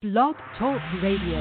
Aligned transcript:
Blog 0.00 0.36
Talk 0.56 0.80
Radio. 1.02 1.40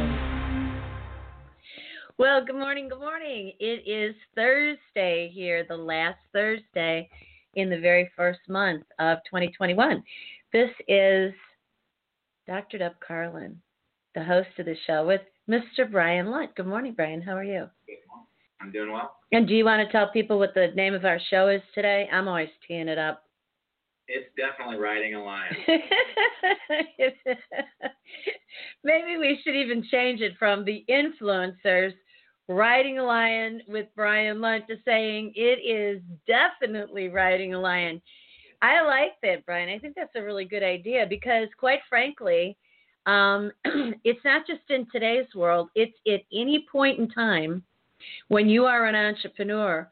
Well, 2.18 2.44
good 2.44 2.56
morning, 2.56 2.90
good 2.90 3.00
morning. 3.00 3.52
It 3.60 3.88
is 3.88 4.16
Thursday 4.34 5.30
here, 5.32 5.64
the 5.70 5.78
last 5.78 6.18
Thursday 6.34 7.08
in 7.54 7.70
the 7.70 7.80
very 7.80 8.10
first 8.16 8.40
month 8.50 8.82
of 8.98 9.20
2021. 9.30 10.02
This 10.52 10.72
is 10.88 11.34
Dr. 12.48 12.80
Deb 12.80 12.94
Carlin, 13.00 13.62
the 14.16 14.24
host 14.24 14.50
of 14.58 14.66
the 14.66 14.76
show 14.88 15.06
with 15.06 15.22
Mr. 15.48 15.92
Brian 15.92 16.32
Lunt. 16.32 16.56
Good 16.56 16.66
morning, 16.66 16.94
Brian. 16.96 17.22
How 17.22 17.38
are 17.38 17.44
you? 17.44 17.70
I'm 18.60 18.72
doing 18.72 18.92
well. 18.92 19.18
And 19.32 19.48
do 19.48 19.54
you 19.54 19.66
want 19.66 19.88
to 19.88 19.92
tell 19.92 20.10
people 20.10 20.40
what 20.40 20.56
the 20.56 20.70
name 20.76 20.96
of 20.96 21.06
our 21.06 21.20
show 21.30 21.50
is 21.50 21.62
today? 21.76 22.10
I'm 22.12 22.28
always 22.28 22.50
teeing 22.68 22.88
it 22.88 22.98
up. 22.98 23.27
It's 24.08 24.30
definitely 24.38 24.78
riding 24.78 25.16
a 25.16 25.24
lion. 25.24 25.56
Maybe 28.84 29.18
we 29.18 29.40
should 29.44 29.56
even 29.56 29.84
change 29.92 30.22
it 30.22 30.34
from 30.40 30.64
the 30.64 30.86
influencers 30.90 31.94
riding 32.48 33.00
a 33.00 33.04
lion 33.04 33.62
with 33.68 33.88
Brian 33.96 34.40
Lunt 34.40 34.68
to 34.68 34.78
saying 34.86 35.34
it 35.36 35.60
is 35.60 36.02
definitely 36.26 37.10
riding 37.10 37.54
a 37.54 37.60
lion. 37.60 38.02
I 38.62 38.82
like 38.82 39.20
that, 39.24 39.46
Brian. 39.46 39.70
I 39.70 39.78
think 39.78 39.96
that's 39.96 40.16
a 40.16 40.24
really 40.24 40.46
good 40.46 40.64
idea 40.64 41.06
because, 41.08 41.50
quite 41.60 41.80
frankly, 41.90 42.58
um, 43.06 43.52
it's 44.04 44.24
not 44.24 44.48
just 44.48 44.62
in 44.70 44.88
today's 44.92 45.28
world, 45.36 45.70
it's 45.76 45.98
at 46.08 46.22
any 46.32 46.66
point 46.72 47.00
in 47.00 47.10
time 47.10 47.64
when 48.30 48.48
you 48.48 48.66
are 48.66 48.86
an 48.86 48.96
entrepreneur, 48.96 49.90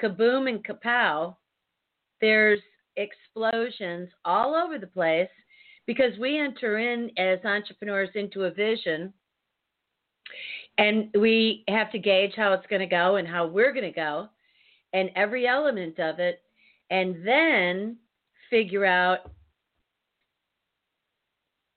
kaboom 0.00 0.48
and 0.48 0.64
kapow, 0.64 1.36
there's 2.20 2.60
explosions 2.96 4.08
all 4.24 4.54
over 4.54 4.78
the 4.78 4.86
place 4.86 5.28
because 5.86 6.18
we 6.18 6.38
enter 6.38 6.78
in 6.78 7.10
as 7.18 7.38
entrepreneurs 7.44 8.10
into 8.14 8.44
a 8.44 8.50
vision 8.50 9.12
and 10.78 11.08
we 11.18 11.64
have 11.68 11.90
to 11.92 11.98
gauge 11.98 12.32
how 12.36 12.52
it's 12.52 12.66
going 12.66 12.80
to 12.80 12.86
go 12.86 13.16
and 13.16 13.28
how 13.28 13.46
we're 13.46 13.72
going 13.72 13.84
to 13.84 13.92
go 13.92 14.28
and 14.92 15.10
every 15.14 15.46
element 15.46 15.98
of 15.98 16.18
it 16.18 16.42
and 16.90 17.26
then 17.26 17.96
figure 18.50 18.84
out 18.84 19.30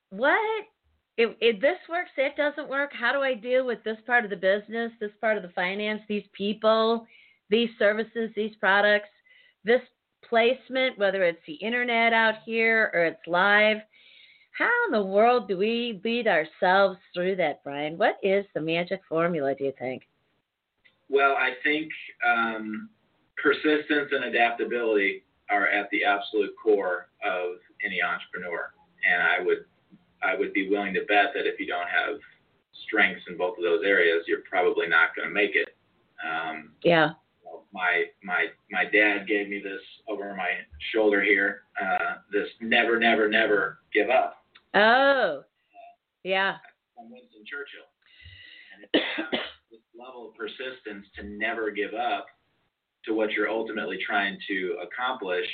what 0.10 0.66
if, 1.18 1.32
if 1.42 1.60
this 1.60 1.78
works 1.90 2.12
it 2.18 2.36
doesn't 2.38 2.70
work 2.70 2.92
how 2.94 3.12
do 3.12 3.20
i 3.20 3.34
deal 3.34 3.66
with 3.66 3.84
this 3.84 3.98
part 4.06 4.24
of 4.24 4.30
the 4.30 4.36
business 4.36 4.92
this 5.00 5.12
part 5.20 5.38
of 5.38 5.44
the 5.44 5.50
finance 5.50 6.02
these 6.08 6.24
people 6.34 7.06
these 7.50 7.70
services 7.78 8.30
these 8.36 8.56
products 8.60 9.10
this 9.64 9.82
placement, 10.28 10.98
whether 10.98 11.24
it's 11.24 11.42
the 11.48 11.54
internet 11.54 12.14
out 12.14 12.36
here 12.46 12.92
or 12.94 13.06
it's 13.06 13.28
live. 13.28 13.78
How 14.58 14.72
in 14.88 14.92
the 14.92 15.06
world 15.06 15.48
do 15.48 15.58
we 15.58 16.02
lead 16.04 16.28
ourselves 16.28 16.98
through 17.14 17.36
that, 17.36 17.64
Brian? 17.64 17.98
What 17.98 18.18
is 18.24 18.46
the 18.54 18.62
magic 18.62 19.02
formula, 19.08 19.54
do 19.56 19.66
you 19.66 19.74
think? 19.78 20.04
Well, 21.10 21.36
I 21.38 21.52
think 21.64 21.92
um, 22.28 22.90
persistence 23.42 24.10
and 24.12 24.26
adaptability 24.26 25.24
are 25.50 25.68
at 25.68 25.90
the 25.92 26.04
absolute 26.04 26.52
core 26.62 27.10
of 27.24 27.58
any 27.86 28.02
entrepreneur, 28.02 28.74
and 29.10 29.22
I 29.22 29.46
would 29.46 29.66
I 30.24 30.36
would 30.36 30.52
be 30.52 30.68
willing 30.68 30.96
to 30.96 31.02
bet 31.02 31.32
that 31.36 31.46
if 31.46 31.60
you 31.60 31.68
don't 31.68 31.88
have 31.88 32.20
strengths 32.88 33.22
in 33.30 33.38
both 33.38 33.58
of 33.58 33.64
those 33.64 33.84
areas, 33.86 34.24
you're 34.28 34.42
probably 34.50 34.88
not 34.88 35.16
going 35.16 35.28
to 35.28 35.34
make 35.34 35.52
it. 35.56 35.70
Um, 36.26 36.72
yeah 36.82 37.12
my 37.78 38.06
my 38.24 38.48
my 38.72 38.84
dad 38.86 39.28
gave 39.28 39.48
me 39.48 39.62
this 39.64 39.82
over 40.10 40.36
my 40.36 40.50
shoulder 40.92 41.22
here. 41.22 41.62
Uh, 41.80 42.16
this 42.32 42.48
never, 42.60 43.00
never, 43.00 43.30
never 43.30 43.80
give 43.94 44.10
up. 44.10 44.44
Oh, 44.74 45.44
yeah. 46.24 46.56
From 46.96 47.12
Winston 47.12 47.44
Churchill. 47.46 47.88
And 48.74 48.90
it's 48.94 49.42
this 49.72 49.80
level 49.98 50.30
of 50.30 50.36
persistence 50.36 51.06
to 51.18 51.24
never 51.24 51.72
give 51.72 51.94
up 51.94 52.26
to 53.06 53.14
what 53.14 53.32
you're 53.32 53.50
ultimately 53.50 54.00
trying 54.06 54.38
to 54.48 54.78
accomplish. 54.82 55.48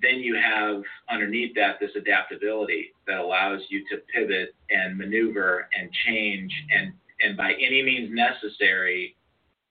Then 0.00 0.20
you 0.20 0.36
have 0.36 0.82
underneath 1.10 1.54
that 1.56 1.78
this 1.78 1.90
adaptability 1.94 2.92
that 3.06 3.18
allows 3.18 3.60
you 3.68 3.84
to 3.90 3.98
pivot 4.14 4.54
and 4.70 4.96
maneuver 4.96 5.68
and 5.78 5.90
change 6.06 6.52
and 6.74 6.92
and 7.22 7.36
by 7.36 7.52
any 7.52 7.82
means 7.82 8.08
necessary 8.10 9.14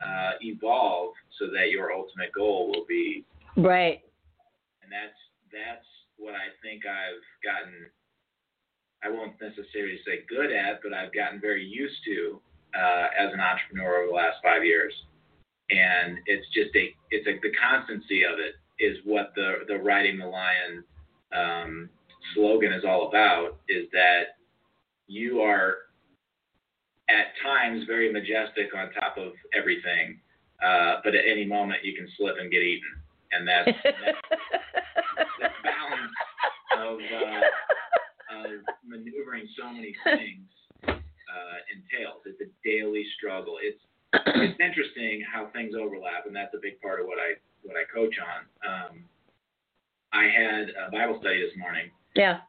uh, 0.06 0.32
evolve 0.42 1.14
so 1.38 1.48
that 1.48 1.72
your 1.72 1.92
ultimate 1.92 2.32
goal 2.34 2.68
will 2.68 2.86
be 2.88 3.26
right. 3.58 4.02
And 4.84 4.92
that's 4.92 5.18
that's 5.52 5.86
what 6.18 6.36
I 6.36 6.52
think 6.62 6.84
I've 6.86 7.24
gotten. 7.44 7.88
I 9.04 9.10
won't 9.10 9.40
necessarily 9.40 10.00
say 10.06 10.26
good 10.28 10.52
at, 10.52 10.82
but 10.84 10.94
I've 10.94 11.14
gotten 11.14 11.40
very 11.40 11.66
used 11.66 11.96
to 12.06 12.42
uh, 12.76 13.08
as 13.18 13.34
an 13.34 13.40
entrepreneur 13.40 14.04
over 14.04 14.08
the 14.08 14.14
last 14.14 14.38
five 14.44 14.64
years. 14.64 14.94
And 15.70 16.18
it's 16.26 16.46
just 16.54 16.76
a 16.76 16.94
it's 17.12 17.28
a 17.28 17.40
the 17.42 17.54
constancy 17.56 18.24
of 18.24 18.40
it 18.40 18.56
is 18.84 18.98
what 19.06 19.34
the 19.36 19.66
the 19.68 19.78
riding 19.78 20.18
the 20.18 20.26
lion 20.26 20.84
um, 21.36 21.90
slogan 22.34 22.74
is 22.74 22.84
all 22.86 23.08
about. 23.08 23.60
Is 23.68 23.86
that 23.92 24.40
you 25.08 25.42
are 25.42 25.89
at 27.10 27.34
times 27.44 27.84
very 27.88 28.12
majestic 28.12 28.70
on 28.78 28.92
top 28.94 29.18
of 29.18 29.34
everything, 29.58 30.20
uh, 30.64 31.02
but 31.04 31.16
at 31.16 31.26
any 31.26 31.46
moment 31.46 31.84
you 31.84 31.96
can 31.96 32.08
slip 32.18 32.36
and 32.40 32.52
get 32.52 32.62
eaten, 32.62 32.90
and 33.32 33.48
that's, 33.48 33.78
the 35.40 35.50
balance 35.64 36.14
of, 36.78 37.00
uh, 37.00 38.46
of 38.46 38.62
maneuvering 38.86 39.48
so 39.58 39.70
many 39.72 39.96
things 40.04 40.48
uh, 40.88 41.58
entails. 41.74 42.22
It's 42.26 42.42
a 42.42 42.50
daily 42.64 43.06
struggle. 43.18 43.58
It's 43.62 43.82
it's 44.14 44.60
interesting 44.60 45.22
how 45.22 45.50
things 45.54 45.74
overlap, 45.78 46.26
and 46.26 46.36
that's 46.36 46.54
a 46.56 46.62
big 46.62 46.82
part 46.82 47.00
of 47.00 47.06
what 47.06 47.20
I 47.20 47.38
what 47.64 47.76
I 47.76 47.86
coach 47.94 48.16
on. 48.18 48.42
Um, 48.66 49.04
I 50.14 50.26
had 50.26 50.74
a 50.74 50.90
Bible 50.92 51.18
study 51.22 51.42
this 51.42 51.56
morning. 51.58 51.92
Yeah. 52.16 52.42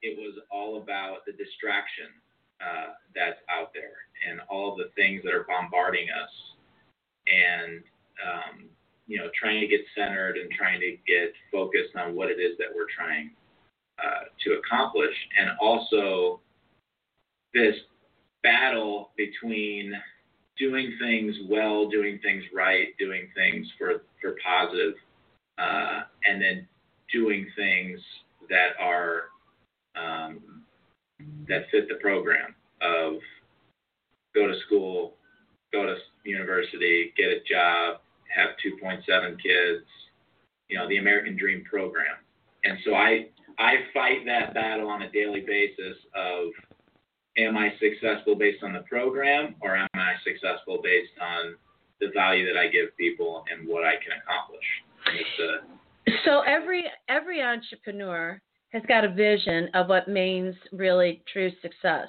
It 0.00 0.16
was 0.16 0.38
all 0.50 0.80
about 0.80 1.26
the 1.26 1.32
distraction 1.32 2.08
uh, 2.60 2.92
that's 3.14 3.38
out 3.50 3.72
there. 3.74 3.94
And 4.28 4.40
all 4.50 4.76
the 4.76 4.90
things 4.96 5.22
that 5.24 5.34
are 5.34 5.46
bombarding 5.48 6.08
us 6.10 6.30
and 7.26 7.82
um, 8.24 8.68
you 9.06 9.18
know 9.18 9.28
trying 9.38 9.60
to 9.60 9.66
get 9.66 9.80
centered 9.96 10.36
and 10.36 10.50
trying 10.50 10.80
to 10.80 10.96
get 11.06 11.32
focused 11.52 11.94
on 11.96 12.14
what 12.14 12.30
it 12.30 12.40
is 12.40 12.56
that 12.58 12.68
we're 12.74 12.90
trying 12.94 13.30
uh, 13.98 14.28
to 14.44 14.58
accomplish. 14.58 15.14
And 15.38 15.50
also 15.60 16.40
this 17.54 17.74
battle 18.42 19.10
between 19.16 19.92
doing 20.58 20.96
things 21.00 21.34
well 21.48 21.88
doing 21.88 22.18
things 22.22 22.42
right 22.54 22.88
doing 22.98 23.28
things 23.34 23.66
for 23.78 24.04
for 24.20 24.36
positive 24.44 24.94
uh, 25.58 26.02
and 26.24 26.40
then 26.40 26.66
doing 27.12 27.46
things 27.56 28.00
that 28.48 28.70
are 28.80 29.24
um, 29.96 30.62
that 31.48 31.62
fit 31.70 31.88
the 31.88 31.96
program 31.96 32.54
of 32.82 33.14
go 34.34 34.46
to 34.46 34.54
school, 34.66 35.14
go 35.72 35.86
to 35.86 35.96
university, 36.24 37.12
get 37.16 37.26
a 37.26 37.40
job, 37.48 38.00
have 38.34 38.50
2.7 38.64 39.02
kids, 39.42 39.84
you 40.68 40.76
know, 40.76 40.88
the 40.88 40.98
American 40.98 41.36
Dream 41.36 41.64
program. 41.68 42.16
And 42.64 42.78
so 42.84 42.94
I 42.94 43.28
I 43.58 43.76
fight 43.94 44.26
that 44.26 44.52
battle 44.52 44.88
on 44.88 45.02
a 45.02 45.10
daily 45.10 45.40
basis 45.40 45.96
of 46.14 46.48
am 47.38 47.56
I 47.56 47.72
successful 47.80 48.34
based 48.34 48.62
on 48.62 48.72
the 48.72 48.80
program 48.80 49.54
or 49.60 49.76
am 49.76 49.88
I 49.94 50.14
successful 50.24 50.80
based 50.82 51.12
on 51.20 51.54
the 52.00 52.08
value 52.14 52.44
that 52.46 52.58
I 52.58 52.68
give 52.68 52.96
people 52.98 53.44
and 53.50 53.66
what 53.66 53.84
I 53.84 53.92
can 53.92 54.12
accomplish? 54.20 54.64
Uh, 55.06 56.12
so 56.24 56.40
every 56.40 56.84
every 57.08 57.42
entrepreneur 57.42 58.40
has 58.72 58.82
got 58.88 59.04
a 59.04 59.08
vision 59.08 59.68
of 59.74 59.88
what 59.88 60.08
means 60.08 60.54
really 60.72 61.22
true 61.32 61.50
success, 61.62 62.08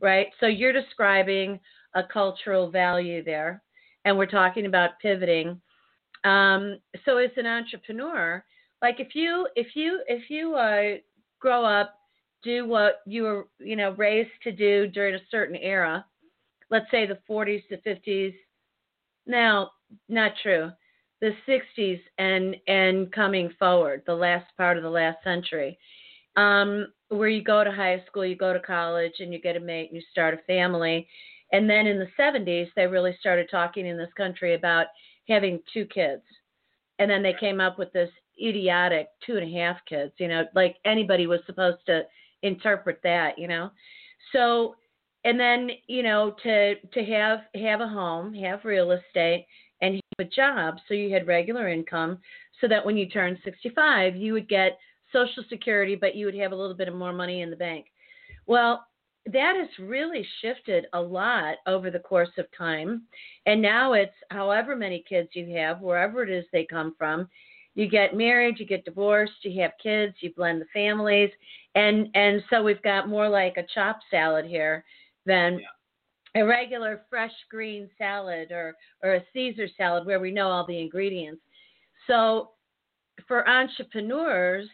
right? 0.00 0.28
So 0.38 0.46
you're 0.46 0.72
describing 0.72 1.60
a 1.94 2.02
cultural 2.02 2.70
value 2.70 3.24
there, 3.24 3.62
and 4.04 4.16
we're 4.16 4.26
talking 4.26 4.66
about 4.66 4.98
pivoting. 5.02 5.60
Um, 6.24 6.78
so 7.04 7.18
as 7.18 7.30
an 7.36 7.46
entrepreneur, 7.46 8.44
like 8.82 9.00
if 9.00 9.14
you 9.14 9.48
if 9.56 9.74
you 9.74 10.02
if 10.06 10.30
you 10.30 10.54
uh, 10.54 10.98
grow 11.40 11.64
up, 11.64 11.94
do 12.42 12.66
what 12.66 13.00
you 13.06 13.22
were 13.24 13.48
you 13.58 13.76
know 13.76 13.92
raised 13.92 14.30
to 14.44 14.52
do 14.52 14.86
during 14.86 15.14
a 15.14 15.26
certain 15.30 15.56
era, 15.56 16.04
let's 16.70 16.90
say 16.90 17.06
the 17.06 17.18
40s 17.28 17.66
to 17.68 17.76
50s. 17.78 18.34
Now, 19.26 19.70
not 20.08 20.32
true 20.42 20.70
the 21.20 21.32
60s 21.46 22.00
and 22.18 22.56
and 22.66 23.12
coming 23.12 23.50
forward, 23.58 24.02
the 24.06 24.14
last 24.14 24.46
part 24.56 24.76
of 24.76 24.82
the 24.82 24.90
last 24.90 25.22
century, 25.22 25.78
um, 26.36 26.86
where 27.08 27.28
you 27.28 27.42
go 27.42 27.62
to 27.64 27.70
high 27.70 28.02
school, 28.06 28.24
you 28.24 28.36
go 28.36 28.52
to 28.52 28.60
college, 28.60 29.14
and 29.18 29.32
you 29.32 29.40
get 29.40 29.56
a 29.56 29.60
mate 29.60 29.90
and 29.90 29.96
you 29.96 30.02
start 30.10 30.34
a 30.34 30.38
family. 30.46 31.06
And 31.52 31.68
then 31.68 31.86
in 31.86 31.98
the 31.98 32.08
70s, 32.18 32.68
they 32.76 32.86
really 32.86 33.16
started 33.18 33.48
talking 33.50 33.86
in 33.86 33.98
this 33.98 34.12
country 34.16 34.54
about 34.54 34.86
having 35.28 35.60
two 35.72 35.84
kids. 35.86 36.22
And 36.98 37.10
then 37.10 37.22
they 37.22 37.34
came 37.38 37.60
up 37.60 37.78
with 37.78 37.92
this 37.92 38.10
idiotic 38.40 39.08
two 39.26 39.36
and 39.36 39.54
a 39.54 39.58
half 39.58 39.76
kids, 39.88 40.12
you 40.18 40.28
know, 40.28 40.44
like 40.54 40.76
anybody 40.84 41.26
was 41.26 41.40
supposed 41.46 41.84
to 41.86 42.02
interpret 42.42 43.00
that, 43.02 43.38
you 43.38 43.48
know. 43.48 43.70
So, 44.32 44.76
and 45.24 45.38
then 45.38 45.70
you 45.86 46.02
know 46.02 46.34
to 46.42 46.74
to 46.76 47.04
have 47.04 47.40
have 47.54 47.80
a 47.80 47.88
home, 47.88 48.32
have 48.34 48.64
real 48.64 48.92
estate, 48.92 49.46
and 49.82 49.94
have 49.94 50.26
a 50.26 50.30
job, 50.30 50.76
so 50.86 50.94
you 50.94 51.12
had 51.12 51.26
regular 51.26 51.68
income, 51.68 52.18
so 52.60 52.68
that 52.68 52.84
when 52.84 52.96
you 52.96 53.08
turned 53.08 53.38
65, 53.44 54.16
you 54.16 54.32
would 54.32 54.48
get 54.48 54.78
Social 55.12 55.44
Security, 55.48 55.96
but 55.96 56.14
you 56.14 56.26
would 56.26 56.34
have 56.36 56.52
a 56.52 56.56
little 56.56 56.76
bit 56.76 56.88
of 56.88 56.94
more 56.94 57.12
money 57.12 57.42
in 57.42 57.50
the 57.50 57.56
bank. 57.56 57.86
Well, 58.46 58.86
that 59.26 59.54
has 59.56 59.68
really 59.78 60.26
shifted 60.40 60.86
a 60.92 61.00
lot 61.00 61.56
over 61.66 61.90
the 61.90 61.98
course 61.98 62.30
of 62.38 62.46
time. 62.56 63.02
And 63.46 63.60
now 63.60 63.92
it's 63.92 64.14
however 64.30 64.74
many 64.74 65.04
kids 65.08 65.28
you 65.32 65.54
have, 65.56 65.80
wherever 65.80 66.22
it 66.22 66.30
is 66.30 66.44
they 66.52 66.64
come 66.64 66.94
from. 66.96 67.28
You 67.74 67.88
get 67.88 68.16
married, 68.16 68.58
you 68.58 68.66
get 68.66 68.84
divorced, 68.84 69.32
you 69.42 69.60
have 69.60 69.72
kids, 69.82 70.14
you 70.20 70.32
blend 70.34 70.60
the 70.60 70.66
families, 70.72 71.30
and 71.76 72.08
and 72.14 72.42
so 72.50 72.62
we've 72.62 72.82
got 72.82 73.08
more 73.08 73.28
like 73.28 73.56
a 73.56 73.66
chopped 73.72 74.02
salad 74.10 74.44
here 74.44 74.84
than 75.24 75.60
yeah. 75.60 75.66
A 76.36 76.42
regular 76.42 77.02
fresh 77.10 77.32
green 77.50 77.88
salad 77.98 78.52
or 78.52 78.74
or 79.02 79.14
a 79.14 79.24
Caesar 79.32 79.66
salad 79.76 80.06
where 80.06 80.20
we 80.20 80.30
know 80.30 80.48
all 80.48 80.66
the 80.66 80.80
ingredients. 80.80 81.42
So 82.06 82.50
for 83.26 83.48
entrepreneurs, 83.48 84.68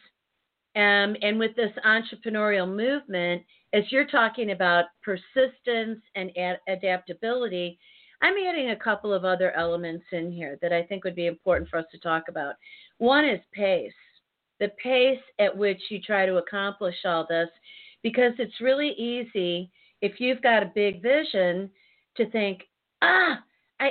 um, 0.77 1.17
and 1.23 1.39
with 1.39 1.57
this 1.57 1.73
entrepreneurial 1.85 2.69
movement, 2.69 3.43
as 3.73 3.85
you're 3.91 4.07
talking 4.07 4.53
about 4.53 4.87
persistence 5.03 6.01
and 6.15 6.37
ad- 6.37 6.61
adaptability, 6.69 7.79
I'm 8.23 8.35
adding 8.47 8.71
a 8.71 8.77
couple 8.77 9.13
of 9.13 9.25
other 9.25 9.53
elements 9.53 10.05
in 10.13 10.31
here 10.31 10.59
that 10.63 10.73
I 10.73 10.83
think 10.83 11.05
would 11.05 11.17
be 11.17 11.27
important 11.27 11.69
for 11.69 11.79
us 11.79 11.87
to 11.93 11.99
talk 11.99 12.25
about. 12.29 12.55
One 12.99 13.25
is 13.25 13.41
pace, 13.53 13.93
the 14.61 14.71
pace 14.83 15.21
at 15.39 15.55
which 15.55 15.81
you 15.91 16.01
try 16.01 16.27
to 16.27 16.37
accomplish 16.37 16.97
all 17.05 17.27
this, 17.29 17.49
because 18.03 18.33
it's 18.39 18.61
really 18.61 18.91
easy 18.93 19.71
if 20.01 20.21
you've 20.21 20.43
got 20.43 20.63
a 20.63 20.73
big 20.75 21.03
vision 21.03 21.71
to 22.17 22.31
think, 22.31 22.63
ah, 23.03 23.39
I, 23.81 23.91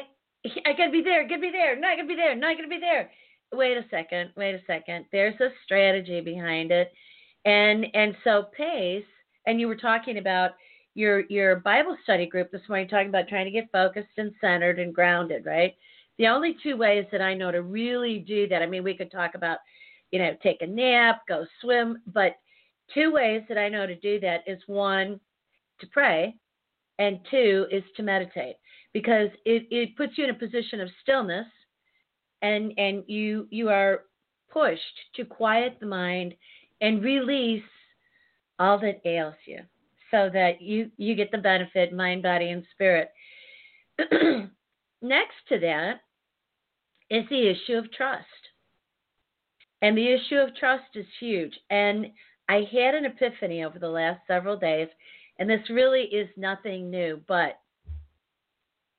I 0.66 0.74
gotta 0.78 0.92
be 0.92 1.02
there, 1.02 1.28
gotta 1.28 1.42
be 1.42 1.52
there, 1.52 1.80
not 1.80 1.98
gonna 1.98 2.08
be 2.08 2.16
there, 2.16 2.36
not 2.36 2.56
gonna 2.58 2.68
be 2.68 2.80
there. 2.80 3.12
Wait 3.54 3.78
a 3.78 3.86
second, 3.90 4.32
wait 4.36 4.56
a 4.56 4.62
second. 4.68 5.06
There's 5.12 5.40
a 5.40 5.50
strategy 5.64 6.22
behind 6.22 6.72
it, 6.72 6.92
and 7.46 7.86
and 7.94 8.16
so 8.24 8.46
pace 8.56 9.06
and 9.46 9.60
you 9.60 9.68
were 9.68 9.76
talking 9.76 10.18
about 10.18 10.52
your 10.94 11.22
your 11.30 11.58
Bible 11.58 11.98
study 12.04 12.26
group 12.26 12.52
this 12.52 12.62
morning, 12.68 12.88
talking 12.88 13.10
about 13.10 13.28
trying 13.28 13.46
to 13.46 13.52
get 13.52 13.72
focused 13.72 14.18
and 14.18 14.32
centered 14.42 14.80
and 14.80 14.94
grounded, 14.94 15.46
right? 15.46 15.76
The 16.18 16.28
only 16.28 16.56
two 16.64 16.78
ways 16.78 17.06
that 17.12 17.22
I 17.22 17.34
know 17.34 17.52
to 17.52 17.62
really 17.62 18.20
do 18.20 18.48
that, 18.48 18.62
I 18.62 18.66
mean, 18.66 18.84
we 18.84 18.96
could 18.96 19.12
talk 19.12 19.36
about, 19.36 19.60
you 20.12 20.20
know, 20.20 20.36
take 20.42 20.62
a 20.62 20.68
nap, 20.68 21.24
go 21.28 21.46
swim, 21.62 22.02
but 22.14 22.38
two 22.94 23.12
ways 23.12 23.44
that 23.50 23.58
I 23.58 23.68
know 23.68 23.86
to 23.86 23.96
do 23.96 24.20
that 24.22 24.44
is 24.48 24.62
one, 24.68 25.20
to 25.80 25.88
pray, 25.88 26.36
and 27.00 27.20
two 27.30 27.66
is 27.72 27.84
to 27.98 28.04
meditate. 28.04 28.56
Because 28.94 29.30
it, 29.46 29.68
it 29.72 29.98
puts 29.98 30.18
you 30.18 30.24
in 30.24 30.30
a 30.30 30.34
position 30.34 30.80
of 30.80 30.90
stillness 31.02 31.48
and 32.42 32.74
and 32.78 33.04
you 33.08 33.48
you 33.50 33.70
are 33.70 34.02
pushed 34.52 34.82
to 35.16 35.26
quiet 35.26 35.78
the 35.80 35.86
mind 35.86 36.34
and 36.82 37.04
release 37.04 37.64
all 38.60 38.80
that 38.80 39.02
ails 39.06 39.36
you 39.46 39.60
so 40.12 40.30
that 40.32 40.62
you 40.62 40.90
you 40.98 41.16
get 41.16 41.32
the 41.32 41.38
benefit 41.38 41.94
mind 41.94 42.24
body 42.24 42.50
and 42.50 42.64
spirit. 42.72 43.12
Next 45.02 45.36
to 45.50 45.60
that 45.60 46.02
is 47.10 47.26
the 47.30 47.50
issue 47.50 47.78
of 47.78 47.92
trust. 47.92 48.26
And 49.82 49.98
the 49.98 50.08
issue 50.08 50.38
of 50.38 50.56
trust 50.56 50.96
is 50.96 51.06
huge. 51.20 51.54
And 51.70 52.08
i 52.48 52.68
had 52.72 52.94
an 52.96 53.06
epiphany 53.06 53.64
over 53.64 53.80
the 53.80 53.90
last 53.90 54.22
several 54.28 54.58
days 54.58 54.88
and 55.40 55.50
this 55.50 55.70
really 55.70 56.04
is 56.04 56.30
nothing 56.38 56.90
new 56.90 57.20
but 57.28 57.60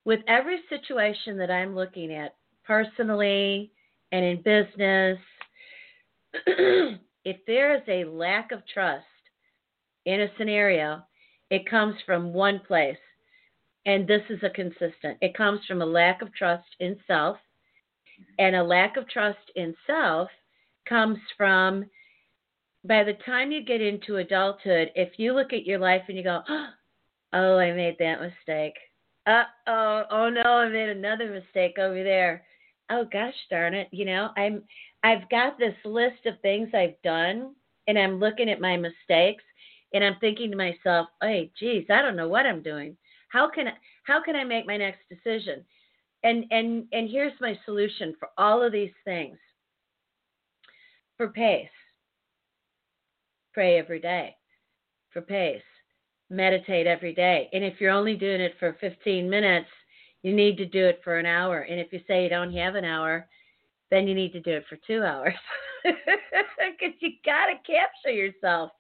with 0.05 0.21
every 0.29 0.61
situation 0.69 1.37
that 1.39 1.51
i'm 1.51 1.75
looking 1.75 2.13
at 2.13 2.35
personally 2.65 3.71
and 4.13 4.25
in 4.25 4.37
business 4.43 5.19
if 7.27 7.39
there 7.47 7.75
is 7.75 7.83
a 7.89 8.05
lack 8.05 8.53
of 8.53 8.63
trust 8.73 9.05
in 10.07 10.21
a 10.23 10.29
scenario, 10.39 11.03
it 11.51 11.69
comes 11.69 11.97
from 12.07 12.33
one 12.33 12.61
place. 12.67 12.97
And 13.85 14.07
this 14.07 14.23
is 14.31 14.41
a 14.43 14.51
consistent. 14.51 15.19
It 15.21 15.37
comes 15.37 15.61
from 15.67 15.83
a 15.83 15.87
lack 15.87 16.23
of 16.23 16.35
trust 16.35 16.69
in 16.81 16.97
self. 17.07 17.37
And 18.39 18.57
a 18.57 18.63
lack 18.63 18.97
of 18.97 19.09
trust 19.09 19.51
in 19.57 19.75
self 19.87 20.29
comes 20.89 21.19
from 21.37 21.85
by 22.87 23.05
the 23.05 23.15
time 23.25 23.51
you 23.51 23.63
get 23.63 23.81
into 23.81 24.17
adulthood, 24.17 24.91
if 24.95 25.19
you 25.19 25.33
look 25.33 25.53
at 25.53 25.67
your 25.67 25.79
life 25.79 26.03
and 26.09 26.17
you 26.17 26.23
go, 26.23 26.43
oh, 27.33 27.59
I 27.59 27.73
made 27.73 27.97
that 27.99 28.21
mistake. 28.21 28.75
Uh 29.27 29.45
oh, 29.67 30.05
oh 30.11 30.29
no, 30.29 30.43
I 30.43 30.69
made 30.69 30.89
another 30.89 31.31
mistake 31.31 31.79
over 31.79 32.03
there. 32.05 32.45
Oh 32.91 33.05
gosh 33.13 33.35
darn 33.51 33.75
it, 33.75 33.89
you 33.91 34.05
know, 34.05 34.31
I'm 34.37 34.63
I've 35.03 35.29
got 35.31 35.59
this 35.59 35.75
list 35.85 36.27
of 36.27 36.41
things 36.41 36.69
I've 36.73 37.01
done 37.03 37.55
and 37.89 37.99
I'm 37.99 38.21
looking 38.21 38.49
at 38.49 38.61
my 38.61 38.77
mistakes 38.77 39.43
and 39.93 40.05
I'm 40.05 40.17
thinking 40.21 40.51
to 40.51 40.57
myself, 40.57 41.09
"Hey, 41.21 41.51
geez, 41.59 41.87
I 41.91 42.03
don't 42.03 42.17
know 42.17 42.29
what 42.29 42.47
I'm 42.47 42.63
doing. 42.63 42.97
How 43.29 43.49
can 43.49 43.69
I, 43.69 43.73
how 44.05 44.23
can 44.23 44.37
I 44.37 44.45
make 44.45 44.67
my 44.67 44.77
next 44.77 45.01
decision?" 45.09 45.65
And 46.23 46.45
and 46.53 46.87
and 46.93 47.09
here's 47.11 47.39
my 47.41 47.59
solution 47.65 48.15
for 48.21 48.29
all 48.39 48.63
of 48.63 48.73
these 48.73 48.95
things. 49.05 49.39
For 51.17 51.29
pace, 51.29 51.69
pray 53.57 53.79
every 53.79 53.99
day. 53.99 54.37
For 55.15 55.23
pace, 55.23 55.63
meditate 56.29 56.87
every 56.87 57.15
day. 57.15 57.49
And 57.55 57.65
if 57.65 57.81
you're 57.81 57.91
only 57.91 58.15
doing 58.15 58.43
it 58.43 58.53
for 58.61 58.77
15 58.83 59.31
minutes, 59.31 59.71
you 60.23 60.37
need 60.37 60.59
to 60.59 60.67
do 60.67 60.85
it 60.85 61.01
for 61.03 61.17
an 61.17 61.25
hour. 61.25 61.61
And 61.61 61.81
if 61.81 61.91
you 61.91 62.01
say 62.07 62.25
you 62.25 62.29
don't 62.29 62.53
have 62.53 62.75
an 62.75 62.85
hour, 62.85 63.27
then 63.91 64.07
you 64.07 64.15
need 64.15 64.35
to 64.35 64.41
do 64.41 64.51
it 64.51 64.65
for 64.69 64.77
two 64.87 65.03
hours 65.03 65.33
because 65.85 66.95
you 67.01 67.13
got 67.25 67.47
to 67.47 67.55
capture 67.67 68.15
yourself. 68.15 68.73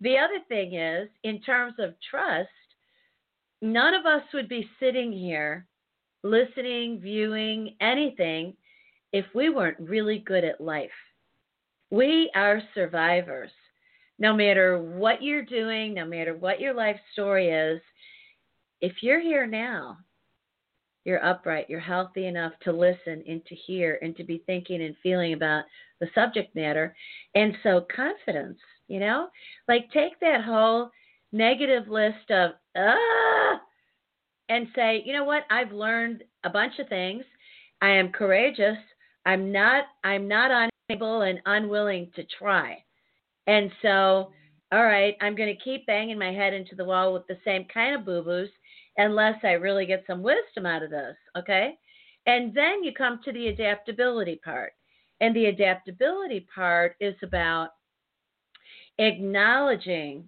The 0.00 0.16
other 0.16 0.40
thing 0.48 0.74
is, 0.74 1.10
in 1.24 1.42
terms 1.42 1.74
of 1.78 1.92
trust, 2.08 2.48
none 3.60 3.92
of 3.92 4.06
us 4.06 4.22
would 4.32 4.48
be 4.48 4.66
sitting 4.80 5.12
here 5.12 5.66
listening, 6.22 6.98
viewing 6.98 7.76
anything 7.82 8.54
if 9.12 9.26
we 9.34 9.50
weren't 9.50 9.78
really 9.78 10.20
good 10.20 10.44
at 10.44 10.62
life. 10.62 10.88
We 11.90 12.30
are 12.34 12.62
survivors. 12.74 13.50
No 14.18 14.34
matter 14.34 14.80
what 14.80 15.22
you're 15.22 15.44
doing, 15.44 15.94
no 15.94 16.06
matter 16.06 16.36
what 16.36 16.60
your 16.60 16.74
life 16.74 17.00
story 17.12 17.48
is, 17.48 17.80
if 18.80 19.02
you're 19.02 19.20
here 19.20 19.46
now, 19.46 19.98
you're 21.04 21.24
upright, 21.24 21.68
you're 21.68 21.80
healthy 21.80 22.26
enough 22.26 22.52
to 22.62 22.72
listen 22.72 23.24
and 23.28 23.44
to 23.46 23.54
hear 23.54 23.98
and 24.00 24.16
to 24.16 24.24
be 24.24 24.42
thinking 24.46 24.82
and 24.82 24.96
feeling 25.02 25.32
about 25.32 25.64
the 26.00 26.08
subject 26.14 26.54
matter. 26.54 26.94
And 27.34 27.56
so, 27.62 27.86
confidence 27.94 28.58
you 28.88 29.00
know? 29.00 29.28
Like 29.68 29.90
take 29.92 30.18
that 30.20 30.44
whole 30.44 30.90
negative 31.32 31.88
list 31.88 32.30
of 32.30 32.52
ah 32.76 33.60
and 34.48 34.68
say, 34.74 35.02
you 35.04 35.12
know 35.12 35.24
what? 35.24 35.44
I've 35.50 35.72
learned 35.72 36.22
a 36.44 36.50
bunch 36.50 36.78
of 36.78 36.88
things. 36.88 37.24
I 37.80 37.90
am 37.90 38.12
courageous. 38.12 38.76
I'm 39.26 39.50
not 39.52 39.84
I'm 40.02 40.28
not 40.28 40.70
unable 40.90 41.22
and 41.22 41.40
unwilling 41.46 42.10
to 42.16 42.24
try. 42.38 42.83
And 43.46 43.70
so, 43.82 44.32
all 44.72 44.84
right, 44.84 45.16
I'm 45.20 45.34
going 45.34 45.54
to 45.54 45.62
keep 45.62 45.86
banging 45.86 46.18
my 46.18 46.32
head 46.32 46.54
into 46.54 46.74
the 46.74 46.84
wall 46.84 47.12
with 47.12 47.26
the 47.26 47.38
same 47.44 47.66
kind 47.72 47.94
of 47.94 48.04
boo-boos 48.04 48.48
unless 48.96 49.36
I 49.42 49.52
really 49.52 49.86
get 49.86 50.04
some 50.06 50.22
wisdom 50.22 50.66
out 50.66 50.82
of 50.82 50.90
this, 50.90 51.16
okay? 51.36 51.74
And 52.26 52.54
then 52.54 52.82
you 52.82 52.92
come 52.92 53.20
to 53.24 53.32
the 53.32 53.48
adaptability 53.48 54.40
part. 54.44 54.72
And 55.20 55.34
the 55.34 55.46
adaptability 55.46 56.46
part 56.54 56.96
is 57.00 57.14
about 57.22 57.70
acknowledging 58.98 60.24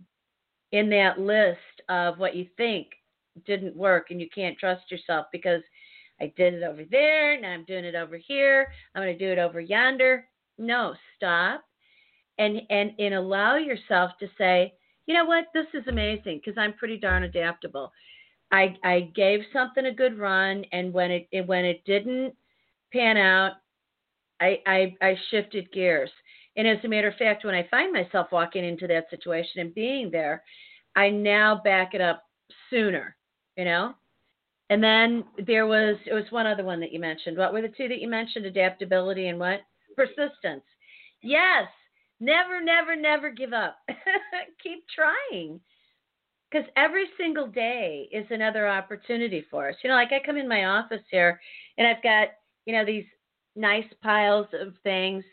in 0.73 0.91
that 0.91 1.19
list 1.19 1.59
of 1.89 2.19
what 2.19 2.37
you 2.37 2.47
think 2.57 2.89
didn't 3.47 3.77
work 3.77 4.11
and 4.11 4.21
you 4.21 4.29
can't 4.35 4.59
trust 4.59 4.91
yourself 4.91 5.27
because 5.33 5.63
I 6.21 6.33
did 6.37 6.55
it 6.55 6.63
over 6.63 6.83
there, 6.91 7.41
now 7.41 7.51
I'm 7.51 7.65
doing 7.65 7.85
it 7.85 7.95
over 7.95 8.17
here, 8.17 8.69
I'm 8.95 9.03
going 9.03 9.17
to 9.17 9.27
do 9.27 9.33
it 9.33 9.39
over 9.39 9.61
yonder. 9.61 10.27
No, 10.59 10.95
stop 11.17 11.63
and 12.39 12.61
and 12.71 12.93
and 12.99 13.15
allow 13.15 13.57
yourself 13.57 14.13
to 14.21 14.29
say, 14.39 14.75
you 15.07 15.15
know 15.15 15.25
what, 15.25 15.47
this 15.55 15.67
is 15.75 15.87
amazing 15.89 16.41
because 16.45 16.59
I'm 16.59 16.75
pretty 16.75 16.99
darn 16.99 17.25
adaptable. 17.25 17.93
I 18.53 18.77
I 18.85 19.13
gave 19.15 19.41
something 19.53 19.87
a 19.87 19.95
good 19.95 20.19
run, 20.19 20.65
and 20.73 20.93
when 20.93 21.11
it 21.11 21.47
when 21.47 21.65
it 21.65 21.85
didn't 21.85 22.35
pan 22.93 23.17
out, 23.17 23.53
I 24.41 24.61
I, 24.67 24.97
I 25.01 25.17
shifted 25.31 25.73
gears. 25.73 26.11
And 26.57 26.67
as 26.67 26.79
a 26.85 26.89
matter 26.89 27.09
of 27.09 27.17
fact, 27.17 27.45
when 27.45 27.55
I 27.55 27.69
find 27.71 27.93
myself 27.93 28.29
walking 28.33 28.65
into 28.65 28.87
that 28.87 29.11
situation 29.11 29.61
and 29.61 29.75
being 29.75 30.11
there, 30.11 30.43
I 30.95 31.11
now 31.11 31.61
back 31.63 31.93
it 31.93 32.01
up 32.01 32.23
sooner, 32.71 33.15
you 33.57 33.65
know? 33.67 33.95
And 34.71 34.83
then 34.83 35.25
there 35.47 35.67
was 35.67 35.97
it 36.07 36.15
was 36.15 36.25
one 36.31 36.47
other 36.47 36.65
one 36.65 36.81
that 36.81 36.93
you 36.93 36.99
mentioned. 36.99 37.37
What 37.37 37.53
were 37.53 37.63
the 37.63 37.69
two 37.69 37.89
that 37.89 38.01
you 38.01 38.09
mentioned? 38.09 38.47
Adaptability 38.47 39.29
and 39.29 39.39
what? 39.39 39.61
Persistence. 39.95 40.65
Yes. 41.23 41.69
Never, 42.21 42.63
never, 42.63 42.97
never 42.97 43.31
give 43.31 43.53
up. 43.53 43.79
Keep 44.63 44.85
trying. 44.95 45.61
because 46.51 46.67
every 46.77 47.07
single 47.19 47.47
day 47.47 48.09
is 48.13 48.27
another 48.31 48.69
opportunity 48.69 49.45
for 49.51 49.69
us. 49.69 49.77
You 49.83 49.91
know, 49.91 49.97
like 49.97 50.13
I 50.13 50.25
come 50.25 50.37
in 50.37 50.49
my 50.49 50.65
office 50.65 51.03
here 51.11 51.41
and 51.77 51.87
I've 51.87 52.03
got, 52.03 52.29
you 52.65 52.73
know, 52.73 52.85
these 52.85 53.05
nice 53.55 53.87
piles 54.03 54.47
of 54.59 54.75
things 54.83 55.25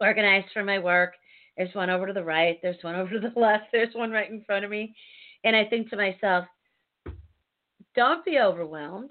organized 0.00 0.48
for 0.52 0.62
my 0.64 0.78
work. 0.78 1.14
There's 1.56 1.74
one 1.74 1.90
over 1.90 2.06
to 2.06 2.12
the 2.12 2.24
right, 2.24 2.58
there's 2.62 2.82
one 2.82 2.94
over 2.96 3.10
to 3.10 3.20
the 3.20 3.32
left, 3.40 3.64
there's 3.72 3.94
one 3.94 4.10
right 4.10 4.30
in 4.30 4.44
front 4.44 4.64
of 4.64 4.70
me. 4.70 4.94
And 5.44 5.54
I 5.56 5.64
think 5.64 5.90
to 5.90 5.96
myself, 5.96 6.46
don't 7.94 8.24
be 8.24 8.38
overwhelmed. 8.38 9.10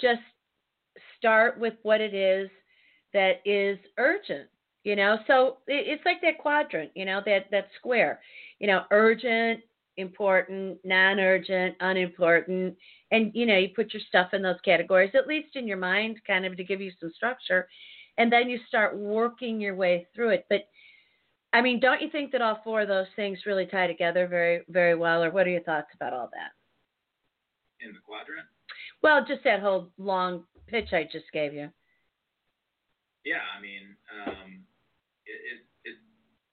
Just 0.00 0.22
start 1.18 1.58
with 1.58 1.74
what 1.82 2.00
it 2.00 2.14
is 2.14 2.50
that 3.12 3.40
is 3.44 3.78
urgent 3.96 4.48
you 4.84 4.94
know? 4.96 5.18
So 5.26 5.58
it's 5.66 6.04
like 6.04 6.20
that 6.22 6.38
quadrant 6.38 6.92
you 6.94 7.04
know 7.04 7.20
that 7.26 7.46
that 7.50 7.68
square 7.78 8.20
you 8.58 8.66
know 8.66 8.82
urgent 8.90 9.60
important 9.96 10.78
non-urgent 10.84 11.76
unimportant 11.80 12.76
and 13.10 13.30
you 13.34 13.46
know 13.46 13.56
you 13.56 13.68
put 13.74 13.92
your 13.92 14.02
stuff 14.08 14.34
in 14.34 14.42
those 14.42 14.60
categories 14.64 15.12
at 15.14 15.28
least 15.28 15.54
in 15.54 15.66
your 15.68 15.76
mind 15.76 16.20
kind 16.26 16.44
of 16.44 16.56
to 16.56 16.64
give 16.64 16.80
you 16.80 16.90
some 17.00 17.12
structure 17.14 17.68
and 18.18 18.32
then 18.32 18.48
you 18.48 18.58
start 18.68 18.96
working 18.96 19.60
your 19.60 19.74
way 19.74 20.06
through 20.14 20.30
it. 20.30 20.46
But 20.48 20.68
i 21.52 21.60
mean 21.60 21.78
don't 21.78 22.02
you 22.02 22.10
think 22.10 22.32
that 22.32 22.42
all 22.42 22.60
four 22.64 22.82
of 22.82 22.88
those 22.88 23.06
things 23.14 23.38
really 23.46 23.66
tie 23.66 23.86
together 23.86 24.26
very 24.26 24.62
very 24.68 24.96
well 24.96 25.22
or 25.22 25.30
what 25.30 25.46
are 25.46 25.50
your 25.50 25.62
thoughts 25.62 25.90
about 25.94 26.12
all 26.12 26.28
that? 26.32 26.52
In 27.86 27.92
the 27.92 28.00
quadrant? 28.00 28.46
Well 29.02 29.24
just 29.24 29.44
that 29.44 29.60
whole 29.60 29.90
long 29.96 30.44
pitch 30.66 30.92
i 30.92 31.04
just 31.04 31.30
gave 31.32 31.54
you. 31.54 31.70
Yeah 33.24 33.42
i 33.56 33.60
mean 33.62 33.94
um 34.26 34.64
it, 35.34 35.58
it, 35.84 35.96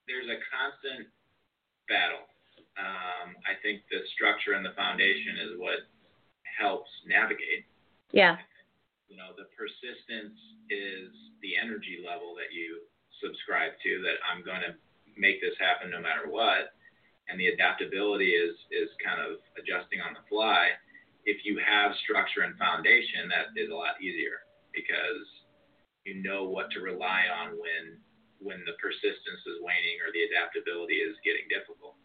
there's 0.07 0.27
a 0.27 0.39
constant 0.49 1.07
battle. 1.87 2.25
Um, 2.79 3.35
I 3.43 3.59
think 3.61 3.83
the 3.91 4.01
structure 4.15 4.55
and 4.55 4.65
the 4.65 4.73
foundation 4.73 5.37
is 5.43 5.51
what 5.59 5.85
helps 6.43 6.89
navigate. 7.05 7.67
Yeah. 8.11 8.39
You 9.07 9.19
know, 9.19 9.35
the 9.35 9.51
persistence 9.53 10.39
is 10.71 11.11
the 11.43 11.59
energy 11.59 11.99
level 11.99 12.33
that 12.39 12.55
you 12.55 12.87
subscribe 13.19 13.75
to 13.83 13.91
that 14.07 14.17
I'm 14.23 14.43
going 14.43 14.63
to 14.63 14.73
make 15.19 15.43
this 15.43 15.55
happen 15.59 15.91
no 15.91 15.99
matter 15.99 16.31
what. 16.31 16.73
And 17.29 17.39
the 17.39 17.51
adaptability 17.51 18.35
is 18.35 18.55
is 18.71 18.89
kind 18.99 19.21
of 19.23 19.39
adjusting 19.55 20.03
on 20.03 20.15
the 20.15 20.25
fly. 20.27 20.75
If 21.23 21.45
you 21.45 21.61
have 21.63 21.95
structure 22.03 22.43
and 22.43 22.57
foundation, 22.57 23.29
that 23.31 23.55
is 23.55 23.69
a 23.71 23.77
lot 23.77 24.01
easier 24.01 24.43
because 24.73 25.23
you 26.03 26.23
know 26.23 26.49
what 26.49 26.71
to 26.71 26.81
rely 26.81 27.29
on 27.29 27.55
when 27.55 28.01
when 28.41 28.65
the 28.65 28.73
persistence 28.81 29.41
is 29.45 29.61
waning 29.61 30.01
or 30.01 30.09
the 30.11 30.25
adaptability 30.25 30.97
is 30.97 31.13
getting 31.21 31.45
difficult. 31.47 31.95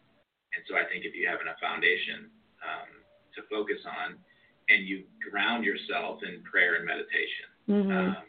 And 0.53 0.61
so 0.69 0.77
I 0.77 0.85
think 0.85 1.03
if 1.03 1.17
you 1.17 1.25
have 1.25 1.41
enough 1.41 1.57
foundation 1.57 2.29
um, 2.61 2.89
to 3.35 3.41
focus 3.49 3.81
on 3.85 4.21
and 4.69 4.85
you 4.85 5.05
ground 5.19 5.65
yourself 5.65 6.21
in 6.21 6.45
prayer 6.45 6.77
and 6.77 6.85
meditation, 6.85 7.49
mm-hmm. 7.65 7.93
um, 7.93 8.25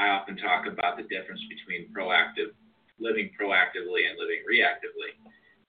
I 0.00 0.16
often 0.16 0.40
talk 0.40 0.64
about 0.64 0.96
the 0.96 1.06
difference 1.06 1.44
between 1.46 1.92
proactive 1.92 2.56
living 3.02 3.30
proactively 3.34 4.06
and 4.08 4.14
living 4.16 4.46
reactively, 4.46 5.12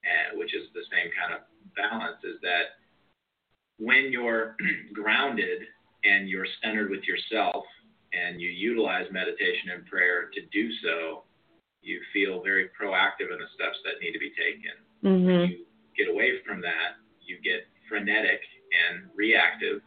and, 0.05 0.37
which 0.37 0.53
is 0.53 0.69
the 0.73 0.85
same 0.93 1.09
kind 1.17 1.33
of 1.33 1.41
balance. 1.75 2.21
Is 2.23 2.39
that 2.41 2.79
when 3.79 4.11
you're 4.11 4.55
grounded 4.93 5.65
and 6.03 6.29
you're 6.29 6.47
centered 6.63 6.91
with 6.91 7.03
yourself 7.03 7.65
and 8.13 8.39
you 8.39 8.49
utilize 8.49 9.09
meditation 9.11 9.73
and 9.73 9.85
prayer 9.87 10.29
to 10.33 10.41
do 10.51 10.69
so, 10.83 11.23
you 11.83 11.99
feel 12.11 12.41
very 12.41 12.69
proactive 12.79 13.31
in 13.31 13.37
the 13.37 13.51
steps 13.55 13.77
that 13.83 13.99
need 14.01 14.13
to 14.13 14.19
be 14.19 14.31
taken. 14.31 14.75
Mm-hmm. 15.03 15.25
When 15.25 15.49
you 15.49 15.65
get 15.97 16.09
away 16.09 16.39
from 16.47 16.61
that, 16.61 16.97
you 17.21 17.37
get 17.43 17.67
frenetic 17.89 18.39
and 18.71 19.09
reactive 19.15 19.81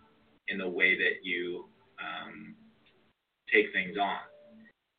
in 0.48 0.58
the 0.58 0.68
way 0.68 0.96
that 0.96 1.24
you 1.24 1.66
um, 1.98 2.54
take 3.52 3.72
things 3.72 3.96
on. 3.96 4.20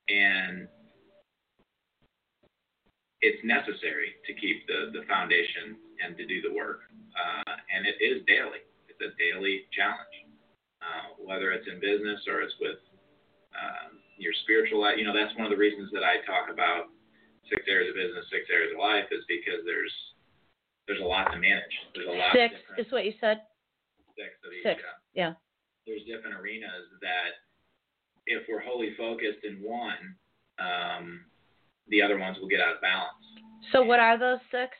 And 0.09 0.67
it's 3.21 3.43
necessary 3.43 4.17
to 4.25 4.33
keep 4.33 4.65
the, 4.67 4.91
the 4.93 5.05
foundation 5.07 5.77
and 6.03 6.17
to 6.17 6.25
do 6.25 6.41
the 6.41 6.53
work. 6.53 6.81
Uh, 7.15 7.53
and 7.73 7.85
it 7.85 7.97
is 8.03 8.23
daily, 8.27 8.61
it's 8.89 9.01
a 9.01 9.13
daily 9.17 9.65
challenge. 9.73 10.27
Uh, 10.77 11.17
whether 11.25 11.51
it's 11.51 11.67
in 11.67 11.81
business 11.81 12.21
or 12.29 12.39
it's 12.41 12.53
with 12.61 12.77
um, 13.57 13.97
your 14.17 14.33
spiritual 14.43 14.81
life. 14.81 14.97
You 14.97 15.05
know, 15.05 15.15
that's 15.15 15.33
one 15.37 15.45
of 15.45 15.53
the 15.53 15.57
reasons 15.57 15.89
that 15.93 16.03
I 16.03 16.19
talk 16.25 16.49
about 16.51 16.89
six 17.49 17.63
areas 17.69 17.93
of 17.93 17.95
business, 17.95 18.25
six 18.29 18.49
areas 18.51 18.73
of 18.73 18.79
life, 18.81 19.07
is 19.13 19.23
because 19.29 19.63
there's 19.63 19.93
there's 20.85 21.01
a 21.01 21.07
lot 21.07 21.31
to 21.31 21.39
manage. 21.39 21.75
There's 21.93 22.07
a 22.07 22.15
lot. 22.15 22.33
Six 22.33 22.55
is 22.77 22.91
what 22.91 23.05
you 23.05 23.13
said. 23.19 23.43
Six 24.15 24.33
of 24.41 24.51
each. 24.51 24.63
Six. 24.63 24.81
Yeah. 25.13 25.31
yeah. 25.31 25.33
There's 25.85 26.03
different 26.03 26.35
arenas 26.35 26.91
that, 26.99 27.39
if 28.25 28.43
we're 28.49 28.59
wholly 28.59 28.91
focused 28.97 29.43
in 29.43 29.63
one, 29.63 30.15
um, 30.59 31.21
the 31.87 32.01
other 32.01 32.19
ones 32.19 32.37
will 32.41 32.49
get 32.49 32.59
out 32.59 32.75
of 32.75 32.81
balance. 32.81 33.23
So 33.71 33.83
what 33.83 33.99
are 33.99 34.19
those 34.19 34.39
six? 34.51 34.75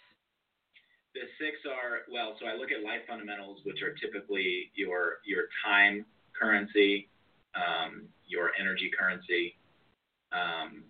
The 1.16 1.28
six 1.40 1.58
are 1.64 2.04
well. 2.12 2.36
So 2.40 2.48
I 2.48 2.56
look 2.56 2.72
at 2.72 2.84
life 2.84 3.08
fundamentals, 3.08 3.60
which 3.64 3.82
are 3.82 3.94
typically 3.96 4.72
your 4.76 5.20
your 5.26 5.46
time 5.64 6.06
currency, 6.40 7.10
um, 7.56 8.08
your 8.28 8.52
energy 8.60 8.92
currency, 8.98 9.56
um, 10.32 10.84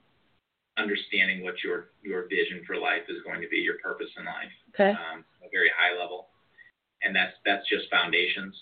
understanding 0.77 1.43
what 1.43 1.55
your 1.63 1.89
your 2.03 2.27
vision 2.27 2.61
for 2.65 2.77
life 2.77 3.03
is 3.09 3.17
going 3.23 3.41
to 3.41 3.47
be, 3.47 3.57
your 3.57 3.77
purpose 3.83 4.09
in 4.17 4.25
life, 4.25 4.53
okay. 4.73 4.91
um, 4.91 5.23
a 5.43 5.49
very 5.51 5.71
high 5.77 5.99
level, 5.99 6.27
and 7.01 7.15
that's 7.15 7.33
that's 7.45 7.67
just 7.69 7.89
foundations. 7.89 8.55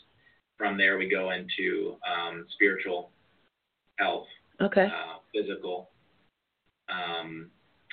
From 0.57 0.77
there, 0.77 0.97
we 0.97 1.09
go 1.09 1.31
into 1.31 1.97
um, 2.07 2.45
spiritual 2.53 3.11
health, 3.97 4.27
okay, 4.61 4.85
uh, 4.85 5.19
physical, 5.33 5.89
um, 6.89 7.49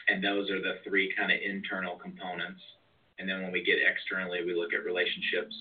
and 0.09 0.23
those 0.23 0.51
are 0.51 0.61
the 0.61 0.79
three 0.85 1.12
kind 1.17 1.33
of 1.33 1.39
internal 1.43 1.97
components. 1.97 2.61
And 3.19 3.29
then 3.29 3.43
when 3.43 3.53
we 3.53 3.62
get 3.62 3.77
externally, 3.79 4.41
we 4.45 4.55
look 4.55 4.73
at 4.73 4.85
relationships, 4.85 5.55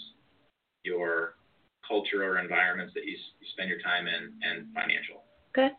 your 0.83 1.35
culture 1.91 2.23
or 2.23 2.39
environments 2.39 2.93
that 2.93 3.03
you, 3.03 3.11
you 3.11 3.47
spend 3.53 3.69
your 3.69 3.79
time 3.81 4.07
in, 4.07 4.31
and 4.41 4.67
financial. 4.73 5.23
Okay. 5.51 5.69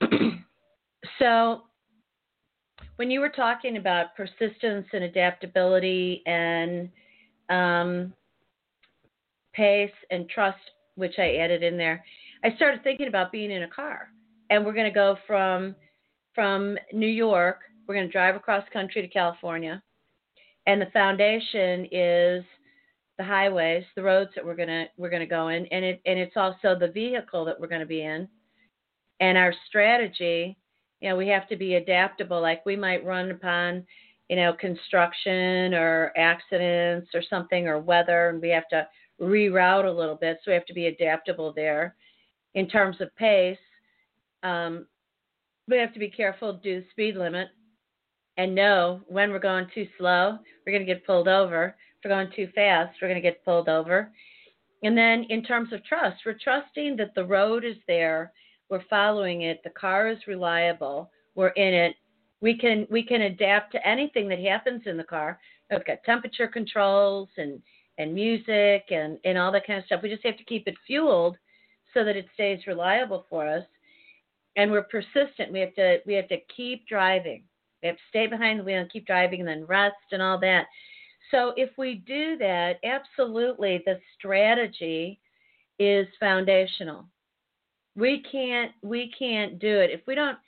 so, 1.18 1.62
when 2.96 3.10
you 3.10 3.20
were 3.20 3.28
talking 3.28 3.76
about 3.76 4.16
persistence 4.16 4.86
and 4.92 5.04
adaptability 5.04 6.22
and 6.26 6.88
um, 7.50 8.12
pace 9.52 9.90
and 10.10 10.28
trust, 10.28 10.58
which 10.94 11.14
I 11.18 11.36
added 11.36 11.62
in 11.62 11.76
there, 11.76 12.04
I 12.44 12.54
started 12.56 12.82
thinking 12.82 13.08
about 13.08 13.32
being 13.32 13.50
in 13.50 13.64
a 13.64 13.68
car, 13.68 14.08
and 14.48 14.64
we're 14.64 14.72
going 14.72 14.90
to 14.90 14.94
go 14.94 15.16
from 15.26 15.74
from 16.34 16.76
New 16.92 17.06
York. 17.06 17.60
We're 17.86 17.94
going 17.94 18.06
to 18.06 18.12
drive 18.12 18.34
across 18.34 18.64
country 18.72 19.02
to 19.02 19.08
California, 19.08 19.82
and 20.66 20.80
the 20.80 20.90
foundation 20.92 21.86
is 21.92 22.44
the 23.18 23.24
highways, 23.24 23.84
the 23.96 24.02
roads 24.02 24.30
that 24.34 24.44
we're 24.44 24.56
gonna 24.56 24.86
we're 24.96 25.10
gonna 25.10 25.26
go 25.26 25.48
in, 25.48 25.66
and 25.66 25.84
it 25.84 26.00
and 26.06 26.18
it's 26.18 26.36
also 26.36 26.76
the 26.78 26.88
vehicle 26.88 27.44
that 27.44 27.58
we're 27.58 27.68
gonna 27.68 27.86
be 27.86 28.02
in, 28.02 28.28
and 29.20 29.38
our 29.38 29.54
strategy. 29.68 30.56
You 31.00 31.10
know, 31.10 31.16
we 31.16 31.28
have 31.28 31.48
to 31.48 31.56
be 31.56 31.74
adaptable. 31.74 32.40
Like 32.40 32.64
we 32.64 32.76
might 32.76 33.04
run 33.04 33.30
upon, 33.30 33.84
you 34.28 34.36
know, 34.36 34.54
construction 34.54 35.74
or 35.74 36.12
accidents 36.16 37.10
or 37.14 37.22
something 37.28 37.68
or 37.68 37.78
weather, 37.78 38.30
and 38.30 38.40
we 38.40 38.48
have 38.50 38.68
to 38.68 38.86
reroute 39.20 39.88
a 39.88 39.90
little 39.90 40.16
bit. 40.16 40.38
So 40.42 40.50
we 40.50 40.54
have 40.54 40.66
to 40.66 40.74
be 40.74 40.86
adaptable 40.86 41.52
there. 41.52 41.94
In 42.54 42.68
terms 42.68 43.00
of 43.00 43.14
pace, 43.16 43.58
um, 44.42 44.86
we 45.68 45.76
have 45.78 45.92
to 45.92 45.98
be 45.98 46.08
careful 46.08 46.54
do 46.54 46.80
the 46.80 46.86
speed 46.90 47.16
limit 47.16 47.48
and 48.36 48.54
know 48.54 49.00
when 49.06 49.30
we're 49.30 49.38
going 49.38 49.66
too 49.74 49.86
slow, 49.98 50.38
we're 50.66 50.78
to 50.78 50.84
get 50.84 51.06
pulled 51.06 51.28
over 51.28 51.76
we're 52.04 52.10
going 52.10 52.30
too 52.34 52.48
fast, 52.54 52.96
we're 53.00 53.08
going 53.08 53.20
to 53.20 53.28
get 53.28 53.44
pulled 53.44 53.68
over. 53.68 54.12
And 54.82 54.96
then 54.96 55.24
in 55.30 55.42
terms 55.42 55.72
of 55.72 55.84
trust, 55.84 56.22
we're 56.26 56.38
trusting 56.42 56.96
that 56.96 57.14
the 57.14 57.24
road 57.24 57.64
is 57.64 57.76
there, 57.88 58.32
we're 58.68 58.84
following 58.90 59.42
it, 59.42 59.62
the 59.64 59.70
car 59.70 60.08
is 60.08 60.18
reliable, 60.26 61.10
we're 61.34 61.48
in 61.48 61.74
it. 61.74 61.96
We 62.40 62.58
can 62.58 62.86
we 62.90 63.02
can 63.02 63.22
adapt 63.22 63.72
to 63.72 63.86
anything 63.86 64.28
that 64.28 64.38
happens 64.38 64.82
in 64.84 64.98
the 64.98 65.04
car. 65.04 65.38
We've 65.70 65.84
got 65.84 66.04
temperature 66.04 66.46
controls 66.46 67.30
and 67.38 67.62
and 67.96 68.14
music 68.14 68.84
and 68.90 69.18
and 69.24 69.38
all 69.38 69.50
that 69.52 69.66
kind 69.66 69.78
of 69.78 69.86
stuff. 69.86 70.00
We 70.02 70.10
just 70.10 70.26
have 70.26 70.36
to 70.36 70.44
keep 70.44 70.68
it 70.68 70.74
fueled 70.86 71.36
so 71.94 72.04
that 72.04 72.16
it 72.16 72.26
stays 72.34 72.66
reliable 72.66 73.24
for 73.30 73.48
us. 73.48 73.64
And 74.56 74.70
we're 74.70 74.82
persistent. 74.82 75.52
We 75.52 75.60
have 75.60 75.74
to 75.76 75.98
we 76.06 76.14
have 76.14 76.28
to 76.28 76.38
keep 76.54 76.86
driving. 76.86 77.44
We 77.82 77.88
have 77.88 77.96
to 77.96 78.02
stay 78.10 78.26
behind 78.26 78.60
the 78.60 78.64
wheel 78.64 78.80
and 78.80 78.90
keep 78.90 79.06
driving 79.06 79.40
and 79.40 79.48
then 79.48 79.64
rest 79.66 79.96
and 80.12 80.20
all 80.20 80.38
that. 80.40 80.66
So 81.30 81.52
if 81.56 81.70
we 81.78 81.96
do 82.06 82.36
that, 82.38 82.78
absolutely 82.84 83.82
the 83.84 83.98
strategy 84.18 85.20
is 85.78 86.06
foundational. 86.20 87.06
We 87.96 88.24
can't 88.30 88.72
we 88.82 89.12
can't 89.18 89.58
do 89.58 89.80
it 89.80 89.90
if 89.90 90.00
we 90.06 90.14
don't 90.14 90.38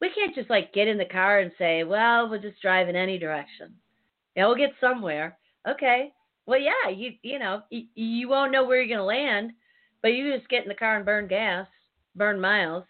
we 0.00 0.10
can't 0.10 0.34
just 0.34 0.50
like 0.50 0.74
get 0.74 0.88
in 0.88 0.98
the 0.98 1.04
car 1.04 1.38
and 1.40 1.52
say, 1.58 1.84
well, 1.84 2.28
we'll 2.28 2.40
just 2.40 2.60
drive 2.60 2.88
in 2.88 2.96
any 2.96 3.18
direction. 3.18 3.74
Yeah, 4.34 4.46
we'll 4.46 4.56
get 4.56 4.74
somewhere. 4.80 5.38
Okay. 5.68 6.12
Well, 6.46 6.60
yeah, 6.60 6.90
you 6.94 7.12
you 7.22 7.38
know 7.38 7.62
you, 7.70 7.84
you 7.94 8.28
won't 8.28 8.52
know 8.52 8.64
where 8.64 8.80
you're 8.80 8.96
gonna 8.96 9.06
land, 9.06 9.52
but 10.02 10.08
you 10.08 10.36
just 10.36 10.48
get 10.48 10.62
in 10.62 10.68
the 10.68 10.74
car 10.74 10.96
and 10.96 11.04
burn 11.04 11.26
gas, 11.26 11.66
burn 12.14 12.40
miles. 12.40 12.84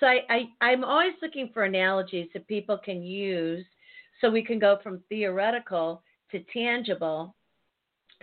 So 0.00 0.06
I, 0.06 0.20
I 0.28 0.44
I'm 0.60 0.84
always 0.84 1.14
looking 1.22 1.50
for 1.54 1.64
analogies 1.64 2.28
that 2.34 2.48
people 2.48 2.76
can 2.76 3.02
use, 3.02 3.64
so 4.20 4.30
we 4.30 4.42
can 4.42 4.58
go 4.58 4.78
from 4.82 5.02
theoretical 5.08 6.02
to 6.34 6.44
tangible, 6.52 7.34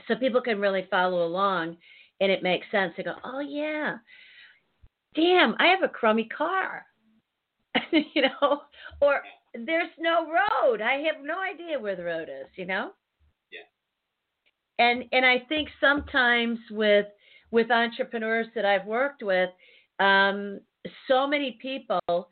so 0.07 0.15
people 0.15 0.41
can 0.41 0.59
really 0.59 0.87
follow 0.89 1.25
along, 1.25 1.77
and 2.19 2.31
it 2.31 2.43
makes 2.43 2.67
sense. 2.71 2.93
They 2.95 3.03
go, 3.03 3.15
oh 3.23 3.39
yeah, 3.39 3.97
damn, 5.15 5.55
I 5.59 5.67
have 5.67 5.83
a 5.83 5.89
crummy 5.89 6.25
car, 6.25 6.85
you 7.91 8.21
know, 8.21 8.61
or 9.01 9.21
there's 9.53 9.89
no 9.99 10.27
road. 10.27 10.81
I 10.81 11.03
have 11.05 11.23
no 11.23 11.39
idea 11.39 11.79
where 11.79 11.95
the 11.95 12.03
road 12.03 12.29
is, 12.29 12.47
you 12.55 12.65
know? 12.65 12.91
Yeah. 13.51 14.85
And 14.85 15.05
and 15.11 15.25
I 15.25 15.39
think 15.49 15.69
sometimes 15.79 16.59
with 16.71 17.07
with 17.51 17.69
entrepreneurs 17.69 18.47
that 18.55 18.65
I've 18.65 18.85
worked 18.85 19.23
with, 19.23 19.49
um, 19.99 20.61
so 21.07 21.27
many 21.27 21.57
people 21.61 22.29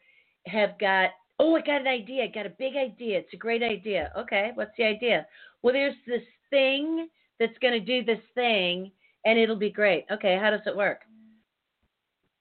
have 0.48 0.80
got, 0.80 1.10
oh, 1.40 1.56
I 1.56 1.62
got 1.62 1.82
an 1.82 1.88
idea, 1.88 2.24
I 2.24 2.28
got 2.28 2.46
a 2.46 2.52
big 2.58 2.76
idea. 2.76 3.20
It's 3.20 3.34
a 3.34 3.38
great 3.38 3.62
idea. 3.62 4.12
Okay, 4.18 4.52
what's 4.56 4.72
the 4.78 4.86
idea? 4.86 5.28
Well, 5.62 5.74
there's 5.74 5.96
this 6.08 6.24
thing 6.50 7.10
that's 7.40 7.58
going 7.62 7.74
to 7.74 7.80
do 7.80 8.04
this 8.04 8.24
thing, 8.36 8.92
and 9.26 9.40
it'll 9.40 9.56
be 9.56 9.70
great. 9.70 10.06
Okay, 10.12 10.38
how 10.42 10.50
does 10.50 10.62
it 10.66 10.76
work? 10.76 11.02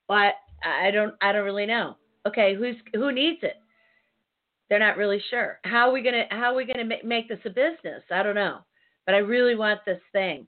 Well, 0.08 0.32
I, 0.64 0.90
don't, 0.90 1.14
I 1.20 1.32
don't 1.32 1.44
really 1.44 1.66
know. 1.66 1.96
Okay, 2.26 2.54
who's 2.54 2.76
who 2.94 3.12
needs 3.12 3.38
it? 3.42 3.56
They're 4.68 4.78
not 4.78 4.96
really 4.96 5.22
sure. 5.30 5.60
How 5.64 5.88
are 5.88 5.92
we 5.92 6.02
gonna 6.02 6.24
How 6.30 6.52
are 6.52 6.56
we 6.56 6.66
gonna 6.66 6.98
make 7.04 7.28
this 7.28 7.38
a 7.44 7.50
business? 7.50 8.02
I 8.10 8.22
don't 8.22 8.34
know, 8.34 8.58
but 9.06 9.14
I 9.14 9.18
really 9.18 9.54
want 9.54 9.80
this 9.86 10.00
thing. 10.12 10.46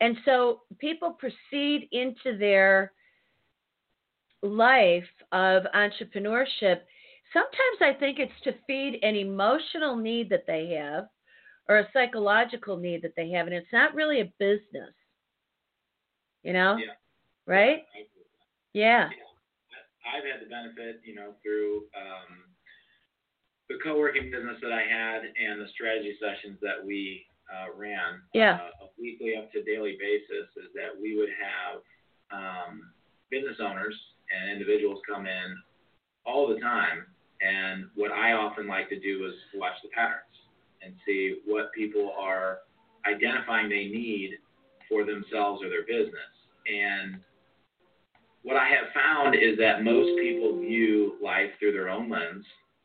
And 0.00 0.16
so 0.24 0.62
people 0.78 1.12
proceed 1.12 1.88
into 1.92 2.36
their 2.36 2.92
life 4.42 5.08
of 5.30 5.62
entrepreneurship. 5.74 6.80
Sometimes 7.32 7.78
I 7.80 7.92
think 7.98 8.18
it's 8.18 8.32
to 8.44 8.52
feed 8.66 8.98
an 9.02 9.14
emotional 9.14 9.96
need 9.96 10.28
that 10.30 10.44
they 10.46 10.76
have 10.78 11.06
or 11.72 11.78
a 11.78 11.88
psychological 11.94 12.76
need 12.76 13.00
that 13.00 13.16
they 13.16 13.30
have, 13.30 13.46
and 13.46 13.56
it's 13.56 13.72
not 13.72 13.94
really 13.94 14.20
a 14.20 14.30
business. 14.38 14.92
You 16.42 16.52
know? 16.52 16.76
Yeah. 16.76 16.92
Right? 17.46 17.84
Yeah. 18.74 19.08
I've 20.04 20.24
had 20.24 20.44
the 20.44 20.50
benefit, 20.50 21.00
you 21.04 21.14
know, 21.14 21.32
through 21.42 21.88
um, 21.96 22.44
the 23.70 23.78
co-working 23.82 24.30
business 24.30 24.58
that 24.60 24.72
I 24.72 24.82
had 24.82 25.22
and 25.22 25.60
the 25.60 25.68
strategy 25.72 26.14
sessions 26.20 26.58
that 26.60 26.84
we 26.84 27.24
uh, 27.48 27.72
ran 27.74 28.20
Yeah. 28.34 28.58
uh, 28.60 28.84
a 28.84 28.88
weekly 29.00 29.36
up 29.36 29.50
to 29.52 29.62
daily 29.62 29.96
basis 29.98 30.50
is 30.56 30.68
that 30.74 30.92
we 31.00 31.16
would 31.16 31.30
have 31.40 31.80
um, 32.32 32.92
business 33.30 33.56
owners 33.60 33.94
and 34.28 34.50
individuals 34.50 35.00
come 35.08 35.26
in 35.26 35.56
all 36.26 36.48
the 36.48 36.60
time. 36.60 37.06
And 37.40 37.86
what 37.94 38.12
I 38.12 38.32
often 38.32 38.66
like 38.66 38.88
to 38.90 38.98
do 38.98 39.24
is 39.26 39.34
watch 39.54 39.74
the 39.82 39.88
patterns 39.90 40.41
and 40.84 40.94
see 41.06 41.40
what 41.46 41.72
people 41.72 42.12
are 42.18 42.58
identifying 43.06 43.68
they 43.68 43.86
need 43.86 44.38
for 44.88 45.04
themselves 45.04 45.62
or 45.62 45.68
their 45.68 45.84
business. 45.86 46.32
And 46.66 47.16
what 48.42 48.56
I 48.56 48.68
have 48.68 48.92
found 48.92 49.34
is 49.34 49.56
that 49.58 49.82
most 49.84 50.18
people 50.20 50.58
view 50.60 51.16
life 51.22 51.50
through 51.58 51.72
their 51.72 51.88
own 51.88 52.08
lens. 52.08 52.44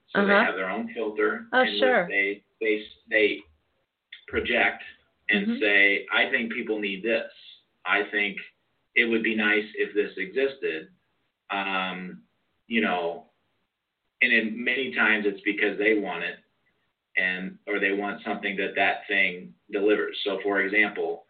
So 0.10 0.26
they 0.26 0.34
Uh-huh. 0.34 0.46
have 0.46 0.56
their 0.56 0.70
own 0.70 0.88
filter. 0.94 1.48
Oh, 1.52 1.62
which 1.62 1.80
sure. 1.80 2.08
They 2.08 2.44
they 2.62 2.86
they 3.10 3.44
project 4.28 4.84
and 5.30 5.48
Mhm. 5.48 5.60
say, 5.60 6.06
I 6.12 6.30
think 6.30 6.54
people 6.54 6.80
need 6.80 7.04
this. 7.04 7.32
I 7.86 8.04
think 8.06 8.38
it 8.96 9.06
would 9.06 9.24
be 9.24 9.36
nice 9.36 9.68
if 9.76 9.94
this 9.94 10.16
existed. 10.18 10.90
Um, 11.50 12.24
you 12.68 12.82
know, 12.82 13.30
and 14.22 14.32
in 14.32 14.64
many 14.64 14.94
times 14.94 15.26
it's 15.26 15.42
because 15.42 15.78
they 15.78 15.96
want 15.96 16.24
it 16.24 16.40
and 17.18 17.58
or 17.68 17.80
they 17.80 17.92
want 17.92 18.22
something 18.26 18.56
that 18.58 18.76
that 18.76 19.02
thing 19.08 19.54
delivers. 19.72 20.18
So 20.24 20.40
for 20.44 20.62
example, 20.62 21.26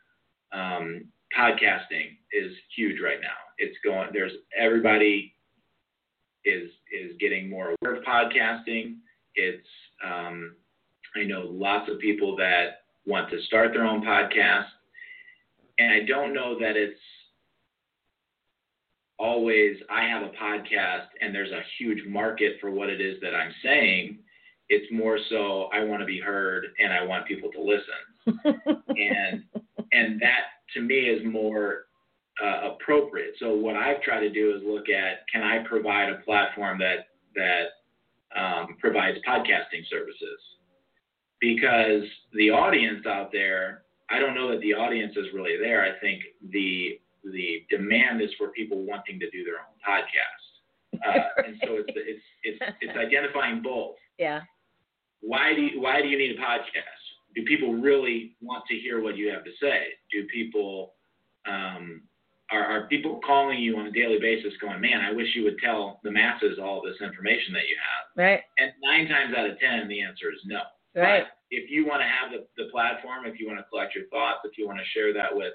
um, 0.51 1.05
podcasting 1.37 2.17
is 2.31 2.51
huge 2.75 2.99
right 3.01 3.19
now. 3.21 3.37
It's 3.57 3.77
going 3.83 4.09
there's 4.13 4.33
everybody 4.57 5.33
is 6.45 6.69
is 6.91 7.11
getting 7.19 7.49
more 7.49 7.75
aware 7.81 7.97
of 7.97 8.03
podcasting. 8.03 8.97
It's 9.35 9.67
um, 10.03 10.55
I 11.15 11.23
know 11.23 11.47
lots 11.49 11.89
of 11.91 11.99
people 11.99 12.35
that 12.37 12.81
want 13.05 13.29
to 13.31 13.41
start 13.43 13.71
their 13.73 13.85
own 13.85 14.03
podcast, 14.03 14.67
and 15.79 15.91
I 15.91 16.05
don't 16.05 16.33
know 16.33 16.57
that 16.59 16.75
it's 16.75 16.99
always 19.19 19.77
I 19.89 20.03
have 20.07 20.23
a 20.23 20.31
podcast 20.41 21.07
and 21.21 21.33
there's 21.33 21.51
a 21.51 21.61
huge 21.79 22.05
market 22.07 22.57
for 22.61 22.69
what 22.71 22.89
it 22.89 23.01
is 23.01 23.19
that 23.21 23.33
I'm 23.33 23.53
saying. 23.63 24.19
It's 24.69 24.91
more 24.91 25.17
so 25.29 25.69
I 25.73 25.83
want 25.83 26.01
to 26.01 26.05
be 26.05 26.19
heard 26.19 26.65
and 26.79 26.91
I 26.91 27.03
want 27.03 27.25
people 27.25 27.49
to 27.51 27.61
listen 27.61 28.39
and 28.89 29.43
and 29.93 30.21
that 30.21 30.41
to 30.73 30.81
me 30.81 30.95
is 30.95 31.25
more 31.25 31.85
uh, 32.43 32.71
appropriate. 32.71 33.33
So 33.39 33.55
what 33.55 33.75
I've 33.75 34.01
tried 34.01 34.19
to 34.21 34.29
do 34.29 34.55
is 34.55 34.61
look 34.65 34.89
at 34.89 35.25
can 35.31 35.43
I 35.43 35.63
provide 35.67 36.09
a 36.09 36.17
platform 36.25 36.79
that 36.79 37.07
that 37.35 38.39
um, 38.39 38.75
provides 38.79 39.17
podcasting 39.27 39.87
services 39.89 40.39
because 41.39 42.03
the 42.33 42.49
audience 42.49 43.05
out 43.05 43.31
there, 43.31 43.83
I 44.09 44.19
don't 44.19 44.35
know 44.35 44.51
that 44.51 44.59
the 44.61 44.73
audience 44.73 45.13
is 45.15 45.27
really 45.33 45.57
there. 45.57 45.83
I 45.83 45.97
think 45.99 46.21
the 46.51 46.99
the 47.23 47.65
demand 47.69 48.21
is 48.21 48.29
for 48.37 48.49
people 48.49 48.85
wanting 48.85 49.19
to 49.19 49.29
do 49.29 49.43
their 49.43 49.55
own 49.55 49.77
podcast, 49.87 50.99
uh, 51.07 51.43
and 51.45 51.57
so 51.63 51.75
it's 51.75 51.89
it's 51.95 52.23
it's 52.43 52.77
it's 52.81 52.97
identifying 52.97 53.61
both 53.61 53.95
yeah. 54.17 54.41
Why 55.21 55.53
do 55.55 55.61
you, 55.61 55.81
why 55.81 56.01
do 56.01 56.07
you 56.07 56.17
need 56.17 56.37
a 56.37 56.41
podcast? 56.41 57.03
Do 57.35 57.43
people 57.43 57.73
really 57.73 58.35
want 58.41 58.65
to 58.69 58.75
hear 58.75 59.01
what 59.01 59.17
you 59.17 59.29
have 59.31 59.43
to 59.43 59.51
say? 59.61 59.87
Do 60.11 60.25
people 60.33 60.93
um, 61.47 62.03
are, 62.51 62.63
are 62.63 62.87
people 62.87 63.19
calling 63.25 63.59
you 63.59 63.77
on 63.77 63.87
a 63.87 63.91
daily 63.91 64.19
basis, 64.19 64.53
going, 64.61 64.81
"Man, 64.81 65.01
I 65.01 65.11
wish 65.11 65.27
you 65.35 65.43
would 65.43 65.59
tell 65.59 65.99
the 66.03 66.11
masses 66.11 66.57
all 66.61 66.81
this 66.81 67.01
information 67.01 67.53
that 67.53 67.67
you 67.67 67.75
have"? 67.75 68.23
Right. 68.23 68.41
And 68.57 68.71
nine 68.81 69.07
times 69.07 69.35
out 69.37 69.49
of 69.49 69.59
ten, 69.59 69.87
the 69.87 70.01
answer 70.01 70.31
is 70.31 70.39
no. 70.45 70.61
Right. 70.95 71.23
But 71.23 71.37
if 71.51 71.69
you 71.69 71.85
want 71.85 72.01
to 72.01 72.07
have 72.07 72.31
the, 72.31 72.47
the 72.61 72.69
platform, 72.71 73.25
if 73.25 73.39
you 73.39 73.47
want 73.47 73.59
to 73.59 73.65
collect 73.69 73.95
your 73.95 74.07
thoughts, 74.07 74.39
if 74.45 74.57
you 74.57 74.65
want 74.65 74.79
to 74.79 74.85
share 74.97 75.13
that 75.13 75.35
with 75.35 75.53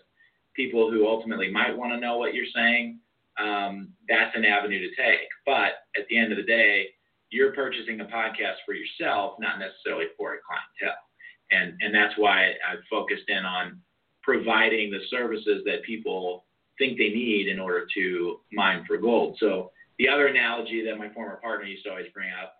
people 0.55 0.90
who 0.90 1.09
ultimately 1.09 1.51
might 1.51 1.77
want 1.77 1.92
to 1.92 2.01
know 2.01 2.18
what 2.18 2.35
you're 2.35 2.53
saying, 2.55 2.98
um, 3.40 3.88
that's 4.09 4.37
an 4.37 4.44
avenue 4.44 4.79
to 4.79 4.94
take. 4.94 5.29
But 5.46 5.88
at 5.96 6.07
the 6.09 6.18
end 6.18 6.33
of 6.33 6.37
the 6.37 6.44
day, 6.44 6.88
you're 7.33 7.53
purchasing 7.53 8.01
a 8.01 8.05
podcast 8.05 8.57
for 8.66 8.75
yourself, 8.75 9.37
not 9.40 9.59
necessarily 9.59 10.07
for 10.16 10.35
a 10.35 10.38
clientele. 10.47 10.99
And, 11.51 11.75
and 11.81 11.95
that's 11.95 12.14
why 12.16 12.53
I've 12.68 12.85
focused 12.90 13.29
in 13.29 13.45
on 13.45 13.81
providing 14.23 14.90
the 14.90 15.01
services 15.11 15.62
that 15.64 15.83
people 15.85 16.45
think 16.79 16.99
they 16.99 17.09
need 17.09 17.49
in 17.49 17.59
order 17.59 17.87
to 17.95 18.40
mine 18.53 18.85
for 18.87 18.97
gold. 18.97 19.37
So 19.40 19.71
the 19.99 20.09
other 20.09 20.27
analogy 20.29 20.85
that 20.85 20.97
my 20.97 21.12
former 21.12 21.37
partner 21.37 21.66
used 21.66 21.85
to 21.85 21.90
always 21.90 22.07
bring 22.14 22.31
up, 22.42 22.55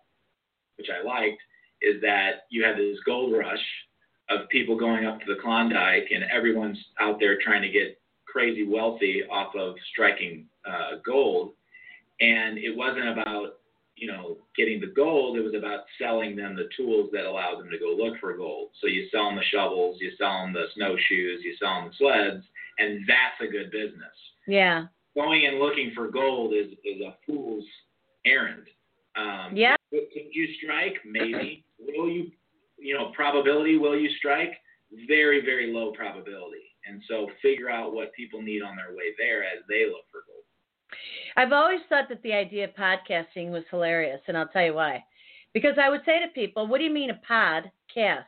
which 0.77 0.87
I 0.89 1.05
liked, 1.05 1.41
is 1.81 2.01
that 2.01 2.45
you 2.49 2.63
had 2.63 2.77
this 2.77 2.97
gold 3.05 3.33
rush 3.33 3.63
of 4.29 4.47
people 4.49 4.77
going 4.77 5.05
up 5.05 5.19
to 5.19 5.25
the 5.27 5.41
Klondike 5.41 6.09
and 6.13 6.23
everyone's 6.31 6.79
out 6.99 7.19
there 7.19 7.37
trying 7.43 7.61
to 7.61 7.69
get 7.69 7.99
crazy 8.25 8.65
wealthy 8.65 9.23
off 9.29 9.55
of 9.55 9.75
striking 9.91 10.45
uh, 10.65 10.97
gold. 11.05 11.51
And 12.21 12.57
it 12.57 12.75
wasn't 12.75 13.09
about, 13.09 13.57
you 13.95 14.07
know, 14.07 14.37
getting 14.57 14.79
the 14.79 14.87
gold. 14.87 15.37
It 15.37 15.41
was 15.41 15.53
about 15.55 15.81
selling 16.01 16.35
them 16.35 16.55
the 16.55 16.69
tools 16.75 17.09
that 17.13 17.25
allow 17.25 17.57
them 17.57 17.69
to 17.69 17.77
go 17.77 17.95
look 17.95 18.19
for 18.19 18.35
gold. 18.35 18.69
So 18.81 18.87
you 18.87 19.07
sell 19.11 19.25
them 19.25 19.35
the 19.35 19.43
shovels, 19.51 19.97
you 19.99 20.11
sell 20.17 20.43
them 20.43 20.53
the 20.53 20.65
snowshoes, 20.75 21.41
you 21.43 21.55
sell 21.59 21.81
them 21.81 21.89
the 21.89 21.95
sleds, 21.97 22.45
and 22.79 23.01
that's 23.07 23.47
a 23.47 23.51
good 23.51 23.71
business. 23.71 24.15
Yeah. 24.47 24.85
Going 25.15 25.45
and 25.45 25.59
looking 25.59 25.91
for 25.95 26.09
gold 26.09 26.53
is, 26.53 26.71
is 26.83 27.01
a 27.01 27.15
fool's 27.25 27.65
errand. 28.25 28.67
Um, 29.15 29.55
Yeah. 29.55 29.75
Could 29.91 30.31
you 30.31 30.47
strike? 30.61 30.95
Maybe. 31.05 31.63
Will 31.79 32.09
you, 32.09 32.31
you 32.79 32.97
know, 32.97 33.11
probability, 33.15 33.77
will 33.77 33.97
you 33.97 34.09
strike? 34.17 34.53
Very, 35.07 35.41
very 35.41 35.71
low 35.71 35.91
probability. 35.91 36.73
And 36.85 37.01
so 37.07 37.29
figure 37.41 37.69
out 37.69 37.93
what 37.93 38.11
people 38.13 38.41
need 38.41 38.61
on 38.61 38.75
their 38.75 38.95
way 38.95 39.13
there 39.17 39.43
as 39.43 39.63
they 39.69 39.85
look. 39.85 40.05
I've 41.35 41.51
always 41.51 41.81
thought 41.89 42.09
that 42.09 42.21
the 42.23 42.33
idea 42.33 42.65
of 42.65 42.71
podcasting 42.75 43.49
was 43.51 43.63
hilarious, 43.71 44.21
and 44.27 44.37
I'll 44.37 44.47
tell 44.47 44.65
you 44.65 44.73
why. 44.73 45.03
Because 45.53 45.77
I 45.81 45.89
would 45.89 46.01
say 46.05 46.19
to 46.19 46.27
people, 46.29 46.67
"What 46.67 46.79
do 46.79 46.83
you 46.83 46.91
mean 46.91 47.09
a 47.09 47.21
podcast?" 47.29 48.25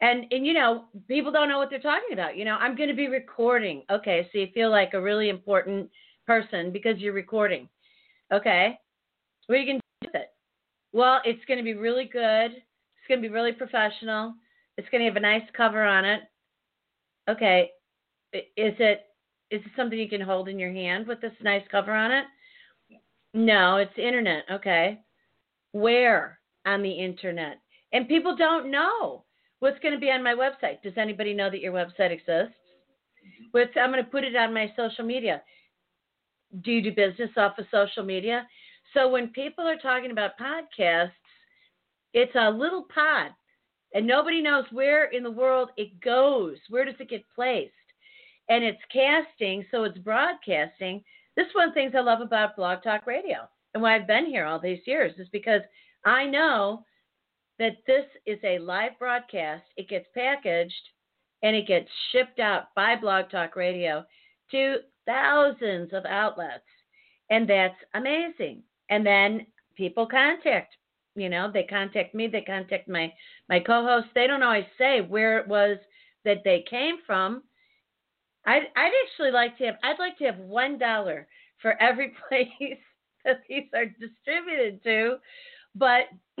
And 0.00 0.26
and 0.30 0.46
you 0.46 0.52
know, 0.52 0.84
people 1.08 1.32
don't 1.32 1.48
know 1.48 1.58
what 1.58 1.70
they're 1.70 1.80
talking 1.80 2.12
about. 2.12 2.36
You 2.36 2.44
know, 2.44 2.56
I'm 2.56 2.76
going 2.76 2.88
to 2.88 2.94
be 2.94 3.08
recording. 3.08 3.84
Okay, 3.90 4.28
so 4.32 4.38
you 4.38 4.48
feel 4.54 4.70
like 4.70 4.94
a 4.94 5.00
really 5.00 5.28
important 5.28 5.90
person 6.26 6.72
because 6.72 6.98
you're 6.98 7.12
recording. 7.12 7.68
Okay, 8.32 8.78
what 9.46 9.56
are 9.56 9.58
you 9.58 9.66
going 9.66 9.80
to 9.80 9.84
do 10.02 10.08
with 10.08 10.22
it? 10.22 10.28
Well, 10.92 11.20
it's 11.24 11.44
going 11.46 11.58
to 11.58 11.64
be 11.64 11.74
really 11.74 12.04
good. 12.04 12.52
It's 12.52 13.08
going 13.08 13.20
to 13.22 13.28
be 13.28 13.32
really 13.32 13.52
professional. 13.52 14.34
It's 14.76 14.88
going 14.90 15.00
to 15.00 15.08
have 15.08 15.16
a 15.16 15.20
nice 15.20 15.42
cover 15.56 15.84
on 15.84 16.04
it. 16.04 16.22
Okay. 17.28 17.70
Is 18.32 18.74
it 18.78 19.06
is 19.50 19.60
it 19.64 19.72
something 19.76 19.98
you 19.98 20.08
can 20.08 20.20
hold 20.20 20.48
in 20.48 20.58
your 20.58 20.72
hand 20.72 21.06
with 21.06 21.20
this 21.20 21.32
nice 21.42 21.64
cover 21.70 21.92
on 21.92 22.12
it? 22.12 22.24
No, 23.34 23.76
it's 23.76 23.96
internet. 23.96 24.44
Okay. 24.50 25.00
Where 25.72 26.38
on 26.66 26.82
the 26.82 26.90
internet? 26.90 27.60
And 27.92 28.08
people 28.08 28.36
don't 28.36 28.70
know 28.70 29.24
what's 29.60 29.78
going 29.80 29.94
to 29.94 30.00
be 30.00 30.10
on 30.10 30.22
my 30.22 30.34
website. 30.34 30.82
Does 30.82 30.94
anybody 30.96 31.34
know 31.34 31.50
that 31.50 31.60
your 31.60 31.72
website 31.72 32.10
exists? 32.10 32.56
What's, 33.52 33.72
I'm 33.80 33.90
going 33.90 34.04
to 34.04 34.10
put 34.10 34.24
it 34.24 34.36
on 34.36 34.54
my 34.54 34.72
social 34.76 35.04
media. 35.04 35.42
Do 36.62 36.72
you 36.72 36.82
do 36.82 36.92
business 36.92 37.30
off 37.36 37.58
of 37.58 37.66
social 37.70 38.04
media? 38.04 38.46
So 38.94 39.08
when 39.08 39.28
people 39.28 39.66
are 39.66 39.76
talking 39.76 40.10
about 40.10 40.38
podcasts, 40.38 41.12
it's 42.12 42.34
a 42.34 42.50
little 42.50 42.86
pod, 42.92 43.30
and 43.94 44.06
nobody 44.06 44.42
knows 44.42 44.64
where 44.72 45.04
in 45.06 45.22
the 45.22 45.30
world 45.30 45.70
it 45.76 46.00
goes. 46.00 46.56
Where 46.68 46.84
does 46.84 46.96
it 46.98 47.08
get 47.08 47.22
placed? 47.34 47.72
And 48.50 48.62
it's 48.62 48.82
casting, 48.92 49.64
so 49.70 49.84
it's 49.84 49.98
broadcasting. 49.98 51.02
This 51.36 51.46
is 51.46 51.54
one 51.54 51.68
of 51.68 51.74
the 51.74 51.80
things 51.80 51.94
I 51.96 52.00
love 52.00 52.20
about 52.20 52.56
Blog 52.56 52.82
Talk 52.82 53.06
Radio 53.06 53.48
and 53.74 53.82
why 53.82 53.94
I've 53.94 54.06
been 54.06 54.26
here 54.26 54.44
all 54.44 54.58
these 54.58 54.80
years 54.86 55.12
is 55.18 55.28
because 55.30 55.62
I 56.04 56.26
know 56.26 56.84
that 57.58 57.76
this 57.86 58.04
is 58.26 58.38
a 58.42 58.58
live 58.58 58.98
broadcast. 58.98 59.64
It 59.76 59.88
gets 59.88 60.06
packaged 60.14 60.74
and 61.42 61.54
it 61.54 61.66
gets 61.66 61.88
shipped 62.10 62.40
out 62.40 62.74
by 62.74 62.96
Blog 62.96 63.30
Talk 63.30 63.56
Radio 63.56 64.04
to 64.50 64.76
thousands 65.06 65.92
of 65.92 66.04
outlets. 66.06 66.64
And 67.30 67.48
that's 67.48 67.76
amazing. 67.94 68.62
And 68.88 69.06
then 69.06 69.46
people 69.76 70.06
contact, 70.06 70.74
you 71.14 71.28
know, 71.28 71.50
they 71.52 71.62
contact 71.62 72.14
me, 72.14 72.26
they 72.26 72.42
contact 72.42 72.88
my 72.88 73.12
my 73.48 73.60
co-host. 73.60 74.08
They 74.14 74.26
don't 74.26 74.42
always 74.42 74.64
say 74.76 75.00
where 75.00 75.38
it 75.38 75.46
was 75.46 75.78
that 76.24 76.42
they 76.44 76.64
came 76.68 76.96
from. 77.06 77.42
I'd 78.50 78.62
I'd 78.74 78.92
actually 79.04 79.30
like 79.30 79.56
to 79.58 79.66
have 79.66 79.76
I'd 79.84 80.00
like 80.00 80.18
to 80.18 80.24
have 80.24 80.38
one 80.38 80.76
dollar 80.76 81.28
for 81.62 81.80
every 81.80 82.12
place 82.28 82.78
that 83.24 83.40
these 83.48 83.68
are 83.74 83.86
distributed 83.86 84.82
to, 84.82 85.16
but 85.74 86.04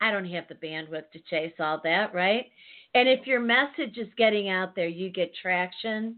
I 0.00 0.10
don't 0.10 0.26
have 0.26 0.44
the 0.48 0.54
bandwidth 0.54 1.10
to 1.12 1.18
chase 1.28 1.52
all 1.58 1.80
that, 1.84 2.14
right? 2.14 2.46
And 2.94 3.08
if 3.08 3.26
your 3.26 3.40
message 3.40 3.98
is 3.98 4.08
getting 4.16 4.48
out 4.48 4.74
there, 4.74 4.88
you 4.88 5.10
get 5.10 5.34
traction. 5.42 6.16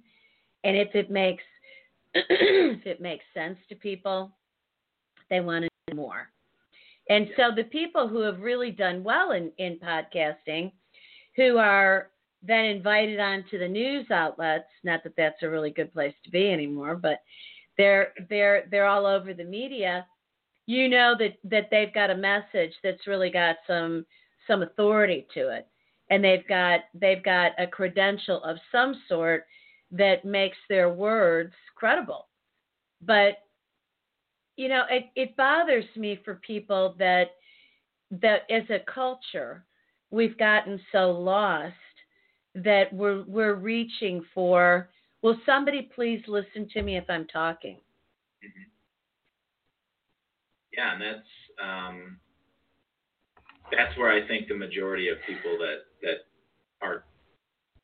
And 0.62 0.76
if 0.76 0.94
it 0.94 1.10
makes 1.10 1.42
if 2.14 2.86
it 2.86 3.00
makes 3.00 3.24
sense 3.34 3.58
to 3.68 3.74
people, 3.74 4.30
they 5.30 5.40
want 5.40 5.64
to 5.64 5.94
know 5.94 6.00
more. 6.00 6.28
And 7.10 7.28
so 7.36 7.50
the 7.56 7.64
people 7.64 8.06
who 8.06 8.20
have 8.20 8.40
really 8.40 8.70
done 8.70 9.02
well 9.02 9.32
in, 9.32 9.50
in 9.58 9.78
podcasting, 9.78 10.70
who 11.34 11.56
are 11.56 12.10
then 12.42 12.64
invited 12.66 13.18
onto 13.18 13.58
the 13.58 13.68
news 13.68 14.10
outlets, 14.10 14.68
not 14.84 15.02
that 15.04 15.14
that's 15.16 15.42
a 15.42 15.48
really 15.48 15.70
good 15.70 15.92
place 15.92 16.14
to 16.24 16.30
be 16.30 16.50
anymore, 16.50 16.94
but 16.96 17.20
they're 17.76 18.12
they're 18.28 18.64
they're 18.70 18.86
all 18.86 19.06
over 19.06 19.34
the 19.34 19.44
media. 19.44 20.06
You 20.66 20.88
know 20.88 21.14
that 21.18 21.38
that 21.44 21.68
they've 21.70 21.92
got 21.92 22.10
a 22.10 22.16
message 22.16 22.72
that's 22.82 23.06
really 23.06 23.30
got 23.30 23.56
some 23.66 24.04
some 24.46 24.62
authority 24.62 25.26
to 25.34 25.48
it, 25.48 25.66
and 26.10 26.22
they've 26.22 26.46
got 26.48 26.80
they've 26.94 27.22
got 27.22 27.52
a 27.58 27.66
credential 27.66 28.42
of 28.44 28.56
some 28.70 29.00
sort 29.08 29.46
that 29.90 30.24
makes 30.24 30.58
their 30.68 30.90
words 30.92 31.54
credible. 31.74 32.28
But 33.00 33.38
you 34.56 34.68
know, 34.68 34.82
it, 34.90 35.06
it 35.14 35.36
bothers 35.36 35.84
me 35.96 36.20
for 36.24 36.34
people 36.34 36.94
that 36.98 37.30
that 38.10 38.42
as 38.50 38.64
a 38.70 38.80
culture 38.92 39.64
we've 40.10 40.38
gotten 40.38 40.80
so 40.90 41.10
lost 41.10 41.74
that 42.64 42.92
we're 42.92 43.24
we're 43.24 43.54
reaching 43.54 44.24
for 44.34 44.88
will 45.22 45.38
somebody 45.44 45.90
please 45.94 46.22
listen 46.28 46.68
to 46.72 46.82
me 46.82 46.96
if 46.96 47.04
I'm 47.08 47.26
talking? 47.26 47.80
Mhm. 48.44 48.66
Yeah, 50.72 50.92
and 50.92 51.02
that's 51.02 51.28
um, 51.60 52.20
that's 53.72 53.96
where 53.98 54.12
I 54.12 54.26
think 54.26 54.48
the 54.48 54.56
majority 54.56 55.08
of 55.08 55.18
people 55.26 55.58
that 55.58 55.84
that 56.02 56.26
are 56.80 57.04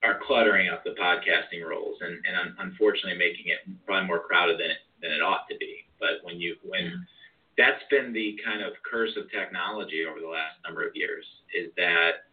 are 0.02 0.20
cluttering 0.26 0.68
up 0.68 0.84
the 0.84 0.94
podcasting 1.00 1.66
roles 1.66 1.96
and, 2.02 2.12
and 2.26 2.36
un- 2.36 2.56
unfortunately 2.58 3.18
making 3.18 3.46
it 3.48 3.60
probably 3.86 4.06
more 4.06 4.20
crowded 4.20 4.60
than 4.60 4.70
it 4.70 4.78
than 5.00 5.12
it 5.12 5.22
ought 5.22 5.48
to 5.50 5.56
be. 5.58 5.86
But 5.98 6.22
when 6.22 6.40
you 6.40 6.56
when 6.62 7.06
that's 7.56 7.82
been 7.90 8.12
the 8.12 8.36
kind 8.44 8.62
of 8.62 8.72
curse 8.88 9.16
of 9.16 9.30
technology 9.30 10.04
over 10.08 10.20
the 10.20 10.28
last 10.28 10.56
number 10.64 10.86
of 10.86 10.94
years 10.94 11.24
is 11.54 11.70
that 11.76 12.26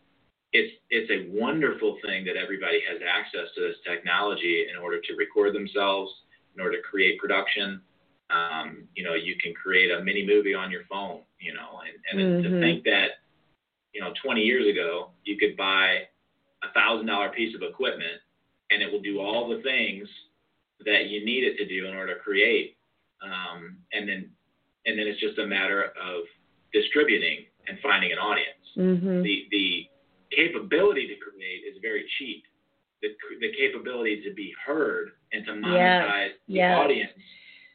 it's 0.53 0.73
it's 0.89 1.09
a 1.09 1.29
wonderful 1.31 1.97
thing 2.05 2.25
that 2.25 2.35
everybody 2.35 2.81
has 2.89 2.99
access 3.07 3.47
to 3.55 3.61
this 3.61 3.77
technology 3.87 4.65
in 4.69 4.77
order 4.81 4.99
to 4.99 5.15
record 5.15 5.53
themselves, 5.55 6.11
in 6.55 6.61
order 6.61 6.77
to 6.77 6.83
create 6.83 7.17
production. 7.19 7.81
Um, 8.29 8.87
you 8.95 9.03
know, 9.03 9.13
you 9.13 9.35
can 9.37 9.53
create 9.53 9.91
a 9.91 10.03
mini 10.03 10.25
movie 10.25 10.53
on 10.53 10.71
your 10.71 10.83
phone. 10.89 11.21
You 11.39 11.53
know, 11.53 11.81
and, 12.11 12.19
and 12.21 12.43
to 12.43 12.49
Mhm. 12.49 12.59
think 12.61 12.83
that 12.85 13.09
you 13.93 14.01
know 14.01 14.13
20 14.23 14.41
years 14.41 14.67
ago 14.67 15.11
you 15.25 15.37
could 15.37 15.57
buy 15.57 16.07
a 16.63 16.69
thousand 16.73 17.07
dollar 17.07 17.29
piece 17.29 17.55
of 17.55 17.61
equipment 17.63 18.21
and 18.69 18.81
it 18.81 18.91
will 18.91 19.01
do 19.01 19.19
all 19.19 19.49
the 19.49 19.61
things 19.63 20.07
that 20.85 21.07
you 21.07 21.25
need 21.25 21.43
it 21.43 21.57
to 21.57 21.65
do 21.65 21.87
in 21.87 21.95
order 21.95 22.13
to 22.13 22.19
create 22.21 22.77
um, 23.21 23.77
and 23.93 24.07
then 24.07 24.29
and 24.85 24.97
then 24.97 25.07
it's 25.07 25.19
just 25.19 25.37
a 25.39 25.45
matter 25.45 25.91
of 26.01 26.23
distributing 26.73 27.45
and 27.67 27.77
finding 27.81 28.11
an 28.11 28.19
audience 28.19 28.57
Mm-hmm. 28.77 29.21
the 29.23 29.47
the 29.51 29.87
capability 30.35 31.07
to 31.07 31.15
create 31.15 31.63
is 31.67 31.77
very 31.81 32.05
cheap 32.17 32.43
the, 33.01 33.09
the 33.39 33.51
capability 33.57 34.21
to 34.23 34.33
be 34.33 34.53
heard 34.65 35.09
and 35.33 35.45
to 35.45 35.51
monetize 35.53 36.29
the 36.47 36.53
yes. 36.53 36.77
audience 36.77 37.11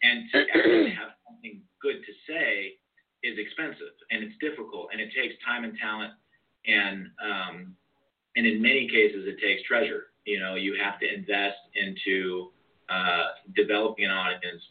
and 0.02 0.30
to 0.32 0.44
actually 0.54 0.90
have 1.00 1.10
something 1.26 1.60
good 1.82 1.96
to 2.06 2.12
say 2.28 2.74
is 3.22 3.38
expensive 3.38 3.94
and 4.10 4.22
it's 4.22 4.34
difficult 4.40 4.88
and 4.92 5.00
it 5.00 5.10
takes 5.16 5.34
time 5.44 5.64
and 5.64 5.76
talent 5.78 6.12
and 6.66 7.06
um, 7.22 7.74
and 8.36 8.46
in 8.46 8.60
many 8.62 8.88
cases 8.88 9.24
it 9.26 9.40
takes 9.40 9.66
treasure 9.66 10.06
you 10.24 10.38
know 10.38 10.54
you 10.54 10.76
have 10.80 10.98
to 11.00 11.12
invest 11.12 11.58
into 11.74 12.50
uh, 12.88 13.34
developing 13.56 14.04
an 14.04 14.10
audience 14.12 14.62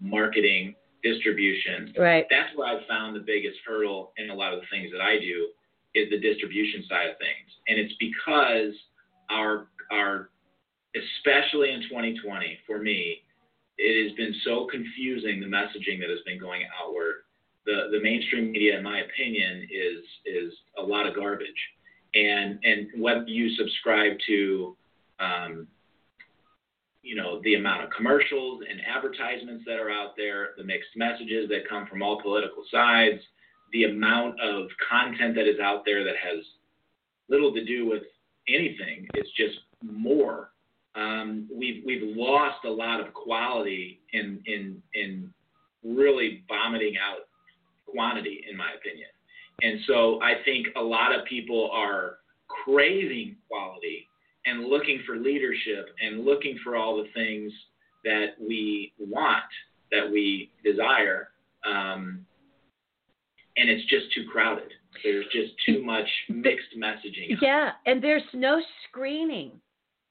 marketing 0.00 0.74
distribution 1.02 1.92
Right. 1.98 2.26
that's 2.30 2.56
where 2.56 2.68
I've 2.68 2.86
found 2.86 3.16
the 3.16 3.20
biggest 3.20 3.58
hurdle 3.66 4.12
in 4.16 4.30
a 4.30 4.34
lot 4.34 4.54
of 4.54 4.60
the 4.60 4.66
things 4.70 4.90
that 4.92 5.00
I 5.00 5.18
do 5.18 5.48
is 5.94 6.10
the 6.10 6.18
distribution 6.18 6.84
side 6.88 7.10
of 7.10 7.18
things. 7.18 7.50
And 7.68 7.78
it's 7.78 7.94
because 7.98 8.74
our 9.30 9.68
our 9.92 10.30
especially 10.94 11.72
in 11.72 11.82
2020 11.82 12.58
for 12.66 12.78
me, 12.78 13.22
it 13.78 14.08
has 14.08 14.16
been 14.16 14.34
so 14.44 14.66
confusing 14.70 15.40
the 15.40 15.46
messaging 15.46 15.98
that 16.00 16.10
has 16.10 16.20
been 16.24 16.38
going 16.38 16.62
outward. 16.80 17.24
The 17.66 17.88
the 17.90 18.00
mainstream 18.00 18.52
media, 18.52 18.76
in 18.78 18.82
my 18.82 19.00
opinion, 19.00 19.66
is 19.70 20.04
is 20.24 20.52
a 20.78 20.82
lot 20.82 21.06
of 21.06 21.14
garbage. 21.14 21.48
And 22.14 22.58
and 22.62 22.88
whether 23.02 23.24
you 23.26 23.54
subscribe 23.56 24.16
to 24.26 24.76
um, 25.18 25.66
you 27.02 27.16
know 27.16 27.40
the 27.42 27.54
amount 27.54 27.84
of 27.84 27.90
commercials 27.90 28.62
and 28.68 28.80
advertisements 28.86 29.64
that 29.66 29.78
are 29.78 29.90
out 29.90 30.16
there, 30.16 30.50
the 30.56 30.64
mixed 30.64 30.96
messages 30.96 31.48
that 31.48 31.68
come 31.68 31.86
from 31.86 32.02
all 32.02 32.20
political 32.20 32.64
sides, 32.70 33.20
the 33.74 33.84
amount 33.84 34.40
of 34.40 34.68
content 34.88 35.34
that 35.34 35.46
is 35.46 35.60
out 35.60 35.82
there 35.84 36.04
that 36.04 36.14
has 36.16 36.42
little 37.28 37.52
to 37.52 37.64
do 37.64 37.86
with 37.86 38.04
anything. 38.48 39.06
It's 39.14 39.28
just 39.36 39.58
more. 39.82 40.50
Um, 40.94 41.48
we've 41.52 41.82
we've 41.84 42.16
lost 42.16 42.64
a 42.64 42.70
lot 42.70 43.00
of 43.00 43.12
quality 43.12 44.00
in 44.12 44.40
in 44.46 44.80
in 44.94 45.30
really 45.84 46.44
vomiting 46.48 46.94
out 46.96 47.26
quantity, 47.86 48.44
in 48.48 48.56
my 48.56 48.70
opinion. 48.78 49.08
And 49.62 49.80
so 49.86 50.20
I 50.22 50.34
think 50.44 50.68
a 50.76 50.82
lot 50.82 51.14
of 51.14 51.24
people 51.26 51.70
are 51.72 52.18
craving 52.48 53.36
quality 53.48 54.08
and 54.46 54.66
looking 54.66 55.02
for 55.06 55.16
leadership 55.16 55.86
and 56.00 56.24
looking 56.24 56.58
for 56.62 56.76
all 56.76 56.96
the 56.96 57.08
things 57.14 57.52
that 58.04 58.34
we 58.40 58.92
want, 58.98 59.44
that 59.90 60.08
we 60.10 60.50
desire. 60.64 61.30
Um, 61.66 62.26
and 63.56 63.70
it's 63.70 63.88
just 63.88 64.12
too 64.14 64.24
crowded. 64.30 64.72
There's 65.02 65.26
just 65.26 65.52
too 65.66 65.84
much 65.84 66.08
mixed 66.28 66.76
messaging. 66.78 67.36
Yeah, 67.40 67.70
and 67.86 68.02
there's 68.02 68.22
no 68.32 68.60
screening. 68.88 69.52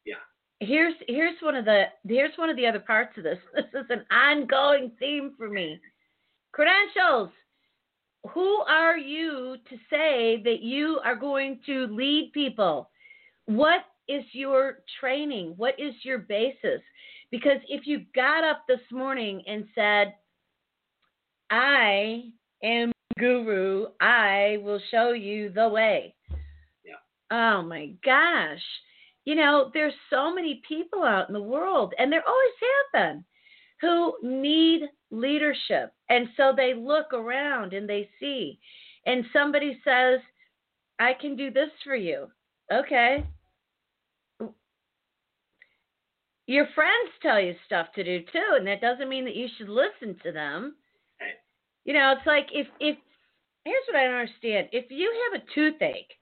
Yeah. 0.05 0.15
Here's 0.59 0.93
here's 1.07 1.35
one 1.41 1.55
of 1.55 1.65
the 1.65 1.85
here's 2.07 2.37
one 2.37 2.49
of 2.49 2.55
the 2.55 2.67
other 2.67 2.79
parts 2.79 3.17
of 3.17 3.23
this. 3.23 3.39
This 3.55 3.65
is 3.73 3.89
an 3.89 4.05
ongoing 4.11 4.91
theme 4.99 5.33
for 5.37 5.49
me. 5.49 5.79
Credentials. 6.51 7.29
Who 8.33 8.61
are 8.69 8.97
you 8.97 9.57
to 9.69 9.75
say 9.89 10.41
that 10.45 10.61
you 10.61 10.99
are 11.03 11.15
going 11.15 11.59
to 11.65 11.87
lead 11.87 12.31
people? 12.33 12.89
What 13.45 13.81
is 14.07 14.23
your 14.31 14.79
training? 14.99 15.53
What 15.57 15.77
is 15.77 15.93
your 16.03 16.19
basis? 16.19 16.81
Because 17.31 17.57
if 17.67 17.85
you 17.85 18.05
got 18.15 18.43
up 18.43 18.63
this 18.67 18.79
morning 18.91 19.43
and 19.47 19.65
said, 19.75 20.13
I 21.49 22.31
am 22.63 22.91
guru, 23.19 23.87
I 24.01 24.57
will 24.63 24.79
show 24.89 25.11
you 25.11 25.49
the 25.49 25.69
way. 25.69 26.15
Yeah. 26.83 26.95
Oh 27.31 27.61
my 27.61 27.91
gosh. 28.03 28.63
You 29.25 29.35
know, 29.35 29.71
there's 29.73 29.93
so 30.09 30.33
many 30.33 30.61
people 30.67 31.03
out 31.03 31.29
in 31.29 31.33
the 31.33 31.41
world, 31.41 31.93
and 31.97 32.11
there 32.11 32.23
always 32.27 32.51
have 32.61 33.01
been, 33.01 33.25
who 33.79 34.13
need 34.21 34.81
leadership. 35.11 35.93
And 36.09 36.27
so 36.35 36.53
they 36.55 36.73
look 36.73 37.13
around 37.13 37.73
and 37.73 37.87
they 37.87 38.09
see, 38.19 38.59
and 39.05 39.25
somebody 39.31 39.79
says, 39.83 40.19
I 40.99 41.13
can 41.13 41.35
do 41.35 41.51
this 41.51 41.69
for 41.83 41.95
you. 41.95 42.27
Okay. 42.71 43.25
Your 46.45 46.67
friends 46.75 47.09
tell 47.21 47.39
you 47.39 47.55
stuff 47.65 47.87
to 47.95 48.03
do 48.03 48.19
too, 48.31 48.55
and 48.57 48.67
that 48.67 48.81
doesn't 48.81 49.07
mean 49.07 49.23
that 49.23 49.35
you 49.35 49.47
should 49.57 49.69
listen 49.69 50.19
to 50.23 50.31
them. 50.33 50.75
You 51.85 51.93
know, 51.93 52.13
it's 52.17 52.25
like 52.25 52.47
if 52.51 52.67
if 52.79 52.97
here's 53.65 53.83
what 53.87 53.97
I 53.97 54.05
don't 54.05 54.15
understand. 54.15 54.69
If 54.71 54.85
you 54.89 55.13
have 55.31 55.41
a 55.41 55.45
toothache, 55.53 56.13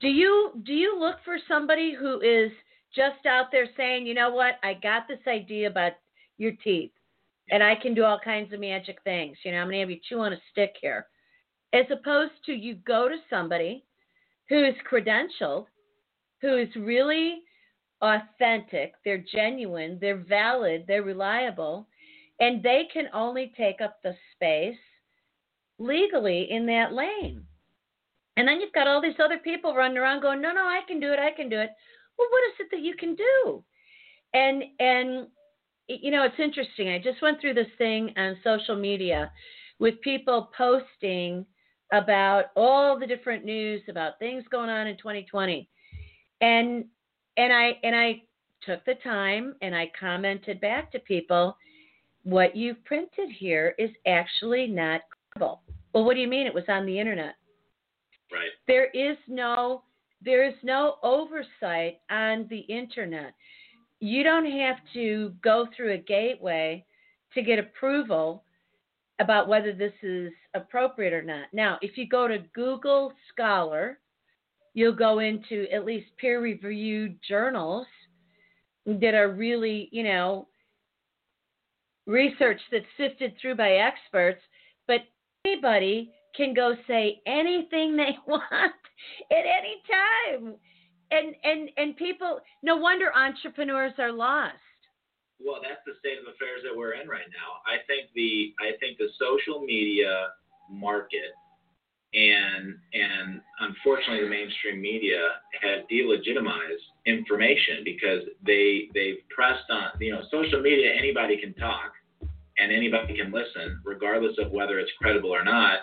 do 0.00 0.08
you 0.08 0.52
do 0.64 0.72
you 0.72 0.98
look 0.98 1.16
for 1.24 1.36
somebody 1.48 1.94
who 1.98 2.20
is 2.20 2.50
just 2.94 3.24
out 3.26 3.46
there 3.52 3.68
saying, 3.76 4.06
you 4.06 4.14
know 4.14 4.30
what, 4.30 4.54
I 4.62 4.74
got 4.74 5.06
this 5.06 5.20
idea 5.28 5.68
about 5.68 5.92
your 6.38 6.52
teeth, 6.64 6.90
and 7.50 7.62
I 7.62 7.76
can 7.76 7.94
do 7.94 8.04
all 8.04 8.18
kinds 8.18 8.52
of 8.52 8.60
magic 8.60 8.98
things. 9.04 9.36
You 9.44 9.52
know, 9.52 9.58
I'm 9.58 9.68
gonna 9.68 9.80
have 9.80 9.90
you 9.90 10.00
chew 10.08 10.20
on 10.20 10.32
a 10.32 10.40
stick 10.50 10.74
here, 10.80 11.06
as 11.72 11.86
opposed 11.90 12.32
to 12.46 12.52
you 12.52 12.74
go 12.74 13.08
to 13.08 13.16
somebody 13.28 13.84
who 14.48 14.64
is 14.64 14.74
credentialed, 14.90 15.66
who 16.40 16.56
is 16.56 16.68
really 16.74 17.42
authentic, 18.02 18.94
they're 19.04 19.24
genuine, 19.32 19.98
they're 20.00 20.24
valid, 20.24 20.84
they're 20.88 21.02
reliable, 21.02 21.86
and 22.40 22.62
they 22.62 22.88
can 22.92 23.08
only 23.12 23.52
take 23.56 23.80
up 23.80 23.98
the 24.02 24.14
space 24.34 24.78
legally 25.78 26.50
in 26.50 26.66
that 26.66 26.92
lane. 26.92 27.44
And 28.36 28.48
then 28.48 28.60
you've 28.60 28.72
got 28.72 28.86
all 28.86 29.02
these 29.02 29.20
other 29.22 29.38
people 29.38 29.74
running 29.74 29.98
around 29.98 30.22
going, 30.22 30.40
"No, 30.40 30.52
no, 30.52 30.66
I 30.66 30.80
can 30.86 31.00
do 31.00 31.12
it. 31.12 31.18
I 31.18 31.30
can 31.30 31.48
do 31.48 31.58
it." 31.58 31.70
Well, 32.16 32.28
what 32.30 32.44
is 32.48 32.60
it 32.60 32.70
that 32.70 32.80
you 32.80 32.94
can 32.94 33.14
do? 33.14 33.64
And 34.34 34.64
and 34.78 35.28
you 35.88 36.10
know, 36.10 36.22
it's 36.22 36.38
interesting. 36.38 36.88
I 36.88 36.98
just 36.98 37.20
went 37.20 37.40
through 37.40 37.54
this 37.54 37.70
thing 37.76 38.14
on 38.16 38.38
social 38.44 38.76
media 38.76 39.32
with 39.80 40.00
people 40.02 40.50
posting 40.56 41.44
about 41.92 42.46
all 42.54 42.98
the 42.98 43.06
different 43.06 43.44
news 43.44 43.82
about 43.88 44.18
things 44.18 44.44
going 44.50 44.70
on 44.70 44.86
in 44.86 44.96
2020. 44.96 45.68
And 46.40 46.84
and 47.36 47.52
I 47.52 47.78
and 47.82 47.96
I 47.96 48.22
took 48.62 48.84
the 48.84 48.94
time 49.02 49.56
and 49.62 49.74
I 49.74 49.90
commented 49.98 50.60
back 50.60 50.92
to 50.92 50.98
people, 51.00 51.56
what 52.24 52.54
you've 52.54 52.84
printed 52.84 53.30
here 53.30 53.74
is 53.78 53.90
actually 54.06 54.66
not 54.66 55.02
credible. 55.30 55.62
Well, 55.92 56.04
what 56.04 56.14
do 56.14 56.20
you 56.20 56.28
mean? 56.28 56.46
It 56.46 56.54
was 56.54 56.64
on 56.68 56.86
the 56.86 56.98
internet. 56.98 57.34
Right. 58.32 58.50
There 58.66 58.88
is 58.90 59.16
no 59.28 59.82
there 60.22 60.46
is 60.46 60.54
no 60.62 60.96
oversight 61.02 62.00
on 62.10 62.46
the 62.50 62.58
internet. 62.58 63.32
You 64.00 64.22
don't 64.22 64.50
have 64.50 64.76
to 64.92 65.32
go 65.42 65.66
through 65.74 65.94
a 65.94 65.98
gateway 65.98 66.84
to 67.34 67.42
get 67.42 67.58
approval 67.58 68.44
about 69.18 69.48
whether 69.48 69.72
this 69.72 69.92
is 70.02 70.32
appropriate 70.54 71.12
or 71.12 71.22
not. 71.22 71.46
Now, 71.52 71.78
if 71.80 71.96
you 71.96 72.06
go 72.06 72.28
to 72.28 72.38
Google 72.54 73.12
Scholar, 73.32 73.98
you'll 74.74 74.94
go 74.94 75.18
into 75.20 75.66
at 75.72 75.84
least 75.84 76.06
peer 76.18 76.40
reviewed 76.40 77.18
journals 77.26 77.86
that 78.86 79.14
are 79.14 79.30
really, 79.30 79.88
you 79.92 80.02
know, 80.02 80.48
research 82.10 82.60
that's 82.70 82.84
sifted 82.96 83.34
through 83.40 83.56
by 83.56 83.70
experts, 83.72 84.40
but 84.86 85.00
anybody 85.44 86.12
can 86.36 86.54
go 86.54 86.74
say 86.86 87.20
anything 87.26 87.96
they 87.96 88.16
want 88.26 88.74
at 89.30 89.44
any 89.44 89.82
time. 89.88 90.54
And 91.12 91.34
and 91.42 91.70
and 91.76 91.96
people 91.96 92.38
no 92.62 92.76
wonder 92.76 93.10
entrepreneurs 93.16 93.94
are 93.98 94.12
lost. 94.12 94.54
Well, 95.44 95.58
that's 95.62 95.80
the 95.86 95.94
state 95.98 96.18
of 96.18 96.24
affairs 96.34 96.62
that 96.62 96.76
we're 96.76 96.92
in 96.92 97.08
right 97.08 97.26
now. 97.32 97.58
I 97.66 97.82
think 97.86 98.10
the 98.14 98.54
I 98.60 98.76
think 98.78 98.98
the 98.98 99.08
social 99.18 99.60
media 99.60 100.28
market 100.70 101.34
and 102.12 102.74
and 102.92 103.40
unfortunately 103.60 104.24
the 104.24 104.30
mainstream 104.30 104.80
media 104.80 105.18
has 105.62 105.84
delegitimized 105.90 106.86
information 107.06 107.82
because 107.84 108.22
they 108.44 108.88
they've 108.94 109.22
pressed 109.34 109.68
on 109.70 109.90
you 110.00 110.12
know 110.12 110.22
social 110.30 110.60
media 110.60 110.92
anybody 110.92 111.36
can 111.36 111.54
talk 111.54 111.92
and 112.60 112.72
anybody 112.72 113.16
can 113.16 113.32
listen 113.32 113.80
regardless 113.84 114.36
of 114.38 114.52
whether 114.52 114.78
it's 114.78 114.90
credible 115.00 115.30
or 115.30 115.44
not 115.44 115.78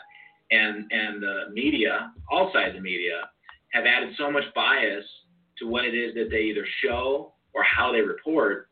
and 0.52 0.86
and 0.92 1.22
the 1.22 1.44
media 1.52 2.12
all 2.30 2.52
sides 2.54 2.76
of 2.76 2.82
media 2.82 3.30
have 3.74 3.86
added 3.86 4.14
so 4.18 4.32
much 4.32 4.44
bias 4.56 5.04
to 5.58 5.68
what 5.68 5.86
it 5.86 5.96
is 5.96 6.14
that 6.14 6.30
they 6.30 6.42
either 6.42 6.66
show 6.84 7.34
or 7.54 7.64
how 7.64 7.92
they 7.92 8.02
report 8.02 8.70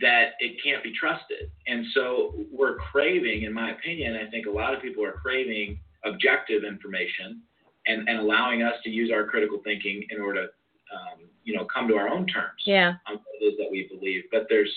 that 0.00 0.32
it 0.40 0.56
can't 0.62 0.84
be 0.84 0.92
trusted 0.98 1.50
and 1.66 1.84
so 1.94 2.34
we're 2.52 2.76
craving 2.76 3.42
in 3.42 3.52
my 3.52 3.70
opinion 3.72 4.16
i 4.16 4.30
think 4.30 4.46
a 4.46 4.50
lot 4.50 4.74
of 4.74 4.82
people 4.82 5.04
are 5.04 5.12
craving 5.12 5.78
objective 6.04 6.64
information 6.64 7.42
and, 7.86 8.08
and 8.08 8.18
allowing 8.18 8.62
us 8.62 8.74
to 8.84 8.90
use 8.90 9.10
our 9.12 9.24
critical 9.26 9.60
thinking 9.64 10.04
in 10.10 10.20
order 10.20 10.46
to 10.46 10.48
um, 10.94 11.28
you 11.44 11.54
know 11.54 11.66
come 11.72 11.88
to 11.88 11.94
our 11.94 12.08
own 12.08 12.26
terms 12.26 12.62
yeah. 12.64 12.94
on 13.08 13.14
what 13.14 13.24
it 13.40 13.44
is 13.44 13.54
that 13.58 13.68
we 13.70 13.88
believe. 13.88 14.24
But 14.30 14.46
there's 14.48 14.72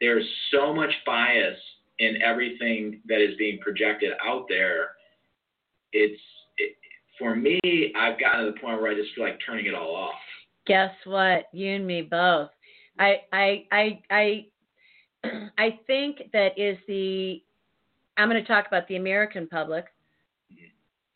there's 0.00 0.26
so 0.52 0.74
much 0.74 0.90
bias 1.04 1.58
in 2.00 2.20
everything 2.22 3.00
that 3.06 3.20
is 3.20 3.36
being 3.38 3.58
projected 3.60 4.12
out 4.26 4.46
there. 4.48 4.90
It's 5.92 6.20
it, 6.58 6.76
for 7.18 7.36
me, 7.36 7.60
I've 7.96 8.18
gotten 8.18 8.46
to 8.46 8.52
the 8.52 8.58
point 8.58 8.80
where 8.80 8.90
I 8.90 8.94
just 8.94 9.14
feel 9.14 9.24
like 9.24 9.38
turning 9.46 9.66
it 9.66 9.74
all 9.74 9.94
off. 9.94 10.14
Guess 10.66 10.90
what? 11.04 11.44
You 11.52 11.76
and 11.76 11.86
me 11.86 12.02
both. 12.02 12.50
I 12.98 13.18
I 13.32 13.64
I 13.70 14.00
I 14.10 14.46
I 15.58 15.78
think 15.86 16.30
that 16.32 16.58
is 16.58 16.76
the 16.88 17.42
I'm 18.16 18.28
going 18.28 18.42
to 18.42 18.48
talk 18.48 18.66
about 18.66 18.88
the 18.88 18.96
American 18.96 19.46
public 19.46 19.86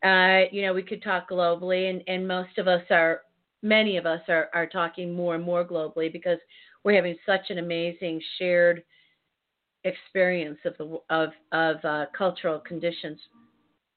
uh, 0.05 0.41
you 0.51 0.61
know, 0.61 0.73
we 0.73 0.83
could 0.83 1.01
talk 1.01 1.29
globally, 1.29 1.89
and, 1.89 2.03
and 2.07 2.27
most 2.27 2.57
of 2.59 2.67
us 2.67 2.83
are, 2.91 3.21
many 3.63 3.97
of 3.97 4.05
us 4.05 4.21
are, 4.27 4.49
are 4.53 4.67
talking 4.67 5.15
more 5.15 5.33
and 5.33 5.43
more 5.43 5.65
globally 5.65 6.13
because 6.13 6.37
we're 6.83 6.95
having 6.95 7.15
such 7.25 7.49
an 7.49 7.57
amazing 7.57 8.21
shared 8.37 8.83
experience 9.85 10.59
of 10.65 10.75
the 10.77 10.99
of 11.09 11.29
of 11.51 11.85
uh, 11.85 12.05
cultural 12.17 12.59
conditions 12.59 13.19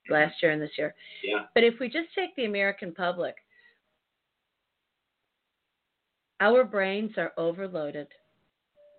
last 0.09 0.37
year 0.42 0.53
and 0.53 0.62
this 0.62 0.70
year. 0.79 0.94
Yeah. 1.24 1.44
But 1.55 1.64
if 1.64 1.74
we 1.81 1.88
just 1.88 2.09
take 2.14 2.35
the 2.37 2.44
American 2.44 2.94
public, 2.94 3.35
our 6.40 6.64
brains 6.64 7.12
are 7.16 7.33
overloaded 7.37 8.07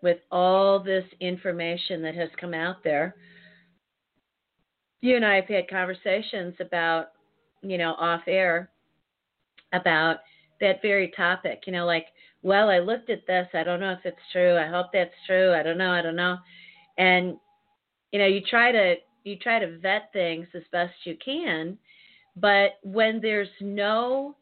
with 0.03 0.17
all 0.31 0.79
this 0.79 1.05
information 1.19 2.01
that 2.01 2.15
has 2.15 2.29
come 2.39 2.53
out 2.53 2.83
there 2.83 3.15
you 5.01 5.15
and 5.15 5.25
I 5.25 5.35
have 5.35 5.47
had 5.47 5.69
conversations 5.69 6.55
about, 6.59 7.07
you 7.61 7.77
know, 7.77 7.93
off 7.93 8.21
air 8.27 8.69
about 9.73 10.17
that 10.59 10.81
very 10.81 11.11
topic. 11.15 11.63
You 11.65 11.73
know, 11.73 11.85
like, 11.85 12.07
well, 12.41 12.69
I 12.69 12.79
looked 12.79 13.09
at 13.09 13.25
this. 13.27 13.47
I 13.53 13.63
don't 13.63 13.79
know 13.79 13.91
if 13.91 13.99
it's 14.03 14.17
true. 14.31 14.57
I 14.57 14.67
hope 14.67 14.87
that's 14.91 15.13
true. 15.25 15.53
I 15.53 15.63
don't 15.63 15.77
know. 15.77 15.91
I 15.91 16.01
don't 16.01 16.15
know. 16.15 16.37
And 16.99 17.37
you 18.11 18.19
know, 18.19 18.27
you 18.27 18.41
try 18.41 18.71
to 18.71 18.95
you 19.23 19.37
try 19.37 19.57
to 19.59 19.79
vet 19.79 20.13
things 20.13 20.47
as 20.53 20.63
best 20.71 20.93
you 21.05 21.17
can, 21.23 21.77
but 22.35 22.73
when 22.83 23.19
there's 23.19 23.49
no 23.59 24.35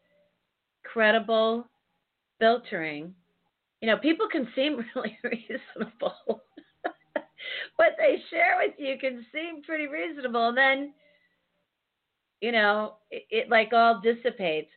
credible 0.83 1.67
filtering, 2.39 3.13
you 3.81 3.87
know, 3.87 3.97
people 3.97 4.27
can 4.29 4.47
seem 4.55 4.83
really 4.95 5.17
reasonable 5.23 6.43
what 7.77 7.95
they 7.97 8.17
share 8.29 8.57
with 8.61 8.73
you 8.77 8.97
can 8.99 9.25
seem 9.31 9.63
pretty 9.63 9.87
reasonable, 9.87 10.49
and 10.49 10.57
then 10.57 10.93
you 12.41 12.51
know 12.51 12.95
it, 13.09 13.23
it 13.29 13.49
like 13.49 13.71
all 13.73 14.01
dissipates. 14.01 14.69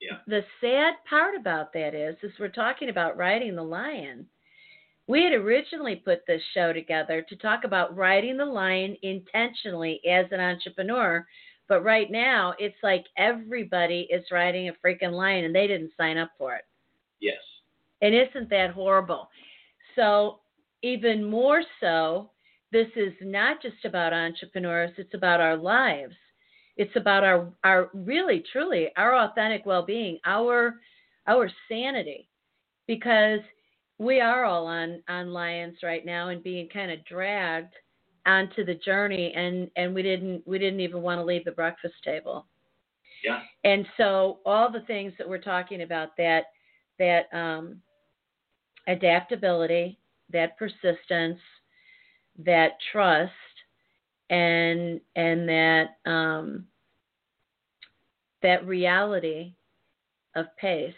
Yeah. 0.00 0.18
The 0.26 0.42
sad 0.60 0.94
part 1.08 1.34
about 1.34 1.72
that 1.72 1.94
is, 1.94 2.16
is 2.22 2.32
we're 2.38 2.48
talking 2.48 2.90
about 2.90 3.16
riding 3.16 3.56
the 3.56 3.62
lion. 3.62 4.26
We 5.08 5.22
had 5.22 5.32
originally 5.32 5.96
put 5.96 6.26
this 6.26 6.42
show 6.52 6.72
together 6.72 7.24
to 7.28 7.36
talk 7.36 7.64
about 7.64 7.96
riding 7.96 8.36
the 8.36 8.44
line 8.44 8.96
intentionally 9.02 10.00
as 10.08 10.26
an 10.32 10.40
entrepreneur, 10.40 11.24
but 11.68 11.84
right 11.84 12.10
now 12.10 12.54
it's 12.58 12.76
like 12.82 13.04
everybody 13.16 14.08
is 14.10 14.24
riding 14.32 14.68
a 14.68 14.72
freaking 14.84 15.12
line 15.12 15.44
and 15.44 15.54
they 15.54 15.66
didn't 15.66 15.92
sign 15.96 16.18
up 16.18 16.30
for 16.36 16.56
it. 16.56 16.64
Yes. 17.20 17.38
And 18.02 18.14
isn't 18.14 18.50
that 18.50 18.70
horrible? 18.70 19.28
So 19.94 20.40
even 20.82 21.24
more 21.24 21.62
so, 21.80 22.30
this 22.72 22.88
is 22.96 23.12
not 23.22 23.62
just 23.62 23.84
about 23.84 24.12
entrepreneurs, 24.12 24.90
it's 24.98 25.14
about 25.14 25.40
our 25.40 25.56
lives. 25.56 26.14
It's 26.76 26.94
about 26.96 27.24
our, 27.24 27.52
our 27.64 27.90
really, 27.94 28.44
truly, 28.52 28.88
our 28.96 29.16
authentic 29.16 29.64
well 29.64 29.84
being, 29.84 30.18
our, 30.26 30.74
our 31.26 31.50
sanity. 31.68 32.28
Because 32.86 33.40
we 33.98 34.20
are 34.20 34.44
all 34.44 34.66
on, 34.66 35.02
on 35.08 35.32
lions 35.32 35.78
right 35.82 36.04
now 36.04 36.28
and 36.28 36.42
being 36.42 36.68
kind 36.68 36.90
of 36.90 37.04
dragged 37.04 37.72
onto 38.26 38.64
the 38.64 38.74
journey 38.74 39.32
and, 39.34 39.70
and 39.76 39.94
we 39.94 40.02
didn't 40.02 40.46
we 40.46 40.58
didn't 40.58 40.80
even 40.80 41.00
want 41.00 41.18
to 41.18 41.24
leave 41.24 41.44
the 41.44 41.52
breakfast 41.52 41.94
table. 42.04 42.46
Yeah. 43.24 43.40
And 43.64 43.86
so 43.96 44.40
all 44.44 44.70
the 44.70 44.80
things 44.80 45.12
that 45.18 45.28
we're 45.28 45.38
talking 45.38 45.82
about 45.82 46.16
that 46.16 46.44
that 46.98 47.32
um, 47.32 47.80
adaptability, 48.86 49.98
that 50.32 50.56
persistence, 50.58 51.38
that 52.44 52.72
trust, 52.92 53.32
and 54.30 55.00
and 55.14 55.48
that 55.48 55.86
um, 56.04 56.66
that 58.42 58.66
reality 58.66 59.54
of 60.34 60.46
pace 60.56 60.94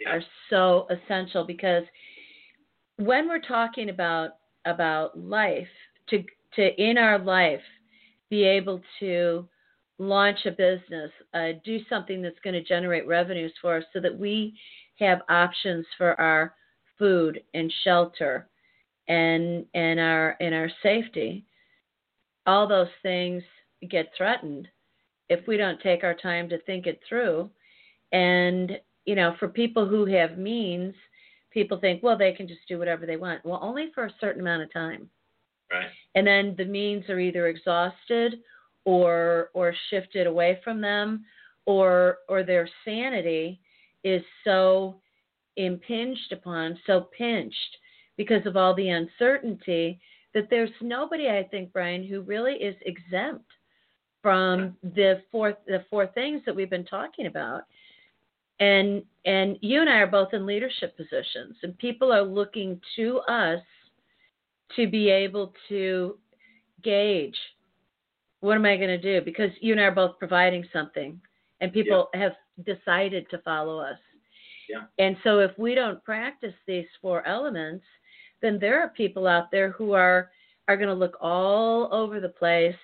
Yeah. 0.00 0.10
are 0.10 0.22
so 0.50 0.86
essential 0.90 1.44
because 1.44 1.84
when 2.98 3.28
we're 3.28 3.40
talking 3.40 3.88
about 3.88 4.32
about 4.66 5.18
life 5.18 5.68
to 6.10 6.22
to 6.54 6.82
in 6.82 6.98
our 6.98 7.18
life 7.18 7.60
be 8.28 8.44
able 8.44 8.82
to 9.00 9.48
launch 9.98 10.38
a 10.46 10.50
business 10.50 11.10
uh, 11.34 11.48
do 11.64 11.78
something 11.88 12.20
that's 12.22 12.38
going 12.44 12.54
to 12.54 12.62
generate 12.62 13.06
revenues 13.06 13.52
for 13.60 13.78
us 13.78 13.84
so 13.92 14.00
that 14.00 14.16
we 14.16 14.54
have 14.98 15.20
options 15.28 15.86
for 15.96 16.20
our 16.20 16.54
food 16.98 17.40
and 17.54 17.72
shelter 17.84 18.48
and 19.08 19.64
and 19.74 19.98
our 20.00 20.36
and 20.40 20.54
our 20.54 20.70
safety. 20.82 21.44
All 22.46 22.66
those 22.66 22.88
things 23.02 23.42
get 23.90 24.10
threatened 24.16 24.68
if 25.28 25.46
we 25.46 25.56
don't 25.56 25.80
take 25.80 26.02
our 26.02 26.14
time 26.14 26.48
to 26.48 26.58
think 26.62 26.86
it 26.86 27.00
through. 27.08 27.48
And 28.12 28.72
you 29.04 29.14
know 29.14 29.34
for 29.38 29.48
people 29.48 29.86
who 29.86 30.04
have 30.06 30.36
means 30.38 30.94
people 31.58 31.78
think 31.80 32.02
well 32.02 32.16
they 32.16 32.32
can 32.32 32.46
just 32.46 32.60
do 32.68 32.78
whatever 32.78 33.04
they 33.04 33.16
want. 33.16 33.44
Well 33.44 33.58
only 33.62 33.90
for 33.94 34.06
a 34.06 34.14
certain 34.20 34.40
amount 34.40 34.62
of 34.62 34.72
time. 34.72 35.08
Right. 35.70 35.90
and 36.14 36.26
then 36.26 36.54
the 36.56 36.64
means 36.64 37.10
are 37.10 37.20
either 37.20 37.48
exhausted 37.48 38.36
or 38.86 39.50
or 39.52 39.74
shifted 39.90 40.26
away 40.26 40.60
from 40.64 40.80
them 40.80 41.24
or 41.66 42.18
or 42.28 42.42
their 42.42 42.66
sanity 42.84 43.60
is 44.02 44.22
so 44.44 45.00
impinged 45.56 46.32
upon 46.32 46.78
so 46.86 47.08
pinched 47.16 47.76
because 48.16 48.46
of 48.46 48.56
all 48.56 48.74
the 48.74 48.88
uncertainty 48.88 50.00
that 50.32 50.48
there's 50.48 50.70
nobody 50.80 51.28
i 51.28 51.42
think 51.50 51.70
brian 51.72 52.02
who 52.02 52.22
really 52.22 52.54
is 52.54 52.76
exempt 52.86 53.50
from 54.22 54.74
the 54.82 55.20
four 55.30 55.54
the 55.66 55.84
four 55.90 56.06
things 56.06 56.40
that 56.46 56.56
we've 56.56 56.70
been 56.70 56.86
talking 56.86 57.26
about 57.26 57.62
and 58.60 59.02
and 59.24 59.56
you 59.60 59.80
and 59.80 59.90
i 59.90 59.98
are 59.98 60.06
both 60.06 60.32
in 60.32 60.46
leadership 60.46 60.96
positions 60.96 61.56
and 61.62 61.76
people 61.78 62.12
are 62.12 62.22
looking 62.22 62.80
to 62.96 63.18
us 63.28 63.60
to 64.76 64.88
be 64.88 65.10
able 65.10 65.52
to 65.68 66.18
gauge 66.82 67.36
what 68.40 68.56
am 68.56 68.64
I 68.64 68.76
going 68.76 68.88
to 68.88 68.98
do? 68.98 69.24
Because 69.24 69.50
you 69.60 69.72
and 69.72 69.80
I 69.80 69.84
are 69.84 69.94
both 69.94 70.18
providing 70.18 70.64
something, 70.72 71.20
and 71.60 71.72
people 71.72 72.08
have 72.14 72.32
decided 72.64 73.28
to 73.30 73.38
follow 73.38 73.78
us. 73.78 73.98
Yeah. 74.68 74.84
And 75.04 75.16
so 75.24 75.38
if 75.40 75.50
we 75.58 75.74
don't 75.74 76.02
practice 76.04 76.54
these 76.66 76.86
four 77.00 77.26
elements, 77.26 77.84
then 78.42 78.58
there 78.60 78.80
are 78.82 78.90
people 78.90 79.26
out 79.26 79.50
there 79.50 79.70
who 79.72 79.92
are 79.92 80.30
are 80.68 80.76
going 80.76 80.88
to 80.88 80.94
look 80.94 81.16
all 81.20 81.88
over 81.92 82.20
the 82.20 82.28
place, 82.28 82.76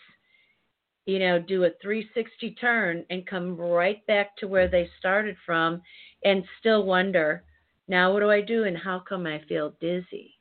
you 1.07 1.19
know, 1.19 1.39
do 1.39 1.65
a 1.65 1.71
360 1.83 2.53
turn 2.61 3.05
and 3.11 3.27
come 3.27 3.57
right 3.57 4.05
back 4.07 4.37
to 4.39 4.49
where 4.49 4.69
they 4.69 4.89
started 4.99 5.37
from, 5.45 5.83
and 6.25 6.45
still 6.61 6.85
wonder, 6.85 7.45
now 7.89 8.13
what 8.13 8.21
do 8.21 8.31
I 8.31 8.41
do, 8.41 8.65
and 8.65 8.77
how 8.77 9.01
come 9.01 9.27
I 9.27 9.43
feel 9.49 9.75
dizzy? 9.81 10.35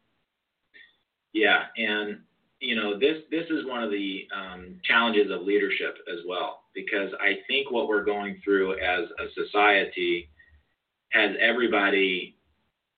Yeah, 1.34 1.63
and 1.78 2.19
you 2.60 2.76
know 2.76 2.97
this 2.97 3.23
this 3.30 3.45
is 3.49 3.65
one 3.65 3.84
of 3.84 3.91
the 3.91 4.28
um, 4.34 4.80
challenges 4.84 5.30
of 5.32 5.41
leadership 5.41 5.97
as 6.12 6.19
well 6.28 6.62
because 6.73 7.12
I 7.19 7.39
think 7.47 7.71
what 7.71 7.88
we're 7.88 8.04
going 8.04 8.39
through 8.43 8.73
as 8.80 9.10
a 9.19 9.26
society 9.36 10.30
has 11.10 11.36
everybody 11.39 12.38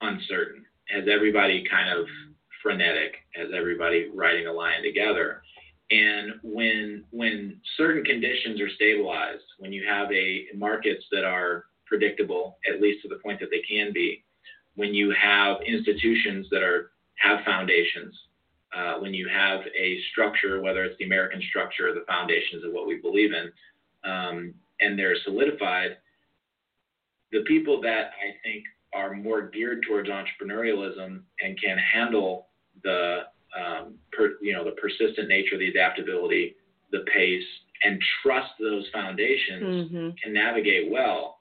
uncertain, 0.01 0.65
has 0.89 1.05
everybody 1.11 1.65
kind 1.69 1.97
of 1.97 2.05
frenetic, 2.61 3.15
has 3.33 3.49
everybody 3.55 4.09
riding 4.13 4.47
a 4.47 4.53
lion 4.53 4.83
together. 4.83 5.41
And 5.91 6.33
when 6.41 7.03
when 7.11 7.61
certain 7.77 8.03
conditions 8.03 8.59
are 8.59 8.69
stabilized, 8.69 9.43
when 9.59 9.71
you 9.71 9.85
have 9.87 10.11
a 10.11 10.45
markets 10.55 11.05
that 11.11 11.23
are 11.23 11.65
predictable, 11.85 12.57
at 12.67 12.81
least 12.81 13.03
to 13.03 13.07
the 13.07 13.19
point 13.23 13.39
that 13.39 13.49
they 13.51 13.61
can 13.69 13.93
be, 13.93 14.23
when 14.75 14.93
you 14.93 15.11
have 15.11 15.57
institutions 15.65 16.47
that 16.49 16.63
are 16.63 16.91
have 17.17 17.45
foundations, 17.45 18.15
uh, 18.75 18.95
when 18.95 19.13
you 19.13 19.29
have 19.29 19.61
a 19.77 19.99
structure, 20.11 20.61
whether 20.61 20.83
it's 20.83 20.97
the 20.97 21.05
American 21.05 21.41
structure 21.49 21.89
or 21.89 21.93
the 21.93 22.05
foundations 22.07 22.63
of 22.63 22.73
what 22.73 22.87
we 22.87 22.97
believe 22.97 23.31
in, 23.31 23.51
um, 24.09 24.53
and 24.81 24.97
they're 24.97 25.15
solidified, 25.23 25.97
the 27.31 27.41
people 27.41 27.79
that 27.81 28.11
I 28.21 28.35
think 28.43 28.63
are 28.93 29.13
more 29.13 29.49
geared 29.49 29.85
towards 29.87 30.09
entrepreneurialism 30.09 31.21
and 31.41 31.61
can 31.61 31.77
handle 31.77 32.47
the 32.83 33.23
um, 33.55 33.95
per, 34.11 34.33
you 34.41 34.53
know 34.53 34.63
the 34.63 34.71
persistent 34.71 35.27
nature, 35.27 35.57
the 35.57 35.69
adaptability, 35.69 36.55
the 36.91 37.03
pace, 37.13 37.43
and 37.83 38.01
trust 38.23 38.51
those 38.59 38.85
foundations 38.93 39.63
Mm-hmm. 39.91 40.09
can 40.23 40.33
navigate 40.33 40.91
well. 40.91 41.39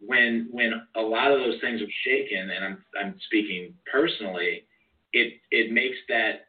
When 0.00 0.48
when 0.50 0.82
a 0.94 1.00
lot 1.00 1.32
of 1.32 1.38
those 1.40 1.60
things 1.60 1.80
are 1.80 1.92
shaken, 2.04 2.50
and 2.50 2.64
I'm 2.64 2.84
I'm 3.00 3.14
speaking 3.26 3.72
personally, 3.90 4.64
it 5.12 5.34
it 5.50 5.72
makes 5.72 5.96
that 6.08 6.46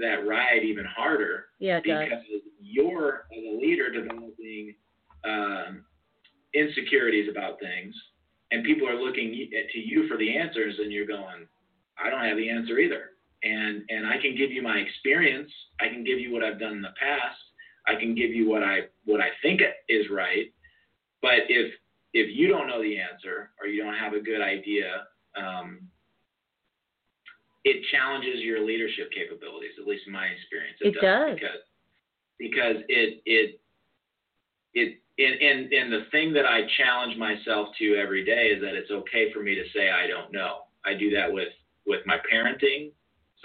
that 0.00 0.26
ride 0.26 0.62
even 0.64 0.84
harder 0.84 1.46
Yeah, 1.58 1.78
it 1.78 1.84
does. 1.84 2.04
because 2.08 2.24
you're 2.60 3.26
as 3.36 3.42
a 3.44 3.56
leader 3.58 3.90
developing 3.90 4.74
um, 5.24 5.84
insecurities 6.54 7.28
about 7.30 7.58
things, 7.60 7.94
and 8.52 8.64
people 8.64 8.88
are 8.88 8.94
looking 9.00 9.32
to 9.72 9.78
you 9.78 10.06
for 10.08 10.16
the 10.16 10.36
answers, 10.36 10.74
and 10.78 10.92
you're 10.92 11.06
going, 11.06 11.46
I 12.02 12.10
don't 12.10 12.24
have 12.24 12.36
the 12.36 12.48
answer 12.48 12.78
either. 12.78 13.10
And 13.44 13.82
and 13.90 14.06
I 14.06 14.16
can 14.20 14.36
give 14.36 14.50
you 14.50 14.62
my 14.62 14.78
experience. 14.78 15.50
I 15.80 15.88
can 15.88 16.02
give 16.02 16.18
you 16.18 16.32
what 16.32 16.42
I've 16.42 16.58
done 16.58 16.72
in 16.72 16.82
the 16.82 16.94
past. 16.98 17.38
I 17.86 17.94
can 17.94 18.14
give 18.14 18.30
you 18.30 18.48
what 18.48 18.62
I 18.62 18.88
what 19.04 19.20
I 19.20 19.28
think 19.42 19.60
is 19.88 20.06
right. 20.10 20.52
But 21.20 21.44
if 21.48 21.72
if 22.14 22.34
you 22.34 22.48
don't 22.48 22.66
know 22.68 22.80
the 22.82 22.98
answer 22.98 23.50
or 23.60 23.66
you 23.66 23.82
don't 23.82 23.96
have 23.96 24.14
a 24.14 24.20
good 24.20 24.40
idea, 24.40 25.04
um, 25.36 25.80
it 27.64 27.84
challenges 27.90 28.40
your 28.40 28.64
leadership 28.64 29.10
capabilities. 29.12 29.72
At 29.78 29.86
least 29.86 30.04
in 30.06 30.12
my 30.12 30.26
experience, 30.26 30.78
It 30.80 30.94
does. 31.00 31.34
because 31.34 31.60
because 32.38 32.76
it 32.88 33.20
it 33.26 33.60
it 34.74 35.00
and, 35.18 35.40
and 35.40 35.72
and 35.72 35.92
the 35.92 36.06
thing 36.10 36.32
that 36.32 36.46
I 36.46 36.62
challenge 36.78 37.16
myself 37.18 37.68
to 37.78 37.96
every 37.96 38.24
day 38.24 38.48
is 38.48 38.60
that 38.62 38.74
it's 38.74 38.90
okay 38.90 39.32
for 39.32 39.42
me 39.42 39.54
to 39.54 39.64
say 39.74 39.90
I 39.90 40.06
don't 40.06 40.32
know. 40.32 40.64
I 40.84 40.94
do 40.94 41.10
that 41.10 41.30
with 41.32 41.48
with 41.86 42.00
my 42.06 42.18
parenting. 42.32 42.90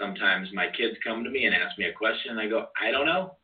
Sometimes 0.00 0.48
my 0.54 0.66
kids 0.76 0.96
come 1.04 1.22
to 1.24 1.30
me 1.30 1.44
and 1.44 1.54
ask 1.54 1.78
me 1.78 1.84
a 1.84 1.92
question, 1.92 2.32
and 2.32 2.40
I 2.40 2.48
go, 2.48 2.68
I 2.80 2.90
don't 2.90 3.06
know. 3.06 3.36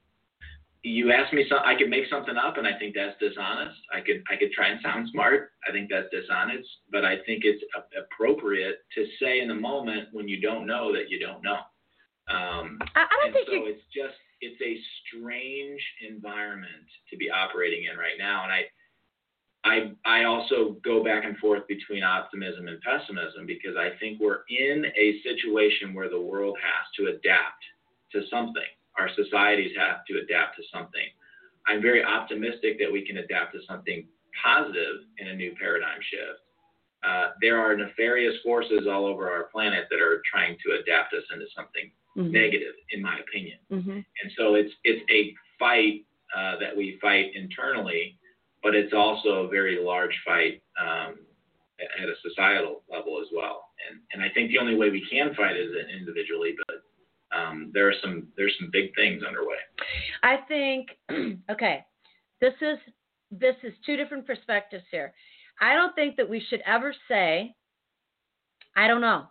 You 0.83 1.13
ask 1.13 1.33
me 1.35 1.45
something, 1.49 1.67
I 1.67 1.77
could 1.77 1.91
make 1.91 2.09
something 2.09 2.37
up, 2.37 2.59
and 2.59 2.67
I 2.67 2.79
think 2.79 2.95
that's 2.95 3.19
dishonest. 3.19 3.77
I 3.93 4.01
could 4.01 4.23
I 4.31 4.37
could 4.37 4.53
try 4.53 4.69
and 4.69 4.81
sound 4.83 5.09
smart. 5.11 5.51
I 5.69 5.73
think 5.73 5.91
that's 5.91 6.07
dishonest, 6.11 6.69
but 6.93 7.05
I 7.05 7.17
think 7.27 7.43
it's 7.45 7.63
appropriate 7.93 8.79
to 8.95 9.07
say 9.21 9.41
in 9.41 9.49
the 9.49 9.55
moment 9.55 10.09
when 10.13 10.29
you 10.29 10.41
don't 10.41 10.67
know 10.67 10.93
that 10.93 11.11
you 11.11 11.19
don't 11.19 11.43
know. 11.43 11.59
Um, 12.29 12.79
I, 12.95 13.03
I 13.03 13.17
don't 13.21 13.33
think 13.33 13.49
so 13.49 13.55
you. 13.55 13.67
it's 13.67 13.83
just 13.95 14.15
it's 14.41 14.61
a 14.63 14.79
strange 15.07 15.81
environment 16.09 16.87
to 17.11 17.17
be 17.17 17.31
operating 17.31 17.89
in 17.91 17.97
right 17.97 18.19
now 18.19 18.45
and 18.45 18.53
i 18.53 18.63
i 19.65 19.91
i 20.05 20.25
also 20.25 20.77
go 20.85 21.03
back 21.03 21.25
and 21.25 21.37
forth 21.39 21.67
between 21.69 22.03
optimism 22.03 22.69
and 22.69 22.81
pessimism 22.81 23.47
because 23.47 23.77
i 23.77 23.91
think 23.99 24.21
we're 24.21 24.41
in 24.49 24.87
a 24.97 25.21
situation 25.23 25.95
where 25.95 26.09
the 26.09 26.21
world 26.21 26.57
has 26.63 26.87
to 26.97 27.13
adapt 27.13 27.63
to 28.13 28.23
something 28.31 28.71
our 28.99 29.09
societies 29.15 29.73
have 29.77 30.05
to 30.07 30.19
adapt 30.19 30.57
to 30.57 30.63
something 30.73 31.07
i'm 31.67 31.83
very 31.83 32.05
optimistic 32.05 32.79
that 32.79 32.91
we 32.91 33.05
can 33.07 33.19
adapt 33.19 33.55
to 33.55 33.61
something 33.69 34.07
positive 34.43 35.05
in 35.19 35.29
a 35.29 35.35
new 35.35 35.55
paradigm 35.59 36.01
shift 36.11 36.41
uh, 37.07 37.31
there 37.41 37.61
are 37.61 37.77
nefarious 37.77 38.35
forces 38.43 38.87
all 38.91 39.07
over 39.07 39.31
our 39.31 39.45
planet 39.45 39.87
that 39.91 40.01
are 40.01 40.23
trying 40.31 40.57
to 40.65 40.73
adapt 40.81 41.15
us 41.15 41.23
into 41.33 41.47
something 41.55 41.91
Mhm. 42.17 42.33
negative, 42.33 42.75
in 42.91 43.03
my 43.03 43.19
opinion. 43.19 43.59
Mhm. 43.71 44.05
And 44.23 44.33
so 44.33 44.55
it's 44.55 44.75
it's 44.83 45.05
a 45.11 45.33
fight 45.59 46.05
uh, 46.35 46.57
that 46.57 46.75
we 46.75 46.97
fight 46.97 47.33
internally, 47.35 48.19
but 48.67 48.75
it's 48.75 48.93
also 48.93 49.45
a 49.45 49.49
very 49.49 49.79
large 49.81 50.11
fight 50.25 50.61
um, 50.77 51.15
at 52.03 52.09
a 52.09 52.15
societal 52.29 52.83
level 52.91 53.21
as 53.23 53.29
well. 53.33 53.69
And 53.89 54.01
and 54.13 54.21
I 54.21 54.35
think 54.35 54.51
the 54.51 54.59
only 54.59 54.75
way 54.75 54.91
we 54.91 55.07
can 55.09 55.33
fight 55.37 55.57
is 55.57 55.71
individually, 55.97 56.57
but 56.67 57.39
um, 57.39 57.71
there 57.73 57.89
are 57.89 57.95
some 58.03 58.27
there's 58.37 58.57
some 58.59 58.71
big 58.73 58.93
things 58.97 59.23
underway. 59.23 59.55
I 60.25 60.39
think 60.49 60.89
okay, 61.51 61.85
this 62.41 62.55
is 62.61 62.79
this 63.31 63.55
is 63.63 63.73
two 63.87 63.97
different 63.97 64.27
perspectives 64.27 64.85
here. 64.91 65.15
I 65.61 65.75
don't 65.75 65.95
think 65.95 66.17
that 66.17 66.29
we 66.29 66.43
should 66.51 66.63
ever 66.67 66.93
say 67.07 67.55
I 68.75 68.89
don't 68.89 69.01
know. 69.01 69.27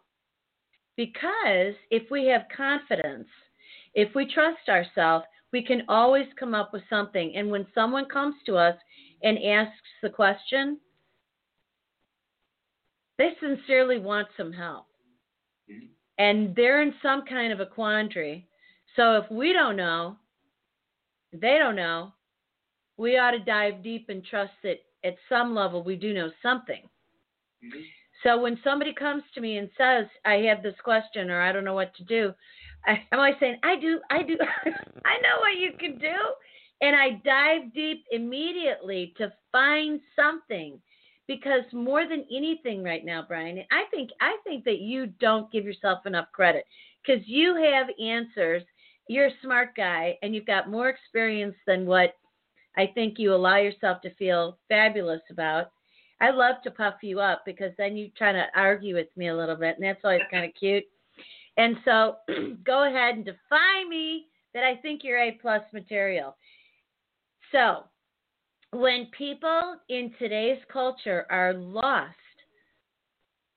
Because 0.96 1.76
if 1.92 2.10
we 2.10 2.26
have 2.28 2.44
confidence, 2.56 3.28
if 3.96 4.16
we 4.16 4.34
trust 4.34 4.70
ourselves, 4.70 5.26
we 5.52 5.62
can 5.62 5.84
always 5.90 6.28
come 6.40 6.56
up 6.56 6.72
with 6.72 6.84
something. 6.90 7.34
And 7.36 7.52
when 7.52 7.68
someone 7.76 8.06
comes 8.06 8.36
to 8.46 8.56
us 8.56 8.76
and 9.26 9.44
asks 9.44 9.90
the 10.02 10.10
question, 10.10 10.80
they 13.18 13.32
sincerely 13.42 13.98
want 13.98 14.28
some 14.38 14.54
help. 14.54 14.86
Mhm. 15.70 15.90
And 16.18 16.56
they're 16.56 16.82
in 16.82 16.98
some 17.02 17.26
kind 17.26 17.52
of 17.52 17.60
a 17.60 17.66
quandary. 17.66 18.48
So 18.96 19.18
if 19.18 19.30
we 19.32 19.52
don't 19.52 19.76
know, 19.76 20.18
they 21.34 21.58
don't 21.58 21.76
know, 21.76 22.14
we 22.98 23.18
ought 23.18 23.32
to 23.32 23.40
dive 23.40 23.84
deep 23.84 24.10
and 24.10 24.24
trust 24.24 24.54
that 24.62 24.80
at 25.04 25.18
some 25.28 25.54
level 25.54 25.84
we 25.84 25.96
do 25.96 26.14
know 26.14 26.32
something. 26.42 26.88
Mhm. 27.64 27.92
So 28.24 28.38
when 28.38 28.62
somebody 28.64 28.94
comes 28.94 29.24
to 29.32 29.42
me 29.42 29.58
and 29.58 29.70
says, 29.76 30.08
I 30.24 30.36
have 30.44 30.62
this 30.62 30.80
question 30.82 31.30
or 31.30 31.42
I 31.42 31.52
don't 31.52 31.66
know 31.66 31.74
what 31.74 31.94
to 31.96 32.04
do, 32.04 32.34
I'm 32.86 33.02
always 33.12 33.38
saying, 33.40 33.60
I 33.64 33.76
do, 33.76 34.02
I 34.12 34.22
do, 34.22 34.38
I 35.06 35.18
know 35.18 35.40
what 35.40 35.58
you 35.58 35.74
can 35.74 35.98
do. 35.98 36.36
And 36.82 36.96
I 36.96 37.22
dive 37.24 37.74
deep 37.74 38.06
immediately 38.12 39.14
to 39.18 39.32
find 39.52 40.00
something 40.16 40.80
because 41.28 41.64
more 41.74 42.08
than 42.08 42.26
anything 42.32 42.84
right 42.84 43.04
now, 43.04 43.24
Brian, 43.28 43.64
I 43.72 43.86
think 43.92 44.12
I 44.22 44.38
think 44.44 44.64
that 44.66 44.80
you 44.80 45.08
don't 45.20 45.52
give 45.52 45.66
yourself 45.66 46.06
enough 46.06 46.28
credit 46.32 46.66
because 47.06 47.24
you 47.28 47.56
have 47.56 47.88
answers. 48.00 48.64
You're 49.08 49.28
a 49.28 49.42
smart 49.42 49.76
guy 49.76 50.18
and 50.22 50.34
you've 50.34 50.46
got 50.46 50.70
more 50.70 50.90
experience 50.90 51.56
than 51.66 51.86
what 51.86 52.16
I 52.78 52.88
think 52.88 53.18
you 53.18 53.34
allow 53.34 53.58
yourself 53.58 54.02
to 54.02 54.14
feel 54.16 54.58
fabulous 54.68 55.22
about. 55.32 55.72
I 56.22 56.32
love 56.32 56.56
to 56.64 56.72
puff 56.72 56.96
you 57.02 57.20
up 57.20 57.44
because 57.46 57.72
then 57.78 57.98
you 57.98 58.10
try 58.18 58.32
to 58.32 58.46
argue 58.56 58.96
with 58.96 59.08
me 59.16 59.28
a 59.28 59.36
little 59.36 59.56
bit, 59.56 59.76
and 59.76 59.84
that's 59.86 60.04
always 60.04 60.22
kind 60.32 60.46
of 60.46 60.52
cute. 60.60 60.84
And 61.58 61.78
so, 61.86 62.18
go 62.66 62.88
ahead 62.88 63.16
and 63.16 63.26
defy 63.26 63.84
me 63.90 64.28
that 64.54 64.64
I 64.64 64.76
think 64.78 65.04
you're 65.04 65.20
A 65.20 65.38
plus 65.42 65.62
material. 65.74 66.36
So, 67.56 67.86
when 68.72 69.08
people 69.18 69.78
in 69.88 70.12
today's 70.20 70.60
culture 70.74 71.26
are 71.30 71.54
lost, 71.54 72.18